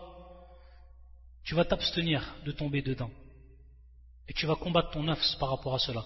tu 1.43 1.55
vas 1.55 1.65
t'abstenir 1.65 2.35
de 2.45 2.51
tomber 2.51 2.81
dedans. 2.81 3.09
Et 4.27 4.33
tu 4.33 4.45
vas 4.45 4.55
combattre 4.55 4.91
ton 4.91 5.03
nafs 5.03 5.35
par 5.39 5.49
rapport 5.49 5.73
à 5.73 5.79
cela. 5.79 6.05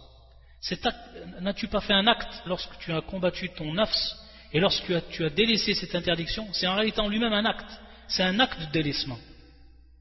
N'as-tu 1.41 1.67
pas 1.67 1.81
fait 1.81 1.93
un 1.93 2.07
acte 2.07 2.43
lorsque 2.45 2.77
tu 2.79 2.93
as 2.93 3.01
combattu 3.01 3.49
ton 3.49 3.73
nafs 3.73 4.15
et 4.53 4.59
lorsque 4.59 5.09
tu 5.09 5.25
as, 5.25 5.29
délaissé 5.29 5.73
cette 5.73 5.95
interdiction? 5.95 6.47
C'est 6.53 6.67
en 6.67 6.75
réalité 6.75 7.01
en 7.01 7.09
lui-même 7.09 7.33
un 7.33 7.43
acte. 7.43 7.69
C'est 8.07 8.23
un 8.23 8.39
acte 8.39 8.61
de 8.61 8.65
délaissement. 8.67 9.19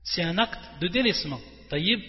C'est 0.05 0.23
un 0.23 0.39
acte 0.39 0.61
de 0.81 0.87
délaissement. 0.87 1.41
Taïb, 1.69 2.01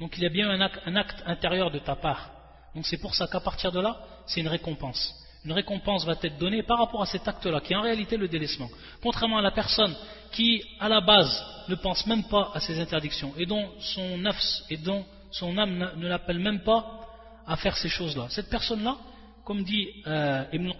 donc 0.00 0.16
il 0.16 0.24
y 0.24 0.26
a 0.26 0.30
bien 0.30 0.50
un 0.50 0.60
acte, 0.60 0.80
un 0.86 0.96
acte 0.96 1.22
intérieur 1.26 1.70
de 1.70 1.78
ta 1.78 1.94
part. 1.94 2.32
Donc 2.74 2.86
c'est 2.86 2.98
pour 2.98 3.14
ça 3.14 3.26
qu'à 3.26 3.40
partir 3.40 3.72
de 3.72 3.80
là, 3.80 3.98
c'est 4.26 4.40
une 4.40 4.48
récompense 4.48 5.14
une 5.44 5.52
récompense 5.52 6.04
va 6.04 6.14
être 6.22 6.38
donnée 6.38 6.62
par 6.62 6.78
rapport 6.78 7.02
à 7.02 7.06
cet 7.06 7.26
acte-là, 7.26 7.60
qui 7.60 7.72
est 7.72 7.76
en 7.76 7.82
réalité 7.82 8.16
le 8.16 8.28
délaissement. 8.28 8.68
Contrairement 9.02 9.38
à 9.38 9.42
la 9.42 9.50
personne 9.50 9.94
qui, 10.32 10.62
à 10.78 10.88
la 10.88 11.00
base, 11.00 11.42
ne 11.68 11.74
pense 11.76 12.06
même 12.06 12.24
pas 12.24 12.50
à 12.54 12.60
ces 12.60 12.78
interdictions, 12.78 13.32
et 13.38 13.46
dont 13.46 13.70
son 13.80 14.18
nafs 14.18 14.62
et 14.68 14.76
dont 14.76 15.04
son 15.30 15.56
âme 15.56 15.92
ne 15.96 16.08
l'appelle 16.08 16.38
même 16.38 16.60
pas 16.60 17.00
à 17.46 17.56
faire 17.56 17.76
ces 17.76 17.88
choses-là. 17.88 18.26
Cette 18.28 18.50
personne-là, 18.50 18.96
comme 19.44 19.62
dit 19.62 19.88
euh, 20.06 20.44
Ibn 20.52 20.72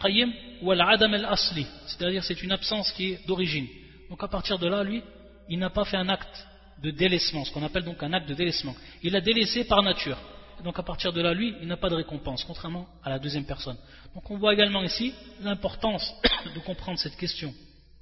al-adam 0.71 1.13
al-asli, 1.15 1.67
c'est-à-dire 1.87 2.23
c'est 2.23 2.43
une 2.43 2.53
absence 2.53 2.93
qui 2.93 3.13
est 3.13 3.27
d'origine. 3.27 3.67
Donc 4.11 4.23
à 4.23 4.29
partir 4.29 4.59
de 4.59 4.69
là, 4.69 4.85
lui, 4.85 5.03
il 5.49 5.59
n'a 5.59 5.71
pas 5.71 5.85
fait 5.85 5.97
un 5.97 6.09
acte 6.09 6.47
de 6.83 6.91
délaissement, 6.91 7.45
ce 7.45 7.53
qu'on 7.53 7.65
appelle 7.65 7.85
donc 7.85 8.03
un 8.03 8.13
acte 8.13 8.29
de 8.29 8.35
délaissement. 8.35 8.75
Il 9.03 9.17
a 9.17 9.21
délaissé 9.21 9.65
par 9.65 9.83
nature 9.83 10.19
donc 10.63 10.79
à 10.79 10.83
partir 10.83 11.13
de 11.13 11.21
là, 11.21 11.35
lui, 11.35 11.55
il 11.61 11.69
n'a 11.69 11.77
pas 11.77 11.89
de 11.89 11.95
récompense, 11.95 12.45
contrairement 12.45 12.89
à 13.03 13.11
la 13.11 13.19
deuxième 13.19 13.45
personne. 13.45 13.77
Donc 14.15 14.31
on 14.31 14.39
voit 14.39 14.53
également 14.53 14.83
ici 14.83 15.15
l'importance 15.41 16.13
de 16.55 16.61
comprendre 16.61 16.99
cette 16.99 17.17
question 17.17 17.53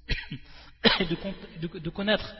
et 1.01 1.05
de, 1.05 1.91
connaître 1.91 2.35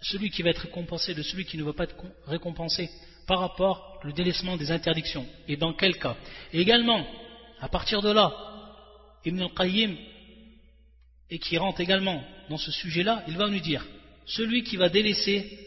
celui 0.00 0.30
qui 0.30 0.42
va 0.42 0.50
être 0.50 0.62
récompensé 0.62 1.14
de 1.14 1.22
celui 1.22 1.44
qui 1.44 1.56
ne 1.56 1.64
va 1.64 1.72
pas 1.72 1.84
être 1.84 1.96
récompensé 2.26 2.90
par 3.26 3.40
rapport 3.40 4.00
au 4.04 4.12
délaissement 4.12 4.56
des 4.56 4.70
interdictions 4.70 5.26
et 5.48 5.56
dans 5.56 5.72
quel 5.72 5.98
cas. 5.98 6.16
Et 6.52 6.60
également, 6.60 7.06
à 7.60 7.68
partir 7.68 8.02
de 8.02 8.10
là, 8.10 8.32
Ibn 9.24 9.42
al-Qayyim, 9.42 9.96
et 11.28 11.38
qui 11.38 11.58
rentre 11.58 11.80
également 11.80 12.22
dans 12.48 12.58
ce 12.58 12.70
sujet-là, 12.70 13.24
il 13.26 13.36
va 13.36 13.48
nous 13.48 13.58
dire, 13.58 13.84
celui 14.26 14.62
qui 14.62 14.76
va 14.76 14.88
délaisser 14.88 15.58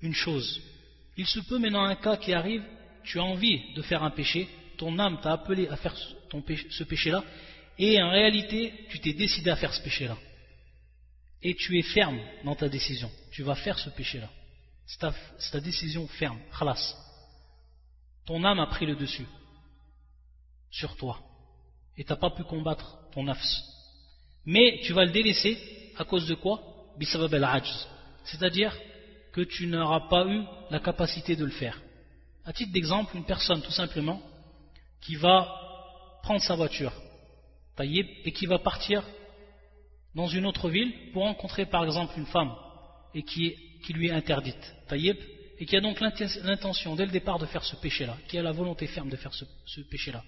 une 0.00 0.14
chose, 0.14 0.60
il 1.16 1.26
se 1.26 1.40
peut 1.40 1.58
maintenant 1.58 1.84
un 1.84 1.96
cas 1.96 2.16
qui 2.16 2.32
arrive 2.32 2.62
tu 3.04 3.18
as 3.18 3.24
envie 3.24 3.72
de 3.74 3.82
faire 3.82 4.02
un 4.02 4.10
péché, 4.10 4.48
ton 4.76 4.98
âme 4.98 5.20
t'a 5.20 5.32
appelé 5.32 5.68
à 5.68 5.76
faire 5.76 5.94
ce 5.96 6.84
péché-là, 6.84 7.24
et 7.78 8.00
en 8.02 8.10
réalité, 8.10 8.74
tu 8.90 9.00
t'es 9.00 9.14
décidé 9.14 9.50
à 9.50 9.56
faire 9.56 9.72
ce 9.72 9.82
péché-là. 9.82 10.16
Et 11.42 11.54
tu 11.54 11.78
es 11.78 11.82
ferme 11.82 12.20
dans 12.44 12.54
ta 12.54 12.68
décision. 12.68 13.10
Tu 13.32 13.42
vas 13.42 13.54
faire 13.54 13.78
ce 13.78 13.88
péché-là. 13.88 14.28
C'est 14.86 14.98
ta, 15.50 15.60
décision 15.60 16.06
ferme. 16.08 16.38
Khalas. 16.58 16.94
Ton 18.26 18.44
âme 18.44 18.60
a 18.60 18.66
pris 18.66 18.84
le 18.84 18.96
dessus 18.96 19.26
sur 20.70 20.94
toi. 20.96 21.20
Et 21.96 22.04
tu 22.04 22.10
n'as 22.10 22.18
pas 22.18 22.30
pu 22.30 22.44
combattre 22.44 22.98
ton 23.12 23.24
nafs. 23.24 23.42
Mais 24.44 24.80
tu 24.84 24.92
vas 24.92 25.06
le 25.06 25.12
délaisser 25.12 25.56
à 25.96 26.04
cause 26.04 26.26
de 26.26 26.34
quoi? 26.34 26.62
C'est-à-dire 28.24 28.76
que 29.32 29.40
tu 29.40 29.66
n'auras 29.66 30.08
pas 30.08 30.26
eu 30.26 30.42
la 30.70 30.80
capacité 30.80 31.34
de 31.34 31.46
le 31.46 31.50
faire. 31.50 31.80
À 32.44 32.52
titre 32.52 32.72
d'exemple, 32.72 33.16
une 33.16 33.24
personne 33.24 33.62
tout 33.62 33.70
simplement 33.70 34.20
qui 35.00 35.16
va 35.16 35.48
prendre 36.22 36.40
sa 36.40 36.54
voiture 36.54 36.92
et 37.78 38.32
qui 38.32 38.46
va 38.46 38.58
partir 38.58 39.02
dans 40.14 40.26
une 40.26 40.46
autre 40.46 40.68
ville 40.68 40.92
pour 41.12 41.22
rencontrer 41.22 41.66
par 41.66 41.84
exemple 41.84 42.12
une 42.18 42.26
femme 42.26 42.54
qui, 43.26 43.56
lui 43.90 44.08
est 44.08 44.12
interdite 44.12 44.74
et 45.58 45.66
qui 45.66 45.76
a 45.76 45.80
donc 45.80 46.00
l'intention 46.00 46.96
dès 46.96 47.06
le 47.06 47.12
départ 47.12 47.38
de 47.38 47.46
faire 47.46 47.64
ce 47.64 47.76
péché-là, 47.76 48.16
qui 48.28 48.38
a 48.38 48.42
la 48.42 48.52
volonté 48.52 48.86
ferme 48.86 49.10
de 49.10 49.16
faire 49.16 49.32
ce, 49.34 49.80
péché-là. 49.82 50.22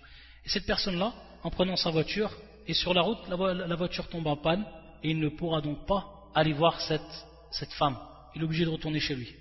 Et 0.44 0.48
cette 0.48 0.66
personne-là, 0.66 1.12
en 1.42 1.50
prenant 1.50 1.76
sa 1.76 1.90
voiture, 1.90 2.30
et 2.66 2.74
sur 2.74 2.92
la 2.92 3.00
route, 3.00 3.18
la, 3.28 3.76
voiture 3.76 4.08
tombe 4.08 4.26
en 4.26 4.36
panne, 4.36 4.64
et 5.02 5.10
il 5.10 5.18
ne 5.18 5.28
pourra 5.30 5.60
donc 5.60 5.86
pas 5.86 6.30
aller 6.34 6.52
voir 6.52 6.80
cette, 6.80 7.72
femme. 7.72 7.98
Il 8.34 8.42
est 8.42 8.44
obligé 8.44 8.64
de 8.64 8.70
retourner 8.70 9.00
chez 9.00 9.14
lui. 9.14 9.34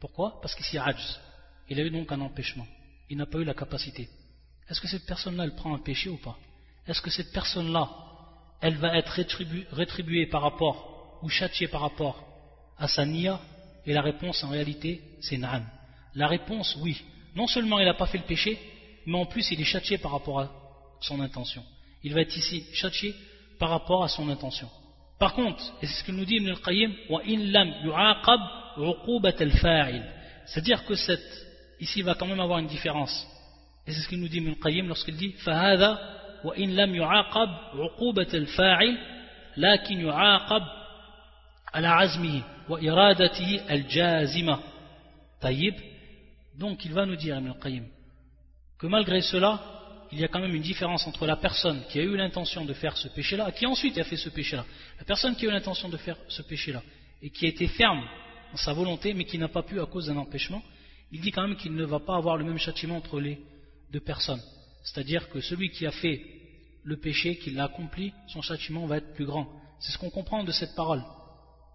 Pourquoi? 0.00 0.40
Parce 0.40 0.54
qu'ici, 0.54 0.78
Ajz. 0.78 1.20
Il 1.68 1.80
a 1.80 1.84
eu 1.84 1.90
donc 1.90 2.12
un 2.12 2.20
empêchement. 2.20 2.66
Il 3.10 3.16
n'a 3.16 3.26
pas 3.26 3.38
eu 3.38 3.44
la 3.44 3.54
capacité. 3.54 4.08
Est-ce 4.68 4.80
que 4.80 4.88
cette 4.88 5.06
personne-là, 5.06 5.44
elle 5.44 5.54
prend 5.54 5.74
un 5.74 5.78
péché 5.78 6.08
ou 6.08 6.16
pas? 6.16 6.36
Est-ce 6.86 7.00
que 7.00 7.10
cette 7.10 7.32
personne-là, 7.32 7.90
elle 8.60 8.76
va 8.76 8.96
être 8.96 9.20
rétribuée 9.72 10.26
par 10.26 10.42
rapport, 10.42 11.18
ou 11.22 11.28
châtiée 11.28 11.68
par 11.68 11.82
rapport 11.82 12.24
à 12.78 12.88
sa 12.88 13.04
niya 13.04 13.40
Et 13.86 13.92
la 13.92 14.02
réponse, 14.02 14.42
en 14.44 14.50
réalité, 14.50 15.02
c'est 15.20 15.36
na'am. 15.36 15.66
La 16.14 16.28
réponse, 16.28 16.76
oui. 16.80 17.02
Non 17.34 17.46
seulement 17.46 17.78
il 17.78 17.86
n'a 17.86 17.94
pas 17.94 18.06
fait 18.06 18.18
le 18.18 18.24
péché, 18.24 18.58
mais 19.06 19.18
en 19.18 19.26
plus 19.26 19.50
il 19.50 19.60
est 19.60 19.64
châtié 19.64 19.98
par 19.98 20.12
rapport 20.12 20.40
à 20.40 20.50
son 21.00 21.20
intention. 21.20 21.64
Il 22.02 22.14
va 22.14 22.20
être 22.20 22.36
ici 22.36 22.64
châtié 22.72 23.14
par 23.58 23.70
rapport 23.70 24.04
à 24.04 24.08
son 24.08 24.28
intention. 24.28 24.68
Par 25.18 25.34
contre, 25.34 25.62
et 25.82 25.86
c'est 25.86 26.00
ce 26.00 26.04
que 26.04 26.12
nous 26.12 26.24
dit 26.24 26.36
Ibn 26.36 26.50
al-Qayyim, 26.50 26.92
c'est-à-dire 30.46 30.84
que 30.84 30.94
cette 30.94 31.46
ici 31.83 31.99
il 31.99 32.05
va 32.05 32.15
quand 32.15 32.27
même 32.27 32.39
avoir 32.39 32.59
une 32.59 32.67
différence. 32.67 33.27
Et 33.87 33.91
c'est 33.91 34.01
ce 34.01 34.07
qu'il 34.07 34.19
nous 34.19 34.27
dit 34.27 34.37
Ibn 34.37 34.53
Qayyim 34.61 34.87
lorsqu'il 34.87 35.15
dit 35.15 35.31
فَهَذَا 35.45 35.99
وَإِن 36.43 36.75
لَمْ 36.75 36.95
يُعَاقَبْ 36.95 37.49
عُقُوبَةَ 37.73 38.33
الْفَاعِلِ 38.33 38.97
لكن 39.57 39.99
يعاقب 39.99 40.61
على 41.73 41.87
عزمه 41.87 42.43
وإرادته 42.69 43.61
الجازمة 43.71 44.59
طيب 45.41 45.73
donc 46.57 46.85
il 46.85 46.93
va 46.93 47.05
nous 47.05 47.15
dire 47.15 47.37
Ibn 47.37 47.53
Qayyim 47.61 47.85
que 48.77 48.87
malgré 48.87 49.21
cela 49.21 49.59
il 50.11 50.19
y 50.19 50.23
a 50.23 50.27
quand 50.27 50.39
même 50.39 50.55
une 50.55 50.61
différence 50.61 51.05
entre 51.07 51.25
la 51.27 51.35
personne 51.35 51.83
qui 51.89 51.99
a 51.99 52.03
eu 52.03 52.15
l'intention 52.15 52.65
de 52.65 52.73
faire 52.73 52.97
ce 52.97 53.07
péché-là 53.09 53.49
et 53.49 53.51
qui 53.51 53.65
ensuite 53.65 53.97
a 53.99 54.03
fait 54.03 54.17
ce 54.17 54.29
péché-là. 54.29 54.65
La 54.97 55.05
personne 55.05 55.35
qui 55.35 55.45
a 55.45 55.49
eu 55.49 55.51
l'intention 55.51 55.87
de 55.87 55.97
faire 55.97 56.17
ce 56.27 56.41
péché-là 56.41 56.81
et 57.21 57.29
qui 57.29 57.45
a 57.45 57.49
été 57.49 57.67
ferme 57.67 58.03
dans 58.51 58.57
sa 58.57 58.73
volonté 58.73 59.13
mais 59.13 59.25
qui 59.25 59.37
n'a 59.37 59.49
pas 59.49 59.61
pu 59.61 59.79
à 59.79 59.85
cause 59.85 60.07
d'un 60.07 60.17
empêchement, 60.17 60.63
il 61.14 61.20
dit 61.20 61.30
quand 61.30 61.46
même 61.46 61.56
qu'il 61.56 61.74
ne 61.76 61.84
va 61.84 62.00
pas 62.00 62.16
avoir 62.16 62.36
le 62.36 62.44
même 62.44 62.58
châtiment 62.58 62.96
entre 62.96 63.20
les 63.20 63.38
deux 63.92 64.00
personnes. 64.00 64.42
C'est-à-dire 64.82 65.28
que 65.28 65.40
celui 65.40 65.70
qui 65.70 65.86
a 65.86 65.92
fait 65.92 66.20
le 66.82 66.96
péché, 66.96 67.36
qui 67.36 67.52
l'a 67.52 67.66
accompli, 67.66 68.12
son 68.26 68.42
châtiment 68.42 68.84
va 68.86 68.96
être 68.96 69.14
plus 69.14 69.24
grand. 69.24 69.48
C'est 69.78 69.92
ce 69.92 69.98
qu'on 69.98 70.10
comprend 70.10 70.42
de 70.42 70.50
cette 70.50 70.74
parole 70.74 71.04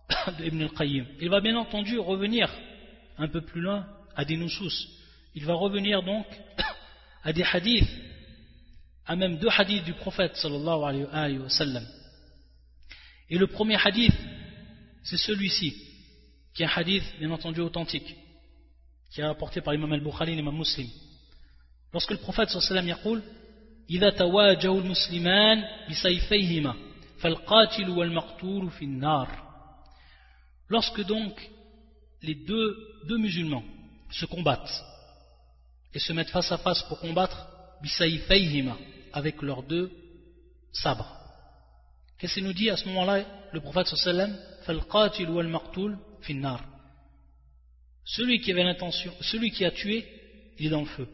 d'Ibn 0.40 0.64
al-Qayyim. 0.64 1.06
Il 1.22 1.30
va 1.30 1.40
bien 1.40 1.56
entendu 1.56 1.98
revenir 1.98 2.54
un 3.18 3.30
peu 3.30 3.40
plus 3.40 3.62
loin 3.62 3.88
à 4.14 4.26
des 4.26 4.36
nusus. 4.36 4.90
Il 5.36 5.46
va 5.46 5.54
revenir 5.54 6.04
donc 6.04 6.26
à 7.24 7.32
des 7.32 7.44
hadiths, 7.44 7.88
à 9.06 9.16
même 9.16 9.38
deux 9.38 9.48
hadiths 9.58 9.86
du 9.86 9.94
prophète. 9.94 10.38
Et 13.30 13.38
le 13.38 13.48
premier 13.48 13.78
hadith, 13.82 14.18
c'est 15.04 15.18
celui-ci, 15.18 15.82
qui 16.54 16.64
est 16.64 16.66
un 16.66 16.72
hadith 16.76 17.06
bien 17.20 17.32
entendu 17.32 17.62
authentique 17.62 18.18
qui 19.11 19.21
est 19.21 19.27
rapporté 19.27 19.61
par 19.61 19.73
l'imam 19.73 19.93
al-Bukhari 19.93 20.33
et 20.33 20.37
l'imam 20.37 20.57
muslim. 20.57 20.89
Lorsque 21.93 22.11
le 22.11 22.19
prophète 22.19 22.49
sallallahu 22.51 22.73
alayhi 22.73 22.93
wa 22.93 23.03
sallam 23.03 23.23
إذا 23.91 24.11
تواجه 24.11 24.79
المسلمان 24.79 25.65
بسيفيهما 25.91 26.75
فالقاتل 27.19 27.91
والمقتول 27.91 28.71
في 28.71 28.85
النار 28.85 29.45
Lorsque 30.71 31.05
donc 31.05 31.51
les 32.23 32.35
deux, 32.35 32.77
deux 33.07 33.19
musulmans 33.19 33.63
se 34.11 34.25
combattent 34.25 34.83
et 35.93 35.99
se 35.99 36.13
mettent 36.15 36.31
face 36.31 36.51
à 36.51 36.57
face 36.57 36.83
pour 36.85 36.99
combattre 36.99 37.47
bisayfayhima 37.83 38.77
avec 39.13 39.43
leurs 39.43 39.63
deux 39.63 39.93
sabres. 40.73 41.15
Qu'est-ce 42.19 42.35
qu'il 42.35 42.45
nous 42.45 42.55
dit 42.55 42.71
à 42.71 42.79
ce 42.79 42.89
moment-là 42.89 43.25
le 43.53 43.61
prophète 43.61 43.89
sallallahu 43.89 44.33
alayhi 44.67 45.31
wa 45.31 45.61
sallam 45.61 45.99
finnar. 46.23 46.65
celui 48.10 48.42
qui 48.42 48.52
avait 48.52 48.64
l'intention, 48.64 49.14
celui 49.22 49.52
qui 49.52 49.64
a 49.64 49.70
tué, 49.70 50.04
il 50.58 50.66
est 50.66 50.70
dans 50.70 50.82
le 50.82 50.88
feu. 50.88 51.08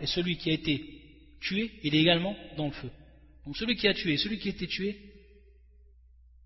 Et 0.00 0.06
celui 0.06 0.36
qui 0.36 0.50
a 0.50 0.52
été 0.52 0.84
tué, 1.40 1.72
il 1.82 1.96
est 1.96 2.00
également 2.00 2.36
dans 2.56 2.66
le 2.66 2.72
feu. 2.72 2.90
Donc 3.44 3.56
celui 3.56 3.74
qui 3.74 3.88
a 3.88 3.94
tué 3.94 4.16
celui 4.16 4.38
qui 4.38 4.48
a 4.48 4.52
été 4.52 4.68
tué, 4.68 4.96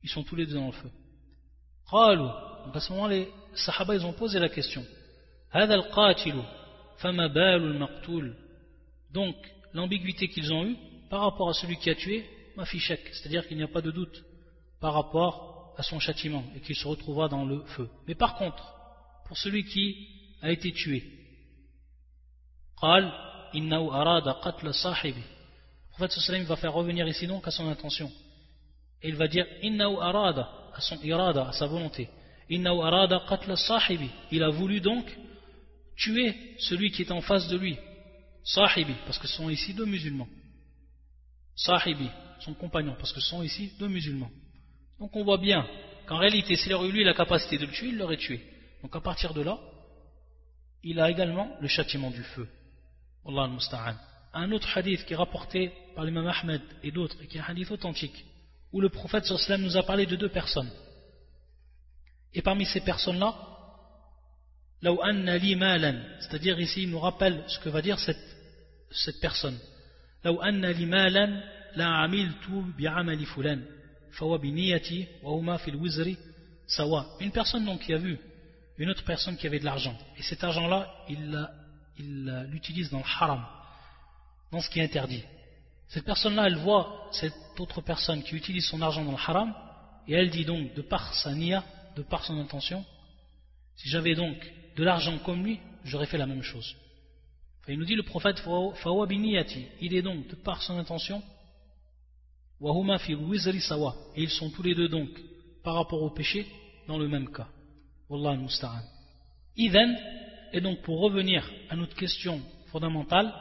ils 0.03 0.09
sont 0.09 0.23
tous 0.23 0.35
les 0.35 0.47
deux 0.47 0.55
dans 0.55 0.69
le 0.69 0.73
feu. 0.73 0.91
Donc 1.93 2.75
à 2.75 2.81
ce 2.81 2.91
moment, 2.91 3.07
les 3.07 3.29
sahaba, 3.55 3.95
ils 3.95 4.07
ont 4.07 4.15
posé 4.15 4.39
la 4.39 4.49
question. 4.49 4.83
Donc, 9.13 9.37
l'ambiguïté 9.75 10.29
qu'ils 10.29 10.53
ont 10.55 10.65
eue 10.65 10.77
par 11.11 11.21
rapport 11.21 11.51
à 11.51 11.55
celui 11.55 11.77
qui 11.77 11.91
a 11.91 11.95
tué, 11.95 12.25
ma 12.57 12.65
c'est-à-dire 12.65 13.47
qu'il 13.47 13.59
n'y 13.59 13.63
a 13.63 13.69
pas 13.69 13.83
de 13.83 13.91
doute 13.91 14.25
par 14.81 14.95
rapport 14.95 15.75
à 15.77 15.83
son 15.83 16.01
châtiment 16.01 16.45
et 16.57 16.61
qu'il 16.61 16.77
se 16.77 16.89
retrouvera 16.89 17.29
dans 17.29 17.45
le 17.45 17.63
feu. 17.77 17.91
Mais 18.09 18.15
par 18.15 18.37
contre, 18.37 18.74
pour 19.27 19.37
celui 19.39 19.65
qui 19.65 20.09
a 20.43 20.51
été 20.51 20.73
tué. 20.73 21.03
Le 22.83 23.11
prophète 25.97 26.43
va 26.47 26.57
faire 26.57 26.73
revenir 26.73 27.07
ici 27.07 27.27
donc 27.27 27.47
à 27.47 27.51
son 27.51 27.69
intention. 27.69 28.11
Et 29.03 29.09
il 29.09 29.17
va 29.17 29.29
dire 29.29 29.47
Innaou 29.63 30.01
arada, 30.01 30.49
à 30.75 30.81
son 30.81 31.01
irada, 31.03 31.49
à 31.49 31.53
sa 31.53 31.67
volonté. 31.67 32.09
Arada 32.51 33.23
qatla 33.29 33.57
sahibi. 33.57 34.11
Il 34.31 34.43
a 34.43 34.51
voulu 34.51 34.81
donc 34.81 35.07
tuer 35.97 36.57
celui 36.59 36.91
qui 36.91 37.03
est 37.03 37.13
en 37.13 37.21
face 37.21 37.49
de 37.49 37.57
lui. 37.57 37.79
Sahibi, 38.45 38.95
parce 39.07 39.19
que 39.19 39.27
ce 39.27 39.37
sont 39.37 39.49
ici 39.49 39.73
deux 39.73 39.87
musulmans. 39.87 40.29
Sahibi, 41.57 42.11
son 42.41 42.55
compagnon, 42.55 42.95
parce 42.99 43.13
que 43.13 43.21
ce 43.21 43.29
sont 43.29 43.43
ici 43.43 43.73
deux 43.79 43.89
musulmans. 43.89 44.31
Donc 44.99 45.15
on 45.17 45.25
voit 45.25 45.39
bien 45.39 45.67
qu'en 46.07 46.19
réalité, 46.19 46.57
s'il 46.57 46.75
aurait 46.75 46.89
eu 46.89 46.93
lui 46.93 47.05
la 47.05 47.15
capacité 47.15 47.57
de 47.57 47.67
le 47.67 47.73
tuer, 47.73 47.89
il 47.89 47.97
l'aurait 47.97 48.19
tué. 48.19 48.41
Donc 48.85 48.95
à 48.95 49.01
partir 49.01 49.33
de 49.33 49.41
là, 49.41 49.59
il 50.83 51.01
a 51.01 51.11
également 51.11 51.57
le 51.59 51.69
châtiment 51.69 52.11
du 52.11 52.23
feu. 52.23 52.47
Allah 53.27 53.45
al-Musta'an. 53.45 53.95
Un 54.35 54.53
autre 54.53 54.69
hadith 54.77 55.07
qui 55.07 55.15
est 55.15 55.17
rapporté 55.17 55.73
par 55.97 56.05
l'imam 56.05 56.27
Ahmed 56.27 56.61
et 56.83 56.93
d'autres, 56.93 57.17
et 57.23 57.27
qui 57.27 57.39
est 57.39 57.41
un 57.41 57.45
hadith 57.45 57.71
authentique, 57.71 58.27
où 58.73 58.83
le 58.83 58.91
prophète 58.91 59.25
sallam 59.25 59.63
nous 59.63 59.79
a 59.79 59.83
parlé 59.85 60.05
de 60.05 60.17
deux 60.17 60.29
personnes. 60.29 60.71
Et 62.35 62.43
parmi 62.43 62.67
ces 62.67 62.83
personnes-là, 62.83 63.35
c'est-à-dire 66.21 66.61
ici 66.61 66.83
il 66.83 66.91
nous 66.91 67.01
rappelle 67.01 67.43
ce 67.47 67.59
que 67.61 67.71
va 67.71 67.81
dire 67.81 67.99
cette, 67.99 68.37
cette 68.91 69.19
personne. 69.19 69.59
Une 77.21 77.33
personne 77.33 77.65
donc 77.65 77.81
qui 77.81 77.95
a 77.95 77.99
vu 77.99 78.19
une 78.79 78.91
autre 78.91 79.05
personne 79.05 79.37
qui 79.37 79.47
avait 79.47 79.61
de 79.61 79.65
l'argent. 79.65 79.97
Et 80.17 80.23
cet 80.23 80.43
argent-là, 80.43 80.93
il 81.09 82.47
l'utilise 82.49 82.91
dans 82.91 82.99
le 82.99 83.05
haram, 83.05 83.45
dans 84.51 84.61
ce 84.61 84.69
qui 84.69 84.81
est 84.81 84.85
interdit. 84.85 85.23
Cette 85.89 86.05
personne-là, 86.05 86.47
elle 86.47 86.57
voit 86.57 87.09
cette 87.13 87.35
autre 87.59 87.81
personne 87.81 88.23
qui 88.23 88.35
utilise 88.35 88.67
son 88.67 88.83
argent 88.83 89.05
dans 89.05 89.13
le 89.13 89.19
haram, 89.19 89.55
et 90.09 90.15
elle 90.15 90.31
dit 90.31 90.45
donc, 90.45 90.75
de 90.75 90.83
par 90.83 91.15
sa 91.15 91.33
niya, 91.35 91.65
de 91.97 92.03
par 92.03 92.25
son 92.25 92.39
intention, 92.39 92.85
si 93.77 93.89
j'avais 93.89 94.15
donc 94.15 94.37
de 94.77 94.85
l'argent 94.85 95.19
comme 95.19 95.45
lui, 95.45 95.61
j'aurais 95.85 96.07
fait 96.07 96.19
la 96.19 96.27
même 96.27 96.43
chose. 96.43 96.77
il 97.69 97.79
nous 97.79 97.85
dit 97.85 97.95
le 97.95 98.03
prophète, 98.03 98.43
il 99.81 99.95
est 99.95 100.03
donc, 100.03 100.29
de 100.29 100.35
par 100.35 100.63
son 100.63 100.79
intention, 100.79 101.23
et 102.61 104.23
ils 104.23 104.31
sont 104.31 104.51
tous 104.51 104.63
les 104.63 104.75
deux 104.75 104.89
donc, 104.89 105.11
par 105.63 105.75
rapport 105.75 106.03
au 106.03 106.11
péché, 106.11 106.47
dans 106.87 106.99
le 106.99 107.09
même 107.09 107.31
cas. 107.31 107.49
Wallah 108.09 108.37
musta'an. 108.37 108.83
et 109.57 110.61
donc 110.61 110.83
pour 110.83 111.01
revenir 111.01 111.49
à 111.71 111.77
notre 111.77 111.97
question 111.97 112.41
fondamentale, 112.67 113.33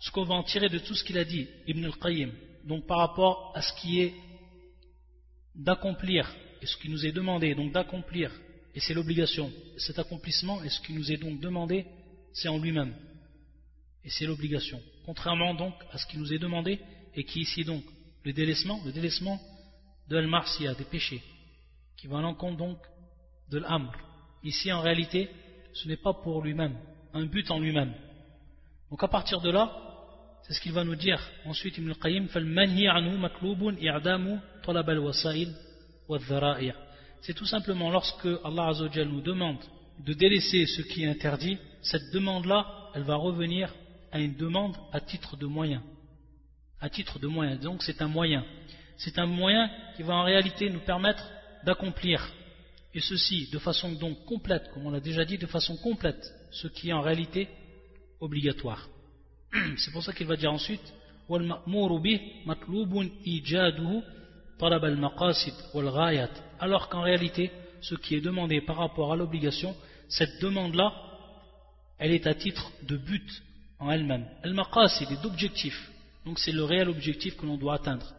ce 0.00 0.10
qu'on 0.10 0.24
va 0.24 0.34
en 0.34 0.42
tirer 0.42 0.68
de 0.68 0.78
tout 0.78 0.94
ce 0.94 1.04
qu'il 1.04 1.18
a 1.18 1.24
dit, 1.24 1.46
Ibn 1.66 1.84
al-Qayyim, 1.84 2.32
donc 2.64 2.86
par 2.86 2.98
rapport 2.98 3.52
à 3.54 3.62
ce 3.62 3.72
qui 3.80 4.00
est 4.00 4.14
d'accomplir, 5.54 6.34
et 6.60 6.66
ce 6.66 6.76
qui 6.76 6.88
nous 6.88 7.04
est 7.06 7.12
demandé, 7.12 7.54
donc 7.54 7.72
d'accomplir, 7.72 8.30
et 8.74 8.80
c'est 8.80 8.94
l'obligation, 8.94 9.52
cet 9.76 9.98
accomplissement, 9.98 10.62
et 10.62 10.68
ce 10.68 10.80
qui 10.80 10.92
nous 10.92 11.12
est 11.12 11.16
donc 11.16 11.40
demandé, 11.40 11.86
c'est 12.32 12.48
en 12.48 12.58
lui-même, 12.58 12.94
et 14.04 14.10
c'est 14.10 14.26
l'obligation, 14.26 14.80
contrairement 15.06 15.54
donc 15.54 15.74
à 15.92 15.98
ce 15.98 16.06
qui 16.06 16.18
nous 16.18 16.32
est 16.32 16.38
demandé, 16.38 16.80
et 17.14 17.24
qui 17.24 17.40
ici 17.40 17.64
donc, 17.64 17.84
le 18.24 18.32
délaissement, 18.32 18.80
le 18.84 18.92
délaissement 18.92 19.40
de 20.08 20.16
al-marsiya, 20.16 20.74
des 20.74 20.84
péchés, 20.84 21.22
qui 21.96 22.06
va 22.08 22.18
à 22.18 22.22
l'encontre 22.22 22.56
donc 22.56 22.78
de 23.50 23.58
l'amr. 23.58 23.92
Ici, 24.42 24.72
en 24.72 24.80
réalité, 24.80 25.30
ce 25.72 25.88
n'est 25.88 25.96
pas 25.96 26.12
pour 26.12 26.42
lui-même, 26.42 26.76
un 27.12 27.24
but 27.26 27.50
en 27.50 27.58
lui-même. 27.58 27.94
Donc 28.90 29.02
à 29.02 29.08
partir 29.08 29.40
de 29.40 29.50
là, 29.50 29.72
c'est 30.42 30.52
ce 30.52 30.60
qu'il 30.60 30.72
va 30.72 30.84
nous 30.84 30.94
dire. 30.94 31.20
Ensuite, 31.46 31.78
Ibn 31.78 31.90
al-Qayyim, 31.90 32.28
C'est 37.22 37.34
tout 37.34 37.46
simplement 37.46 37.90
lorsque 37.90 38.28
Allah 38.44 38.66
Azzawajal 38.66 39.08
nous 39.08 39.22
demande 39.22 39.58
de 40.00 40.12
délaisser 40.12 40.66
ce 40.66 40.82
qui 40.82 41.04
est 41.04 41.08
interdit, 41.08 41.58
cette 41.80 42.12
demande-là, 42.12 42.66
elle 42.94 43.04
va 43.04 43.16
revenir 43.16 43.72
à 44.12 44.18
une 44.20 44.36
demande 44.36 44.76
à 44.92 45.00
titre 45.00 45.36
de 45.36 45.46
moyen. 45.46 45.82
À 46.80 46.90
titre 46.90 47.18
de 47.18 47.26
moyen. 47.26 47.56
Donc 47.56 47.82
c'est 47.82 48.02
un 48.02 48.08
moyen. 48.08 48.44
C'est 48.98 49.18
un 49.18 49.26
moyen 49.26 49.70
qui 49.96 50.02
va 50.02 50.14
en 50.14 50.24
réalité 50.24 50.68
nous 50.68 50.80
permettre 50.80 51.24
d'accomplir 51.64 52.20
et 52.94 53.00
ceci 53.00 53.48
de 53.50 53.58
façon 53.58 53.92
donc 53.92 54.24
complète, 54.24 54.70
comme 54.72 54.86
on 54.86 54.90
l'a 54.90 55.00
déjà 55.00 55.24
dit, 55.24 55.36
de 55.36 55.46
façon 55.46 55.76
complète, 55.76 56.32
ce 56.52 56.68
qui 56.68 56.90
est 56.90 56.92
en 56.92 57.00
réalité 57.00 57.48
obligatoire. 58.20 58.88
C'est 59.76 59.90
pour 59.90 60.02
ça 60.02 60.12
qu'il 60.12 60.26
va 60.26 60.36
dire 60.36 60.52
ensuite 60.52 60.92
alors 66.60 66.88
qu'en 66.90 67.02
réalité, 67.02 67.50
ce 67.80 67.94
qui 67.94 68.14
est 68.14 68.20
demandé 68.20 68.60
par 68.60 68.76
rapport 68.76 69.12
à 69.12 69.16
l'obligation, 69.16 69.74
cette 70.08 70.42
demande-là, 70.42 70.92
elle 71.98 72.12
est 72.12 72.26
à 72.26 72.34
titre 72.34 72.70
de 72.82 72.98
but 72.98 73.42
en 73.78 73.90
elle-même. 73.90 74.26
Al-maqasid 74.42 75.10
est 75.12 75.22
d'objectif. 75.22 75.90
Donc 76.26 76.38
c'est 76.38 76.52
le 76.52 76.64
réel 76.64 76.90
objectif 76.90 77.36
que 77.38 77.46
l'on 77.46 77.56
doit 77.56 77.76
atteindre. 77.76 78.12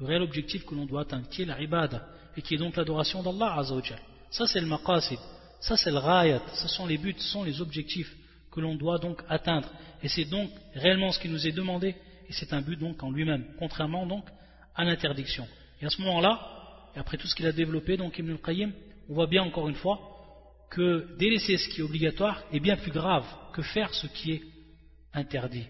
Le 0.00 0.06
réel 0.06 0.22
objectif 0.22 0.64
que 0.66 0.74
l'on 0.74 0.86
doit 0.86 1.02
atteindre, 1.02 1.28
qui 1.28 1.42
est 1.42 1.46
la 1.46 1.60
ibada 1.60 2.04
et 2.36 2.42
qui 2.42 2.54
est 2.54 2.58
donc 2.58 2.76
l'adoration 2.76 3.22
d'Allah 3.22 3.56
Azzawajal. 3.58 3.98
Ça 4.30 4.46
c'est 4.46 4.60
le 4.60 4.66
maqasid, 4.66 5.18
ça 5.60 5.76
c'est 5.76 5.90
le 5.90 5.98
rayat, 5.98 6.42
ce 6.54 6.68
sont 6.68 6.86
les 6.86 6.98
buts, 6.98 7.14
ce 7.16 7.28
sont 7.28 7.44
les 7.44 7.60
objectifs 7.60 8.14
que 8.50 8.60
l'on 8.60 8.74
doit 8.74 8.98
donc 8.98 9.22
atteindre. 9.28 9.68
Et 10.02 10.08
c'est 10.08 10.24
donc 10.24 10.50
réellement 10.74 11.12
ce 11.12 11.18
qui 11.18 11.28
nous 11.28 11.46
est 11.46 11.52
demandé, 11.52 11.94
et 12.28 12.32
c'est 12.32 12.52
un 12.52 12.60
but 12.60 12.78
donc 12.78 13.02
en 13.02 13.10
lui-même, 13.10 13.44
contrairement 13.58 14.06
donc 14.06 14.24
à 14.74 14.84
l'interdiction. 14.84 15.46
Et 15.80 15.86
à 15.86 15.90
ce 15.90 16.00
moment-là, 16.02 16.40
et 16.94 16.98
après 16.98 17.16
tout 17.16 17.26
ce 17.26 17.34
qu'il 17.34 17.46
a 17.46 17.52
développé, 17.52 17.96
donc 17.96 18.18
Ibn 18.18 18.32
al-Qayyim, 18.32 18.72
on 19.08 19.14
voit 19.14 19.26
bien 19.26 19.42
encore 19.42 19.68
une 19.68 19.74
fois 19.74 19.98
que 20.70 21.16
délaisser 21.18 21.56
ce 21.56 21.68
qui 21.68 21.80
est 21.80 21.84
obligatoire 21.84 22.42
est 22.52 22.60
bien 22.60 22.76
plus 22.76 22.90
grave 22.90 23.24
que 23.52 23.62
faire 23.62 23.92
ce 23.94 24.06
qui 24.08 24.32
est 24.32 24.42
interdit. 25.12 25.66